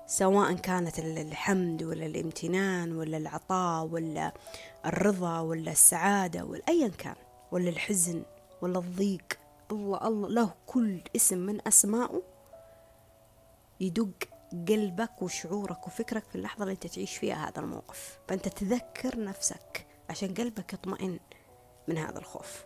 سواء 0.08 0.52
كانت 0.54 0.98
الحمد 0.98 1.82
ولا 1.82 2.06
الامتنان 2.06 2.96
ولا 2.96 3.16
العطاء 3.16 3.86
ولا 3.86 4.32
الرضا 4.86 5.40
ولا 5.40 5.72
السعادة 5.72 6.44
ولا 6.44 6.62
أيا 6.68 6.88
كان 6.88 7.14
ولا 7.52 7.68
الحزن 7.68 8.22
ولا 8.62 8.78
الضيق. 8.78 9.38
الله 9.70 10.06
الله 10.06 10.28
له 10.28 10.54
كل 10.66 11.00
اسم 11.16 11.38
من 11.38 11.68
أسمائه 11.68 12.22
يدق 13.80 14.24
قلبك 14.68 15.22
وشعورك 15.22 15.86
وفكرك 15.86 16.24
في 16.24 16.34
اللحظة 16.34 16.62
اللي 16.62 16.72
أنت 16.72 16.86
تعيش 16.86 17.16
فيها 17.16 17.48
هذا 17.48 17.60
الموقف. 17.60 18.18
فأنت 18.28 18.48
تذكر 18.48 19.24
نفسك 19.24 19.86
عشان 20.10 20.34
قلبك 20.34 20.72
يطمئن 20.72 21.18
من 21.88 21.98
هذا 21.98 22.18
الخوف. 22.18 22.64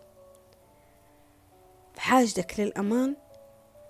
حاجتك 1.97 2.61
للأمان 2.61 3.17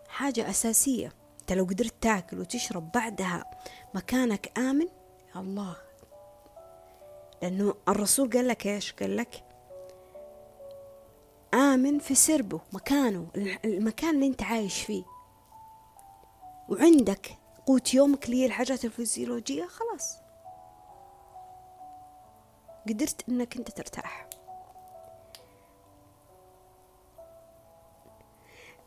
حاجة 0.09 0.50
أساسية. 0.50 1.21
أنت 1.53 1.59
لو 1.59 1.64
قدرت 1.64 1.94
تاكل 2.00 2.40
وتشرب 2.40 2.92
بعدها 2.92 3.44
مكانك 3.94 4.59
آمن؟ 4.59 4.88
الله. 5.36 5.76
لأنه 7.42 7.74
الرسول 7.88 8.30
قال 8.30 8.48
لك 8.48 8.66
إيش؟ 8.66 8.92
قال 8.92 9.16
لك 9.16 9.44
آمن 11.55 11.98
في 11.98 12.14
سربه 12.14 12.61
مكانه 12.72 13.26
المكان 13.64 14.14
اللي 14.14 14.26
أنت 14.26 14.42
عايش 14.42 14.82
فيه. 14.82 15.05
وعندك 16.68 17.38
قوت 17.66 17.94
يومك 17.94 18.30
هي 18.30 18.46
الحاجات 18.46 18.84
الفيزيولوجية 18.84 19.66
خلاص. 19.66 20.16
قدرت 22.88 23.28
إنك 23.28 23.57
أنت 23.57 23.70
ترتاح. 23.70 24.28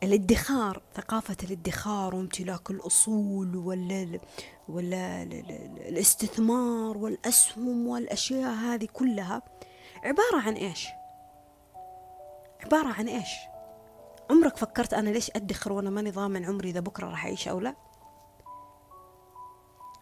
الادخار 0.04 0.82
ثقافة 0.96 1.38
الادخار 1.44 2.16
وامتلاك 2.16 2.72
الأصول 2.72 3.56
ولا 3.56 4.20
ولا 4.70 5.24
الاستثمار 5.88 6.98
والأسهم 6.98 7.88
والأشياء 7.88 8.54
هذه 8.54 8.88
كلها 8.94 9.42
عبارة 10.04 10.42
عن 10.48 10.54
إيش؟ 10.54 10.88
عبارة 12.66 12.88
عن 12.88 13.08
إيش؟ 13.08 13.30
عمرك 14.30 14.58
فكرت 14.58 14.94
أنا 14.94 15.10
ليش 15.10 15.32
أدخر 15.36 15.74
وأنا 15.74 15.90
ماني 15.90 16.12
ضامن 16.12 16.46
عمري 16.46 16.70
إذا 16.70 16.80
بكرة 16.80 17.08
راح 17.08 17.26
أعيش 17.26 17.48
أو 17.48 17.60
لا؟ 17.60 17.76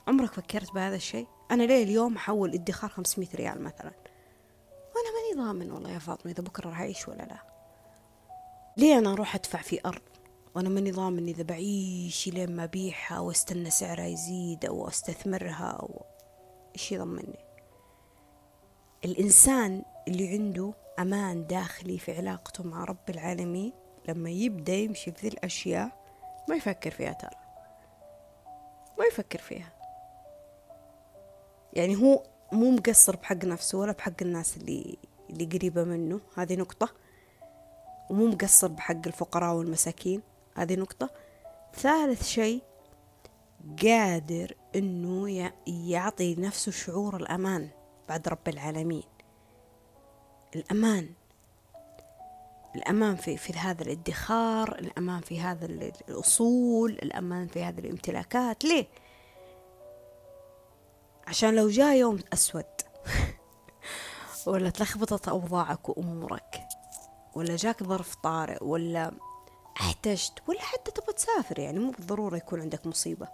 عمرك 0.08 0.34
فكرت 0.34 0.74
بهذا 0.74 0.96
الشيء؟ 0.96 1.28
أنا 1.52 1.64
ليه 1.64 1.84
اليوم 1.84 2.16
أحول 2.16 2.54
ادخار 2.54 2.90
500 2.90 3.28
ريال 3.36 3.62
مثلا؟ 3.62 3.92
وأنا 4.96 5.10
ماني 5.16 5.46
ضامن 5.46 5.72
والله 5.72 5.92
يا 5.92 6.00
فاطمة 6.00 6.32
إذا 6.32 6.44
بكرة 6.44 6.70
راح 6.70 6.80
أعيش 6.80 7.08
ولا 7.08 7.24
لا؟ 7.24 7.53
ليه 8.78 8.98
أنا 8.98 9.14
أروح 9.14 9.36
أدفع 9.36 9.62
في 9.62 9.80
أرض؟ 9.86 10.02
وأنا 10.56 10.70
ماني 10.70 10.92
ضامن 10.92 11.28
إذا 11.28 11.44
بعيش 11.44 12.28
لين 12.28 12.56
ما 12.56 12.64
أبيعها 12.64 13.20
وأستنى 13.20 13.70
سعرها 13.70 14.06
يزيد 14.06 14.66
أو 14.66 14.88
أستثمرها 14.88 15.78
أو 15.80 16.06
إيش 16.76 16.92
يضمني 16.92 17.40
الإنسان 19.06 19.84
اللي 20.08 20.28
عنده 20.28 20.74
أمان 21.00 21.48
داخلي 21.48 21.98
في 21.98 22.18
علاقته 22.18 22.64
مع 22.64 22.84
رب 22.84 23.10
العالمين 23.10 23.74
لما 24.08 24.30
يبدأ 24.30 24.74
يمشي 24.74 25.12
في 25.12 25.22
ذي 25.22 25.28
الأشياء 25.28 26.04
ما 26.50 26.56
يفكر 26.56 26.92
فيها 26.92 27.14
ترى. 27.14 27.36
ما 29.00 29.06
يفكر 29.06 29.40
فيها. 29.40 29.74
يعني 31.74 31.96
هو 31.96 32.24
مو 32.52 32.72
مقصر 32.72 33.16
بحق 33.16 33.46
نفسه 33.46 33.78
ولا 33.78 33.92
بحق 33.92 34.14
الناس 34.22 34.58
اللي 34.58 34.98
اللي 35.30 35.46
قريبة 35.46 35.84
منه. 35.84 36.20
هذه 36.38 36.56
نقطة. 36.56 36.90
ومو 38.14 38.28
مقصر 38.28 38.68
بحق 38.68 39.08
الفقراء 39.08 39.56
والمساكين. 39.56 40.22
هذه 40.56 40.76
نقطة. 40.76 41.10
ثالث 41.76 42.28
شيء 42.28 42.62
قادر 43.84 44.56
إنه 44.76 45.52
يعطي 45.68 46.36
نفسه 46.36 46.72
شعور 46.72 47.16
الأمان 47.16 47.70
بعد 48.10 48.28
رب 48.28 48.48
العالمين. 48.48 49.04
الأمان. 50.56 51.10
الأمان 52.76 53.16
في, 53.16 53.38
في 53.38 53.54
هذا 53.54 53.82
الادخار 53.82 54.80
الأمان 54.80 55.22
في 55.22 55.42
هذا 55.42 55.66
الأصول 55.66 56.92
الأمان 56.92 57.48
في 57.48 57.64
هذه 57.64 57.80
الامتلاكات. 57.80 58.66
ليه؟ 58.66 58.88
عشان 61.28 61.56
لو 61.56 61.70
جاء 61.70 61.96
يوم 61.96 62.20
أسود 62.34 62.66
ولا 64.48 64.70
تلخبطت 64.70 65.28
أوضاعك 65.28 65.90
وأمورك 65.90 66.63
ولا 67.36 67.56
جاك 67.56 67.84
ظرف 67.84 68.16
طارئ 68.16 68.64
ولا 68.64 69.12
احتجت 69.82 70.34
ولا 70.48 70.62
حتى 70.62 70.92
تبغى 70.92 71.14
تسافر 71.14 71.60
يعني 71.60 71.80
مو 71.80 71.92
بالضرورة 71.92 72.38
يكون 72.38 72.62
عندك 72.62 72.88
مصيبة. 72.88 73.28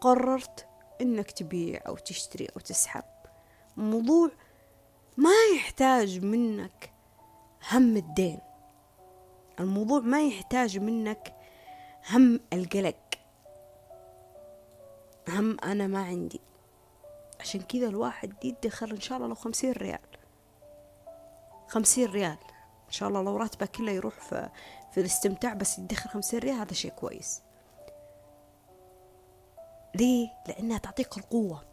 قررت 0.00 0.66
إنك 1.00 1.30
تبيع 1.30 1.82
أو 1.86 1.96
تشتري 1.96 2.46
أو 2.46 2.60
تسحب. 2.60 3.04
موضوع 3.76 4.30
ما 5.16 5.30
يحتاج 5.56 6.24
منك 6.24 6.92
هم 7.70 7.96
الدين. 7.96 8.40
الموضوع 9.60 10.00
ما 10.00 10.22
يحتاج 10.26 10.78
منك 10.78 11.34
هم 12.10 12.40
القلق. 12.52 12.96
هم 15.28 15.56
أنا 15.64 15.86
ما 15.86 16.04
عندي. 16.04 16.40
عشان 17.40 17.60
كذا 17.60 17.86
الواحد 17.86 18.44
يدخر 18.44 18.90
إن 18.90 19.00
شاء 19.00 19.16
الله 19.16 19.28
لو 19.28 19.34
خمسين 19.34 19.72
ريال. 19.72 19.98
خمسين 21.68 22.10
ريال. 22.10 22.38
إن 22.92 22.96
شاء 22.96 23.08
الله 23.08 23.22
لو 23.22 23.36
راتبه 23.36 23.66
كله 23.66 23.92
يروح 23.92 24.20
في, 24.20 24.48
في 24.92 25.00
الاستمتاع 25.00 25.54
بس 25.54 25.78
يدخر 25.78 26.10
خمسين 26.10 26.38
ريال 26.40 26.54
هذا 26.54 26.72
شيء 26.72 26.90
كويس. 26.90 27.42
ليه؟ 29.94 30.28
لأنها 30.48 30.78
تعطيك 30.78 31.18
القوة. 31.18 31.64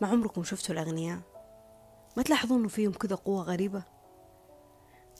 ما 0.00 0.08
عمركم 0.08 0.44
شفتوا 0.44 0.74
الأغنياء؟ 0.74 1.18
ما 2.16 2.22
تلاحظون 2.22 2.58
إنه 2.58 2.68
فيهم 2.68 2.92
كذا 2.92 3.16
قوة 3.16 3.42
غريبة؟ 3.42 3.82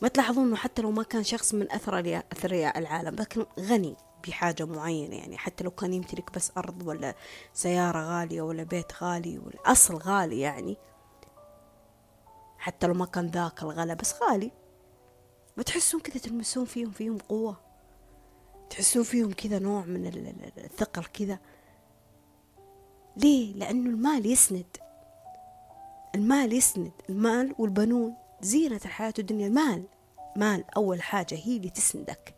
ما 0.03 0.09
تلاحظون 0.09 0.47
إنه 0.47 0.57
حتى 0.57 0.83
لو 0.83 0.91
ما 0.91 1.03
كان 1.03 1.23
شخص 1.25 1.55
من 1.55 1.73
أثرياء 1.73 2.27
أثرياء 2.33 2.79
العالم 2.79 3.15
لكن 3.15 3.47
غني 3.61 3.97
بحاجة 4.27 4.65
معينة 4.65 5.17
يعني. 5.17 5.39
حتى 5.39 5.65
لو 5.65 5.71
كان 5.71 5.93
يمتلك 5.93 6.33
بس 6.35 6.53
أرض 6.57 6.87
ولا 6.87 7.15
سيارة 7.53 7.99
غالية 7.99 8.43
ولا 8.43 8.63
بيت 8.63 9.03
غالي 9.03 9.39
ولا 9.39 9.59
أصل 9.67 9.97
غالي 9.97 10.41
يعني. 10.41 10.77
حتى 12.63 12.87
لو 12.87 12.95
ما 12.95 13.07
كان 13.07 13.27
ذاك 13.27 13.63
الغلا 13.63 13.95
بس 13.95 14.15
غالي. 14.23 14.51
بتحسون 15.57 16.01
كذا 16.01 16.19
تلمسون 16.19 16.65
فيهم 16.65 16.91
فيهم 16.91 17.19
قوة. 17.19 17.61
تحسون 18.71 19.03
فيهم 19.03 19.33
كذا 19.33 19.59
نوع 19.59 19.85
من 19.85 20.07
الثقل 20.59 21.05
كذا. 21.05 21.39
ليه؟ 23.17 23.55
لأنه 23.55 23.91
المال 23.91 24.27
يسند. 24.27 24.77
المال 26.15 26.53
يسند. 26.53 26.93
المال 27.11 27.55
والبنون. 27.59 28.15
زينة 28.41 28.81
الحياة 28.85 29.15
الدنيا. 29.19 29.47
المال. 29.47 29.85
مال. 30.37 30.65
أول 30.77 31.03
حاجة 31.03 31.35
هي 31.35 31.57
اللي 31.57 31.71
تسندك. 31.71 32.35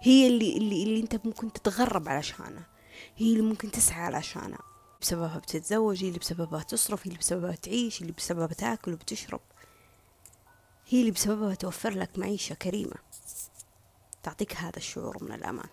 هي 0.00 0.26
اللي 0.26 0.56
اللي 0.56 0.82
اللي 0.82 1.00
أنت 1.00 1.26
ممكن 1.26 1.52
تتغرب 1.52 2.08
علشانها. 2.08 2.66
هي 3.16 3.32
اللي 3.32 3.42
ممكن 3.42 3.70
تسعى 3.70 4.02
علشانها. 4.04 4.69
بسببها 5.00 5.38
بتتزوج 5.38 6.02
هي 6.04 6.08
اللي 6.08 6.18
بسببها 6.18 6.62
تصرف 6.62 7.00
هي 7.00 7.06
اللي 7.06 7.18
بسببها 7.18 7.54
تعيش 7.54 8.00
اللي 8.00 8.12
بسببها 8.12 8.46
تاكل 8.46 8.92
وبتشرب. 8.92 9.40
هي 10.88 11.00
اللي 11.00 11.10
بسببها 11.10 11.54
توفر 11.54 11.90
لك 11.90 12.18
معيشة 12.18 12.54
كريمة. 12.54 12.96
تعطيك 14.22 14.56
هذا 14.56 14.76
الشعور 14.76 15.24
من 15.24 15.32
الأمان. 15.32 15.68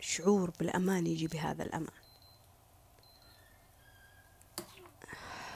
شعور 0.00 0.50
بالأمان 0.58 1.06
يجي 1.06 1.26
بهذا 1.26 1.62
الأمان. 1.62 1.98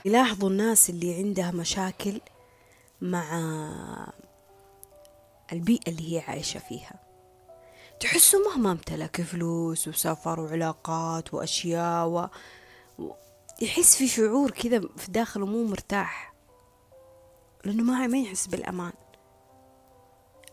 يلاحظوا 0.05 0.51
الناس 0.51 0.91
اللي 0.91 1.15
عندها 1.15 1.51
مشاكل 1.51 2.21
مع 3.01 3.33
البيئة 5.53 5.91
اللي 5.91 6.13
هي 6.13 6.21
عايشة 6.21 6.59
فيها. 6.61 7.12
تحسوا 8.03 8.41
مهما 8.51 8.73
امتلك 8.73 9.23
فلوس 9.23 9.89
وسفر 9.89 10.41
وعلاقات 10.41 11.35
وأشياء 11.35 12.09
و... 12.09 12.29
يحس 13.61 13.97
في 13.97 14.09
شعور 14.09 14.51
كذا 14.51 14.81
في 14.97 15.11
داخله 15.11 15.47
مو 15.47 15.65
مرتاح. 15.65 16.35
لأنه 17.65 17.83
ما 17.83 18.07
ما 18.07 18.19
يحس 18.19 18.47
بالأمان. 18.47 18.93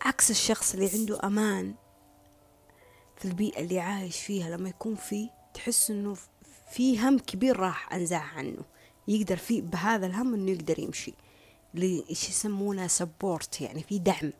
عكس 0.01 0.31
الشخص 0.31 0.73
اللي 0.73 0.89
عنده 0.93 1.19
أمان 1.23 1.75
في 3.17 3.25
البيئة 3.25 3.61
اللي 3.61 3.79
عايش 3.79 4.21
فيها 4.21 4.49
لما 4.49 4.69
يكون 4.69 4.95
فيه 4.95 5.29
تحس 5.53 5.91
إنه 5.91 6.17
في 6.71 6.99
هم 6.99 7.19
كبير 7.19 7.59
راح 7.59 7.93
أنزع 7.93 8.21
عنه. 8.21 8.63
يقدر 9.07 9.37
فيه 9.37 9.61
بهذا 9.61 10.05
الهم 10.05 10.33
إنه 10.33 10.51
يقدر 10.51 10.79
يمشي. 10.79 11.13
اللي 11.75 12.05
يسمونه 12.09 12.87
سبورت 12.87 13.61
يعني 13.61 13.83
في 13.83 13.99
دعم. 13.99 14.31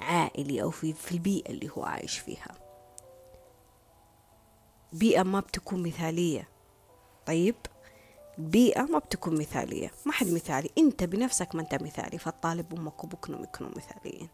عائلي 0.00 0.62
أو 0.62 0.70
في 0.70 0.92
في 0.92 1.12
البيئة 1.12 1.50
اللي 1.50 1.70
هو 1.70 1.84
عايش 1.84 2.18
فيها. 2.18 2.54
بيئة 4.92 5.22
ما 5.22 5.40
بتكون 5.40 5.82
مثالية. 5.82 6.48
طيب؟ 7.26 7.54
بيئة 8.38 8.82
ما 8.82 8.98
بتكون 8.98 9.38
مثالية. 9.38 9.90
ما 10.06 10.12
حد 10.12 10.26
مثالي. 10.26 10.70
أنت 10.78 11.04
بنفسك 11.04 11.54
ما 11.54 11.60
أنت 11.60 11.74
مثالي. 11.74 12.18
فالطالب 12.18 12.74
أمك 12.74 13.04
وابوك 13.04 13.28
انهم 13.28 13.42
يكونوا 13.42 13.72
مثاليين. 13.76 14.28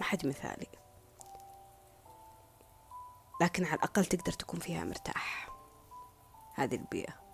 ما 0.00 0.06
حد 0.06 0.26
مثالي. 0.26 0.66
لكن 3.40 3.64
على 3.64 3.74
الأقل 3.74 4.04
تقدر 4.04 4.32
تكون 4.32 4.60
فيها 4.60 4.84
مرتاح. 4.84 5.48
هذه 6.54 6.74
البيئة. 6.74 7.26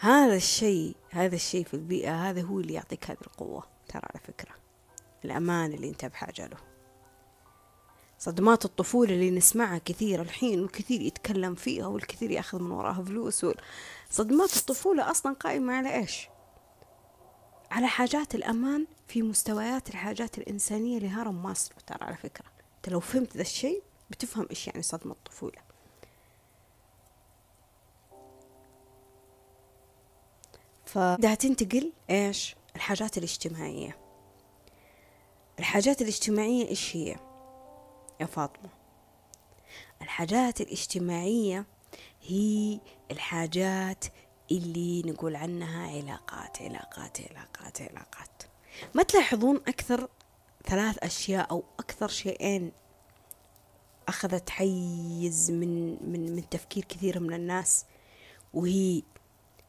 هذا 0.00 0.34
الشيء 0.34 0.96
هذا 1.10 1.34
الشيء 1.34 1.64
في 1.64 1.74
البيئة 1.74 2.28
هذا 2.30 2.42
هو 2.42 2.60
اللي 2.60 2.74
يعطيك 2.74 3.10
هذه 3.10 3.18
القوة. 3.20 3.77
ترى 3.88 4.02
على 4.14 4.20
فكرة 4.24 4.54
الأمان 5.24 5.72
اللي 5.72 5.88
أنت 5.88 6.04
بحاجة 6.04 6.46
له. 6.46 6.56
صدمات 8.18 8.64
الطفولة 8.64 9.14
اللي 9.14 9.30
نسمعها 9.30 9.78
كثير 9.84 10.22
الحين 10.22 10.60
والكثير 10.60 11.00
يتكلم 11.00 11.54
فيها 11.54 11.86
والكثير 11.86 12.30
يأخذ 12.30 12.62
من 12.62 12.70
وراها 12.70 13.02
فلوس 13.02 13.46
صدمات 14.10 14.56
الطفولة 14.56 15.10
أصلا 15.10 15.34
قائمة 15.34 15.72
على 15.72 15.94
إيش؟ 15.94 16.28
على 17.70 17.86
حاجات 17.86 18.34
الأمان 18.34 18.86
في 19.08 19.22
مستويات 19.22 19.88
الحاجات 19.88 20.38
الإنسانية 20.38 20.98
لهرم 20.98 21.42
ماسلو 21.42 21.76
ترى 21.86 21.98
على 22.00 22.16
فكرة. 22.16 22.46
أنت 22.76 22.88
لو 22.88 23.00
فهمت 23.00 23.36
ذا 23.36 23.42
الشيء 23.42 23.82
بتفهم 24.10 24.46
إيش 24.50 24.66
يعني 24.66 24.82
صدمة 24.82 25.12
الطفولة. 25.12 25.58
فده 30.86 31.34
تنتقل 31.34 31.92
إيش؟ 32.10 32.56
الحاجات 32.78 33.18
الاجتماعية. 33.18 33.96
الحاجات 35.58 36.02
الاجتماعية 36.02 36.68
إيش 36.68 36.96
هي 36.96 37.16
يا 38.20 38.26
فاطمة؟ 38.26 38.70
الحاجات 40.02 40.60
الاجتماعية 40.60 41.66
هي 42.22 42.80
الحاجات 43.10 44.04
اللي 44.50 45.02
نقول 45.02 45.36
عنها 45.36 45.86
علاقات 45.86 46.62
علاقات 46.62 47.20
علاقات 47.30 47.82
علاقات. 47.82 48.42
ما 48.94 49.02
تلاحظون 49.02 49.56
أكثر 49.56 50.08
ثلاث 50.66 50.98
أشياء 50.98 51.50
أو 51.50 51.64
أكثر 51.78 52.08
شيئين 52.08 52.72
أخذت 54.08 54.50
حيز 54.50 55.50
من 55.50 55.90
من 56.12 56.36
من 56.36 56.48
تفكير 56.48 56.84
كثير 56.84 57.20
من 57.20 57.34
الناس 57.34 57.84
وهي 58.54 59.02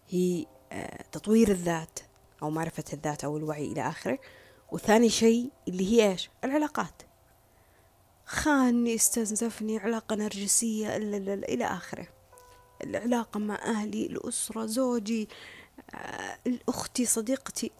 هي 0.10 0.45
آه، 0.72 1.03
تطوير 1.12 1.51
الذات. 1.51 1.99
أو 2.43 2.49
معرفة 2.49 2.83
الذات 2.93 3.23
أو 3.23 3.37
الوعي 3.37 3.71
إلى 3.71 3.89
آخره. 3.89 4.19
وثاني 4.71 5.09
شيء 5.09 5.51
اللي 5.67 5.91
هي 5.91 6.11
إيش؟ 6.11 6.29
العلاقات. 6.43 7.01
خاني 8.25 8.95
استنزفني 8.95 9.77
علاقة 9.77 10.15
نرجسية 10.15 10.95
إلى 10.97 11.65
آخره. 11.65 12.07
العلاقة 12.83 13.39
مع 13.39 13.55
أهلي 13.55 14.05
الأسرة 14.05 14.65
زوجي 14.65 15.29
آه، 15.93 16.39
أختي 16.69 17.05
صديقتي. 17.05 17.71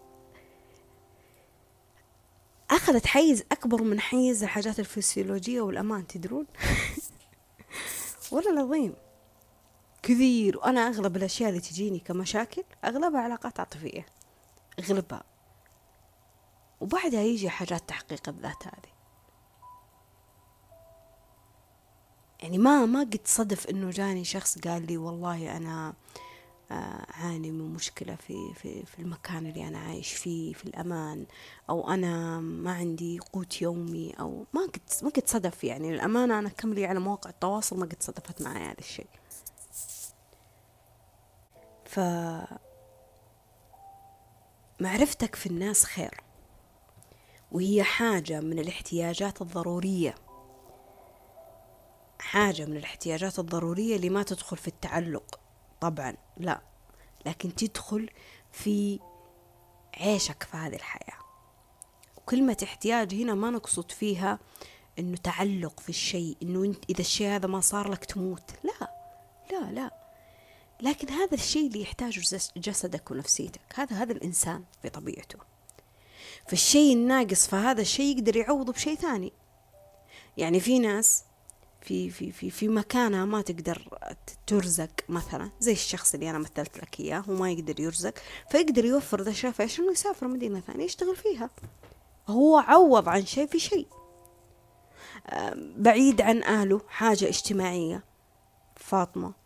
أخذت 2.70 3.06
حيز 3.06 3.44
أكبر 3.52 3.82
من 3.82 4.00
حيز 4.00 4.42
الحاجات 4.42 4.80
الفسيولوجية 4.80 5.60
والأمان 5.60 6.06
تدرون؟ 6.06 6.46
ولا 8.32 8.50
العظيم. 8.50 8.94
كثير. 10.02 10.58
وأنا 10.58 10.88
أغلب 10.88 11.16
الأشياء 11.16 11.48
اللي 11.48 11.60
تجيني 11.60 11.98
كمشاكل 11.98 12.64
أغلبها 12.84 13.20
علاقات 13.20 13.60
عاطفية. 13.60 14.06
أغلبها 14.78 15.22
وبعدها 16.80 17.22
يجي 17.22 17.50
حاجات 17.50 17.88
تحقيق 17.88 18.28
الذات 18.28 18.66
هذه. 18.66 18.90
يعني 22.42 22.58
ما 22.58 22.86
ما 22.86 23.00
قد 23.00 23.20
صدف 23.24 23.66
إنه 23.66 23.90
جاني 23.90 24.24
شخص 24.24 24.58
قال 24.58 24.86
لي 24.86 24.96
والله 24.96 25.56
أنا 25.56 25.94
اعاني 26.70 27.48
آه، 27.48 27.52
من 27.52 27.74
مشكلة 27.74 28.14
في 28.14 28.54
في 28.54 28.86
في 28.86 28.98
المكان 28.98 29.46
اللي 29.46 29.68
أنا 29.68 29.78
عايش 29.78 30.12
فيه 30.12 30.52
في 30.52 30.64
الأمان 30.64 31.26
أو 31.70 31.90
أنا 31.90 32.40
ما 32.40 32.72
عندي 32.72 33.18
قوت 33.18 33.62
يومي 33.62 34.14
أو 34.20 34.46
ما 34.52 34.62
قد 34.62 34.80
ما 35.02 35.10
قد 35.10 35.22
صدف. 35.26 35.64
يعني 35.64 35.94
الامانه 35.94 36.38
أنا 36.38 36.48
كم 36.48 36.74
لي 36.74 36.86
على 36.86 37.00
مواقع 37.00 37.30
التواصل 37.30 37.78
ما 37.78 37.86
قد 37.86 38.02
صدفت 38.02 38.42
معي 38.42 38.64
هذا 38.64 38.78
الشيء. 38.78 39.08
ف 41.84 42.00
معرفتك 44.80 45.34
في 45.34 45.46
الناس 45.46 45.84
خير 45.84 46.20
وهي 47.52 47.82
حاجة 47.82 48.40
من 48.40 48.58
الاحتياجات 48.58 49.42
الضرورية. 49.42 50.14
حاجة 52.18 52.64
من 52.64 52.76
الاحتياجات 52.76 53.38
الضرورية 53.38 53.96
اللي 53.96 54.08
ما 54.08 54.22
تدخل 54.22 54.56
في 54.56 54.68
التعلق 54.68 55.40
طبعا 55.80 56.16
لا 56.36 56.60
لكن 57.26 57.54
تدخل 57.54 58.10
في 58.52 59.00
عيشك 59.96 60.42
في 60.42 60.56
هذه 60.56 60.76
الحياة. 60.76 61.18
وكلمة 62.16 62.56
احتياج 62.62 63.14
هنا 63.14 63.34
ما 63.34 63.50
نقصد 63.50 63.90
فيها 63.90 64.38
إنه 64.98 65.16
تعلق 65.16 65.80
في 65.80 65.88
الشيء 65.88 66.36
إنه 66.42 66.64
إنت 66.64 66.84
إذا 66.90 67.00
الشيء 67.00 67.28
هذا 67.28 67.46
ما 67.46 67.60
صار 67.60 67.90
لك 67.90 68.04
تموت 68.04 68.50
لا 68.64 68.90
لا 69.50 69.72
لا. 69.72 69.99
لكن 70.82 71.08
هذا 71.08 71.34
الشيء 71.34 71.66
اللي 71.66 71.82
يحتاجه 71.82 72.20
جسدك 72.56 73.10
ونفسيتك. 73.10 73.60
هذا 73.74 73.96
هذا 73.96 74.12
الإنسان 74.12 74.64
بطبيعته 74.84 75.38
فالشيء 76.48 76.92
الناقص 76.92 77.46
فهذا 77.46 77.80
الشيء 77.80 78.16
يقدر 78.16 78.36
يعوضه 78.36 78.72
بشيء 78.72 78.94
ثاني. 78.94 79.32
يعني 80.36 80.60
في 80.60 80.78
ناس 80.78 81.24
في 81.82 82.10
في 82.10 82.32
في 82.32 82.50
في 82.50 82.68
مكانها 82.68 83.24
ما 83.24 83.42
تقدر 83.42 83.98
ترزق 84.46 84.90
مثلا 85.08 85.50
زي 85.60 85.72
الشخص 85.72 86.14
اللي 86.14 86.30
أنا 86.30 86.38
مثلت 86.38 86.78
لك 86.78 87.00
إياه 87.00 87.18
هو 87.18 87.34
ما 87.34 87.50
يقدر 87.50 87.80
يرزق 87.80 88.14
فيقدر 88.50 88.84
يوفر 88.84 89.22
ذا 89.22 89.30
الشيء 89.30 89.52
انه 89.78 89.92
يسافر 89.92 90.28
مدينة 90.28 90.60
ثانية 90.60 90.84
يشتغل 90.84 91.16
فيها. 91.16 91.50
هو 92.28 92.56
عوض 92.56 93.08
عن 93.08 93.26
شيء 93.26 93.46
في 93.46 93.58
شيء. 93.58 93.86
بعيد 95.56 96.20
عن 96.20 96.42
أهله 96.42 96.80
حاجة 96.88 97.28
اجتماعية. 97.28 98.04
فاطمة 98.76 99.39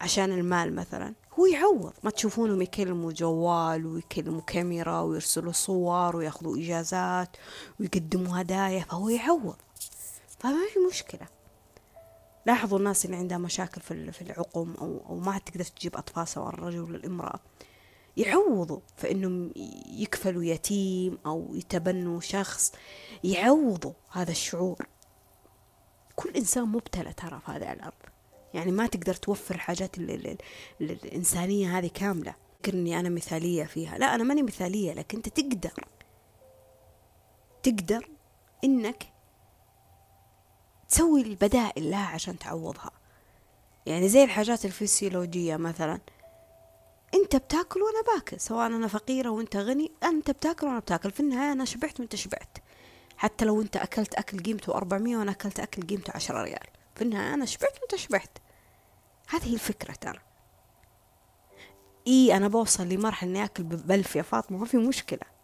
عشان 0.00 0.32
المال 0.32 0.74
مثلا. 0.74 1.14
هو 1.38 1.46
يعوض. 1.46 1.92
ما 2.02 2.10
تشوفونهم 2.10 2.62
يكلموا 2.62 3.12
جوال 3.12 3.86
ويكلموا 3.86 4.40
كاميرا 4.40 5.00
ويرسلوا 5.00 5.52
صور 5.52 6.16
وياخذوا 6.16 6.56
إجازات 6.56 7.36
ويقدموا 7.80 8.40
هدايا 8.40 8.80
فهو 8.80 9.08
يعوض. 9.08 9.56
فما 10.38 10.66
في 10.74 10.78
مشكلة. 10.90 11.26
لاحظوا 12.46 12.78
الناس 12.78 13.04
اللي 13.04 13.16
عندها 13.16 13.38
مشاكل 13.38 13.80
في 13.80 14.20
العقم 14.20 14.74
أو, 14.74 15.02
أو 15.08 15.16
ما 15.16 15.38
تقدر 15.38 15.64
تجيب 15.64 15.96
أطفال 15.96 16.28
سواء 16.28 16.48
الرجل 16.48 16.80
ولا 16.80 16.96
الإمرأة. 16.96 17.40
يعوضوا 18.16 18.80
فإنهم 18.96 19.52
يكفلوا 19.86 20.44
يتيم 20.44 21.18
أو 21.26 21.54
يتبنوا 21.54 22.20
شخص. 22.20 22.72
يعوضوا 23.24 23.92
هذا 24.10 24.30
الشعور. 24.30 24.86
كل 26.16 26.30
إنسان 26.30 26.64
مبتلى 26.64 27.12
ترى 27.12 27.40
في 27.46 27.52
هذه 27.52 27.72
الأرض. 27.72 27.92
يعني 28.54 28.72
ما 28.72 28.86
تقدر 28.86 29.14
توفر 29.14 29.54
الحاجات 29.54 29.98
الإنسانية 30.80 31.78
هذه 31.78 31.90
كاملة. 31.94 32.34
إني 32.68 33.00
أنا 33.00 33.08
مثالية 33.08 33.64
فيها. 33.64 33.98
لا 33.98 34.14
أنا 34.14 34.24
ماني 34.24 34.42
مثالية 34.42 34.92
لكن 34.92 35.16
أنت 35.16 35.28
تقدر. 35.28 35.84
تقدر 37.62 38.08
إنك 38.64 39.04
تسوي 40.88 41.22
البدائل 41.22 41.90
لها 41.90 42.06
عشان 42.06 42.38
تعوضها. 42.38 42.90
يعني 43.86 44.08
زي 44.08 44.24
الحاجات 44.24 44.64
الفسيولوجية 44.64 45.56
مثلا. 45.56 46.00
أنت 47.14 47.36
بتاكل 47.36 47.80
وأنا 47.82 48.02
باكل 48.14 48.40
سواء 48.40 48.66
أنا 48.66 48.88
فقيرة 48.88 49.28
وأنت 49.28 49.56
غني 49.56 49.92
أنت 50.02 50.30
بتاكل 50.30 50.66
وأنا 50.66 50.78
بتاكل. 50.78 51.10
في 51.10 51.20
النهاية 51.20 51.52
أنا 51.52 51.64
شبعت 51.64 52.00
وأنت 52.00 52.16
شبعت. 52.16 52.58
حتى 53.16 53.44
لو 53.44 53.62
أنت 53.62 53.76
أكلت 53.76 54.14
أكل 54.14 54.38
قيمته 54.42 54.74
400 54.74 55.16
وأنا 55.16 55.30
أكلت 55.30 55.60
أكل 55.60 55.82
قيمته 55.82 56.12
10 56.14 56.42
ريال. 56.42 56.66
النهاية 57.02 57.34
أنا 57.34 57.44
شبعت 57.44 57.78
وأنت 57.80 57.94
شبعت. 57.94 58.38
هذه 59.28 59.54
الفكرة 59.54 59.92
ترى. 59.92 60.20
إي 62.06 62.36
أنا 62.36 62.48
بوصل 62.48 62.88
لمرحلة 62.88 63.30
إني 63.30 63.44
آكل 63.44 63.62
بألف 63.62 64.16
يا 64.16 64.22
فاطمة 64.22 64.58
ما 64.58 64.66
في 64.66 64.76
مشكلة. 64.76 65.40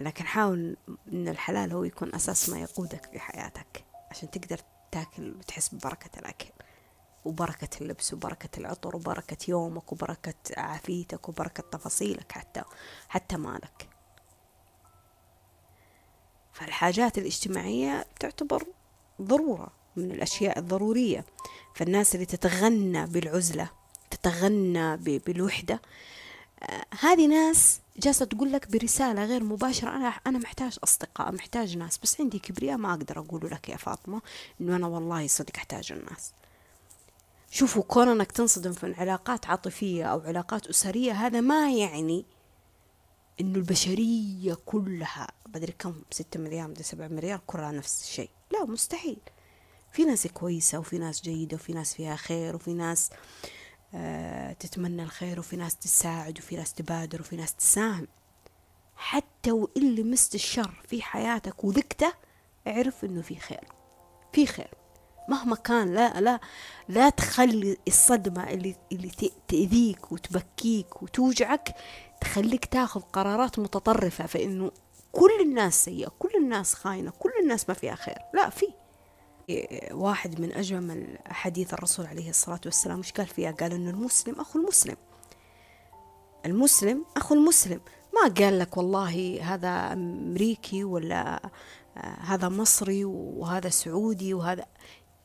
لكن 0.00 0.26
حاول 0.26 0.76
إن 1.12 1.28
الحلال 1.28 1.72
هو 1.72 1.84
يكون 1.84 2.14
أساس 2.14 2.50
ما 2.50 2.58
يقودك 2.60 3.06
في 3.06 3.18
حياتك 3.18 3.84
عشان 4.10 4.30
تقدر 4.30 4.60
تاكل 4.92 5.34
وتحس 5.38 5.74
ببركة 5.74 6.18
الأكل 6.18 6.50
وبركة 7.24 7.68
اللبس 7.80 8.14
وبركة 8.14 8.58
العطر 8.58 8.96
وبركة 8.96 9.36
يومك 9.48 9.92
وبركة 9.92 10.34
عافيتك 10.56 11.28
وبركة 11.28 11.62
تفاصيلك 11.62 12.32
حتى 12.32 12.62
حتى 13.08 13.36
مالك. 13.36 13.88
فالحاجات 16.52 17.18
الاجتماعية 17.18 18.06
تعتبر 18.20 18.66
ضرورة 19.22 19.68
من 19.96 20.10
الأشياء 20.10 20.58
الضرورية. 20.58 21.24
فالناس 21.74 22.14
اللي 22.14 22.26
تتغنى 22.26 23.06
بالعزلة 23.06 23.70
تتغنى 24.10 24.96
بالوحدة 24.96 25.80
آه 26.62 26.84
هذه 27.00 27.26
ناس 27.26 27.80
جالسة 27.96 28.24
تقول 28.24 28.52
لك 28.52 28.70
برسالة 28.70 29.24
غير 29.24 29.44
مباشرة 29.44 29.88
أنا 29.96 30.08
أنا 30.26 30.38
محتاج 30.38 30.78
أصدقاء 30.84 31.32
محتاج 31.32 31.76
ناس. 31.76 31.98
بس 31.98 32.20
عندي 32.20 32.38
كبرياء 32.38 32.76
ما 32.76 32.90
أقدر 32.90 33.18
أقول 33.18 33.50
لك 33.50 33.68
يا 33.68 33.76
فاطمة 33.76 34.22
إنه 34.60 34.76
أنا 34.76 34.86
والله 34.86 35.26
صدق 35.26 35.56
أحتاج 35.56 35.92
الناس. 35.92 36.32
شوفوا 37.50 37.82
كون 37.82 38.08
انك 38.08 38.32
تنصدم 38.32 38.72
في 38.72 38.94
علاقات 38.98 39.46
عاطفية 39.46 40.04
أو 40.04 40.20
علاقات 40.20 40.66
أسرية 40.66 41.12
هذا 41.12 41.40
ما 41.40 41.72
يعني 41.72 42.24
إنه 43.40 43.58
البشرية 43.58 44.54
كلها 44.66 45.28
بدري 45.46 45.72
كم 45.72 46.02
ستة 46.10 46.40
مليار 46.40 46.68
مدري 46.68 46.82
سبعة 46.82 47.08
مليار 47.08 47.40
كلها 47.46 47.72
نفس 47.72 48.02
الشيء. 48.02 48.30
لا 48.52 48.64
مستحيل. 48.64 49.18
في 49.92 50.04
ناس 50.04 50.26
كويسة 50.26 50.78
وفي 50.78 50.98
ناس 50.98 51.22
جيدة 51.22 51.54
وفي 51.54 51.72
ناس 51.72 51.94
فيها 51.94 52.16
خير 52.16 52.56
وفي 52.56 52.72
ناس 52.74 53.10
آه 53.94 54.52
تتمنى 54.52 55.02
الخير 55.02 55.38
وفي 55.38 55.56
ناس 55.56 55.76
تساعد 55.76 56.38
وفي 56.38 56.56
ناس 56.56 56.72
تبادر 56.72 57.20
وفي 57.20 57.36
ناس 57.36 57.54
تساهم. 57.54 58.08
حتى 58.96 59.52
وإن 59.52 59.94
لمست 59.94 60.34
الشر 60.34 60.82
في 60.88 61.02
حياتك 61.02 61.64
وذقته 61.64 62.12
اعرف 62.66 63.04
إنه 63.04 63.22
في 63.22 63.36
خير. 63.36 63.64
في 64.32 64.46
خير. 64.46 64.70
مهما 65.28 65.56
كان 65.56 65.94
لا 65.94 66.20
لا 66.20 66.40
لا 66.88 67.08
تخلي 67.08 67.76
الصدمة 67.88 68.50
اللي 68.50 68.76
اللي 68.92 69.10
تأذيك 69.48 70.12
وتبكيك 70.12 71.02
وتوجعك 71.02 71.74
تخليك 72.22 72.64
تاخذ 72.64 73.00
قرارات 73.00 73.58
متطرفة 73.58 74.26
فإنه 74.26 74.70
كل 75.12 75.30
الناس 75.40 75.84
سيئة 75.84 76.12
كل 76.18 76.30
الناس 76.36 76.74
خاينة 76.74 77.12
كل 77.18 77.30
الناس 77.42 77.68
ما 77.68 77.74
فيها 77.74 77.94
خير. 77.94 78.18
لا 78.34 78.50
في. 78.50 78.66
واحد 79.90 80.40
من 80.40 80.52
أجمل 80.52 81.18
أحاديث 81.30 81.74
الرسول 81.74 82.06
عليه 82.06 82.30
الصلاة 82.30 82.60
والسلام 82.64 82.98
مش 82.98 83.12
قال 83.12 83.26
فيها؟ 83.26 83.50
قال 83.50 83.72
إنه 83.72 83.90
المسلم 83.90 84.40
أخو 84.40 84.58
المسلم. 84.58 84.96
المسلم 86.46 87.04
أخو 87.16 87.34
المسلم. 87.34 87.80
ما 88.14 88.34
قال 88.34 88.58
لك 88.58 88.76
والله 88.76 89.38
هذا 89.42 89.92
أمريكي 89.92 90.84
ولا 90.84 91.50
هذا 92.20 92.48
مصري 92.48 93.04
وهذا 93.04 93.68
سعودي 93.68 94.34
وهذا. 94.34 94.66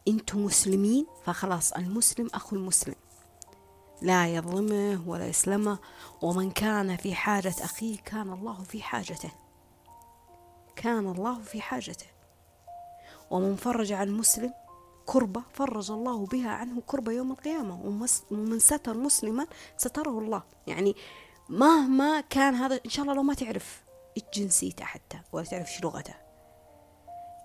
أنتم 0.07 0.45
مسلمين؟ 0.45 1.05
فخلاص 1.25 1.71
المسلم 1.71 2.29
أخو 2.33 2.55
المسلم. 2.55 2.95
لا 4.01 4.27
يظلمه 4.27 5.03
ولا 5.09 5.27
يسلمه 5.27 5.79
ومن 6.21 6.51
كان 6.51 6.97
في 6.97 7.15
حاجة 7.15 7.55
أخيه 7.61 7.97
كان 7.97 8.33
الله 8.33 8.63
في 8.63 8.81
حاجته. 8.81 9.31
كان 10.75 11.07
الله 11.07 11.41
في 11.41 11.61
حاجته. 11.61 12.05
ومن 13.31 13.55
فرج 13.55 13.91
عن 13.91 14.11
مسلم 14.11 14.53
كربة 15.05 15.41
فرج 15.53 15.91
الله 15.91 16.25
بها 16.25 16.49
عنه 16.49 16.81
كربة 16.87 17.11
يوم 17.11 17.31
القيامة. 17.31 18.07
ومن 18.31 18.59
ستر 18.59 18.97
مسلما 18.97 19.47
ستره 19.77 20.19
الله. 20.19 20.43
يعني 20.67 20.95
مهما 21.49 22.21
كان 22.21 22.55
هذا 22.55 22.79
إن 22.85 22.89
شاء 22.89 23.03
الله 23.03 23.15
لو 23.15 23.23
ما 23.23 23.33
تعرف 23.33 23.83
جنسيته 24.33 24.85
حتى 24.85 25.19
ولا 25.31 25.45
تعرف 25.45 25.71
شو 25.71 25.83
لغته. 25.83 26.13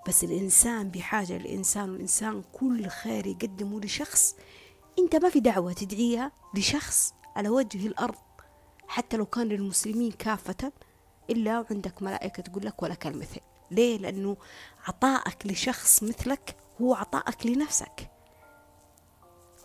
بس 0.08 0.24
الإنسان 0.24 0.88
بحاجة 0.88 1.38
للإنسان 1.38 1.90
والإنسان 1.90 2.42
كل 2.52 2.86
خير 2.86 3.26
يقدمه 3.26 3.80
لشخص 3.80 4.36
أنت 4.98 5.16
ما 5.16 5.28
في 5.28 5.40
دعوة 5.40 5.72
تدعيها 5.72 6.32
لشخص 6.54 7.14
على 7.36 7.48
وجه 7.48 7.86
الأرض 7.86 8.18
حتى 8.88 9.16
لو 9.16 9.26
كان 9.26 9.48
للمسلمين 9.48 10.12
كافة 10.12 10.72
إلا 11.30 11.60
وعندك 11.60 12.02
ملائكة 12.02 12.42
تقول 12.42 12.66
لك 12.66 12.82
ولك 12.82 13.06
المثل. 13.06 13.40
ليه؟ 13.70 13.98
لأنه 13.98 14.36
عطائك 14.88 15.46
لشخص 15.46 16.02
مثلك 16.02 16.56
هو 16.80 16.94
عطائك 16.94 17.46
لنفسك. 17.46 18.10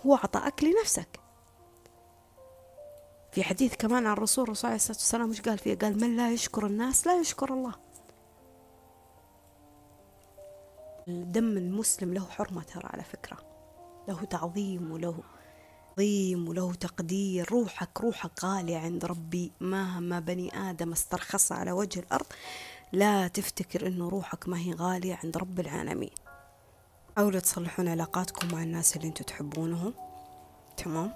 هو 0.06 0.16
عطائك 0.16 0.64
لنفسك. 0.64 1.20
في 3.32 3.44
حديث 3.44 3.76
كمان 3.76 4.06
عن 4.06 4.14
الرسول 4.14 4.58
صلى 4.58 4.70
الله 4.70 4.82
عليه 4.82 4.90
وسلم 4.90 5.30
مش 5.30 5.42
قال 5.42 5.58
فيه؟ 5.58 5.78
قال 5.78 6.02
من 6.02 6.16
لا 6.18 6.32
يشكر 6.32 6.66
الناس 6.66 7.08
لا 7.08 7.20
يشكر 7.20 7.54
الله. 7.54 7.74
دم 11.08 11.58
المسلم 11.58 12.14
له 12.14 12.26
حرمة 12.26 12.64
ترى 12.64 12.90
على 12.94 13.04
فكرة. 13.04 13.57
له 14.08 14.26
تعظيم 14.26 14.92
وله 14.92 15.24
تعظيم 15.96 16.48
وله 16.48 16.74
تقدير. 16.74 17.52
روحك 17.52 18.02
روحك 18.02 18.44
غالية 18.44 18.78
عند 18.78 19.06
ربي. 19.06 19.52
مهما 19.62 20.20
بني 20.20 20.70
آدم 20.70 20.92
استرخص 20.92 21.52
على 21.52 21.72
وجه 21.72 22.00
الأرض 22.00 22.26
لا 22.92 23.28
تفتكر 23.28 23.88
إنه 23.88 24.10
روحك 24.10 24.50
ما 24.50 24.58
هي 24.58 24.74
غالية 24.74 25.20
عند 25.24 25.38
رب 25.38 25.60
العالمين. 25.60 26.12
حاولوا 27.16 27.40
تصلحون 27.40 27.88
علاقاتكم 27.88 28.48
مع 28.52 28.64
الناس 28.64 28.96
اللي 28.96 29.08
أنتم 29.08 29.26
تحبونهم. 29.26 29.94
تمام؟ 30.78 31.14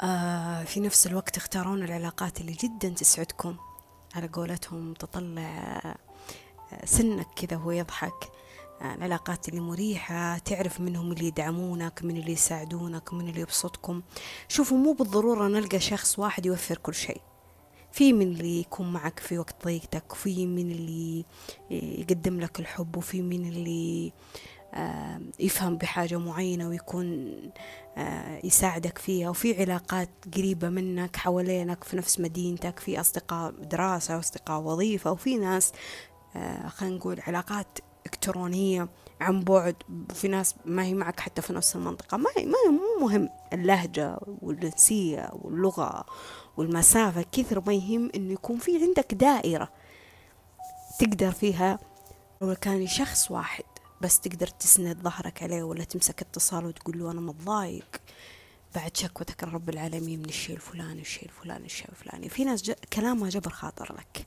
آه 0.00 0.64
في 0.64 0.80
نفس 0.80 1.06
الوقت 1.06 1.36
اختارون 1.36 1.82
العلاقات 1.82 2.40
اللي 2.40 2.52
جدا 2.52 2.88
تسعدكم. 2.88 3.56
على 4.14 4.26
قولتهم 4.26 4.94
تطلع 4.94 5.96
آه، 6.72 6.84
سنك 6.84 7.26
كذا 7.36 7.56
وهو 7.56 7.70
يضحك 7.70 8.32
العلاقات 8.82 9.48
اللي 9.48 9.60
مريحة 9.60 10.38
تعرف 10.38 10.80
منهم 10.80 11.12
اللي 11.12 11.26
يدعمونك 11.26 12.00
من 12.04 12.16
اللي 12.16 12.32
يساعدونك 12.32 13.12
من 13.12 13.28
اللي 13.28 13.40
يبسطكم. 13.40 14.02
شوفوا 14.48 14.78
مو 14.78 14.92
بالضرورة 14.92 15.48
نلقى 15.48 15.80
شخص 15.80 16.18
واحد 16.18 16.46
يوفر 16.46 16.78
كل 16.78 16.94
شيء. 16.94 17.20
في 17.92 18.12
من 18.12 18.22
اللي 18.22 18.60
يكون 18.60 18.92
معك 18.92 19.18
في 19.18 19.38
وقت 19.38 19.64
ضيقتك 19.64 20.12
وفي 20.12 20.46
من 20.46 20.70
اللي 20.70 21.24
يقدم 21.70 22.40
لك 22.40 22.60
الحب 22.60 22.96
وفي 22.96 23.22
من 23.22 23.48
اللي 23.48 24.12
يفهم 25.40 25.76
بحاجة 25.76 26.18
معينة 26.18 26.68
ويكون 26.68 27.32
يساعدك 28.44 28.98
فيها. 28.98 29.30
وفي 29.30 29.60
علاقات 29.62 30.10
قريبة 30.36 30.68
منك 30.68 31.16
حوالينك 31.16 31.84
في 31.84 31.96
نفس 31.96 32.20
مدينتك 32.20 32.78
في 32.78 33.00
أصدقاء 33.00 33.50
دراسة 33.50 34.16
وأصدقاء 34.16 34.60
وظيفة 34.60 35.12
وفي 35.12 35.36
ناس 35.36 35.72
خلينا 36.66 36.96
نقول 36.96 37.20
علاقات 37.20 37.78
إلكترونية 38.08 38.88
عن 39.20 39.40
بعد 39.40 39.76
في 40.14 40.28
ناس 40.28 40.54
ما 40.64 40.84
هي 40.84 40.94
معك 40.94 41.20
حتى 41.20 41.42
في 41.42 41.52
نفس 41.52 41.76
المنطقة. 41.76 42.16
ما 42.16 42.30
هي, 42.36 42.46
ما 42.46 42.56
مو 42.70 43.06
مهم. 43.06 43.28
اللهجة 43.52 44.18
والجنسية 44.42 45.30
واللغة 45.32 46.04
والمسافة 46.56 47.24
كثر 47.32 47.62
ما 47.66 47.72
يهم 47.72 48.10
إنه 48.14 48.32
يكون 48.32 48.58
في 48.58 48.84
عندك 48.84 49.14
دائرة 49.14 49.68
تقدر 51.00 51.30
فيها. 51.30 51.78
لو 52.42 52.54
كان 52.54 52.86
شخص 52.86 53.30
واحد 53.30 53.64
بس 54.00 54.20
تقدر 54.20 54.46
تسند 54.46 55.02
ظهرك 55.02 55.42
عليه 55.42 55.62
ولا 55.62 55.84
تمسك 55.84 56.22
اتصال 56.22 56.66
وتقول 56.66 56.98
له 56.98 57.10
أنا 57.10 57.20
متضايق 57.20 57.96
بعد 58.74 58.96
شكوتك 58.96 59.44
لرب 59.44 59.68
العالمين 59.68 60.18
من 60.18 60.28
الشيء 60.28 60.56
الفلاني 60.56 61.00
الشيء 61.00 61.24
الفلاني 61.24 61.66
الشيء 61.66 61.88
الفلاني. 61.88 62.28
في 62.28 62.44
ناس 62.44 62.72
كلامها 62.92 63.28
جبر 63.28 63.50
خاطر 63.50 63.94
لك. 63.98 64.26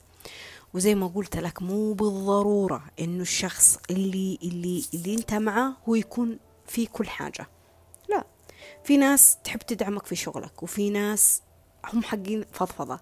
وزي 0.74 0.95
ما 0.95 1.07
قلت 1.07 1.38
لك 1.38 1.61
مو 1.61 1.93
بالضرورة 1.93 2.84
إنه 2.99 3.22
الشخص 3.22 3.78
اللي 3.89 4.39
اللي 4.43 4.86
اللي 4.93 5.15
أنت 5.15 5.34
معه 5.34 5.74
هو 5.89 5.95
يكون 5.95 6.39
في 6.65 6.86
كل 6.86 7.07
حاجة. 7.07 7.47
لا 8.09 8.24
في 8.84 8.97
ناس 8.97 9.38
تحب 9.43 9.59
تدعمك 9.59 10.05
في 10.05 10.15
شغلك 10.15 10.63
وفي 10.63 10.89
ناس 10.89 11.41
هم 11.93 12.03
حقين 12.03 12.45
فضفضة 12.51 12.99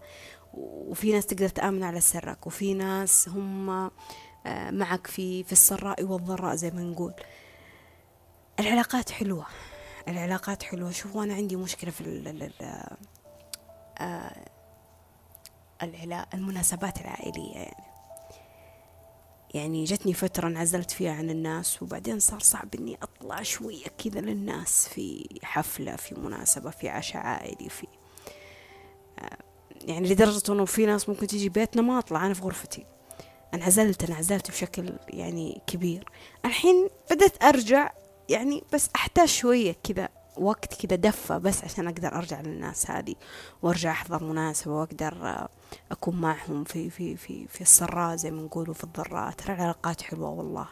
وفي 0.54 1.12
ناس 1.12 1.26
تقدر 1.26 1.50
تآمن 1.50 1.84
على 1.84 2.02
سرك 2.02 2.48
وفي 2.48 2.74
ناس 2.74 3.30
هم 3.30 3.70
آه، 4.46 4.72
معك 4.72 5.08
في 5.08 5.44
في 5.44 5.52
السراء 5.52 6.04
والضراء 6.04 6.56
زي 6.56 6.72
ما 6.72 6.82
نقول. 6.82 7.14
العلاقات 8.60 9.10
حلوة 9.10 9.46
العلاقات 10.08 10.64
حلوة. 10.64 10.92
شوفوا 10.92 11.24
أنا 11.24 11.34
عندي 11.34 11.56
مشكلة 11.56 11.92
في 11.92 12.02
ال 12.02 12.52
آه، 14.00 14.46
العلا 15.84 16.26
المناسبات 16.34 17.02
العائلية 17.02 17.56
يعني. 17.56 17.84
يعني 19.54 19.84
جتني 19.84 20.14
فترة 20.14 20.48
انعزلت 20.48 20.92
فيها 20.92 21.12
عن 21.12 21.30
الناس 21.30 21.84
وبعدين 21.84 22.20
صار 22.20 22.40
صعب 22.40 22.76
إني 22.76 22.98
أطلع 23.04 23.42
شوية 23.42 23.86
كذا 24.04 24.22
للناس 24.22 24.88
في 24.88 25.30
حفلة 25.44 25.96
في 25.96 26.16
مناسبة 26.16 26.70
في 26.70 26.90
عشاء 26.90 27.22
عائلي 27.22 27.70
في 27.70 27.88
يعني 29.82 30.10
لدرجة 30.10 30.52
إنه 30.54 30.66
في 30.66 30.86
ناس 30.86 31.10
ممكن 31.10 31.28
تيجي 31.28 31.50
بيتنا 31.50 31.82
ما 31.82 32.00
أطلع 32.00 32.26
أنا 32.26 32.34
في 32.34 32.42
غرفتي. 32.42 32.86
انعزلت 33.54 34.04
انعزلت 34.04 34.52
بشكل 34.52 34.94
يعني 35.08 35.62
كبير. 35.68 36.10
الحين 36.46 36.90
بدأت 37.12 37.44
أرجع 37.44 37.92
يعني 38.30 38.64
بس 38.74 38.90
أحتاج 38.96 39.28
شوية 39.28 39.76
كذا 39.84 40.10
وقت 40.40 40.86
كذا 40.86 40.96
دفة 40.96 41.38
بس 41.38 41.64
عشان 41.64 41.88
أقدر 41.88 42.16
أرجع 42.16 42.42
للناس 42.42 42.92
هذه 42.92 43.16
وأرجع 43.62 43.92
أحضر 43.92 44.24
مناسبة 44.24 44.74
وأقدر 44.74 45.48
أكون 45.92 46.22
معهم 46.22 46.64
في 46.64 46.90
في 46.90 47.16
في 47.16 47.48
في 47.48 47.62
السراء 47.62 48.16
زي 48.16 48.32
ما 48.32 48.42
نقول 48.42 48.70
وفي 48.70 48.84
الضراء 48.84 49.32
ترى 49.32 49.54
العلاقات 49.56 50.02
حلوة 50.02 50.30
والله. 50.30 50.68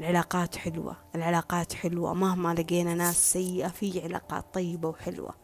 العلاقات 0.00 0.56
حلوة. 0.56 0.96
العلاقات 1.14 1.72
حلوة. 1.72 2.14
مهما 2.14 2.54
لقينا 2.54 2.94
ناس 2.94 3.32
سيئة 3.32 3.68
في 3.68 4.02
علاقات 4.04 4.44
طيبة 4.54 4.88
وحلوة. 4.88 5.34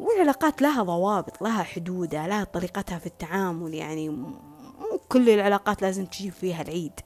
والعلاقات 0.00 0.62
لها 0.62 0.82
ضوابط 0.82 1.42
لها 1.42 1.62
حدودها 1.62 2.26
لها 2.28 2.44
طريقتها 2.44 2.98
في 2.98 3.06
التعامل 3.06 3.74
يعني. 3.74 4.08
مو 4.08 4.34
كل 5.08 5.30
العلاقات 5.30 5.82
لازم 5.82 6.06
تجيب 6.06 6.32
فيها 6.32 6.62
العيد. 6.62 7.00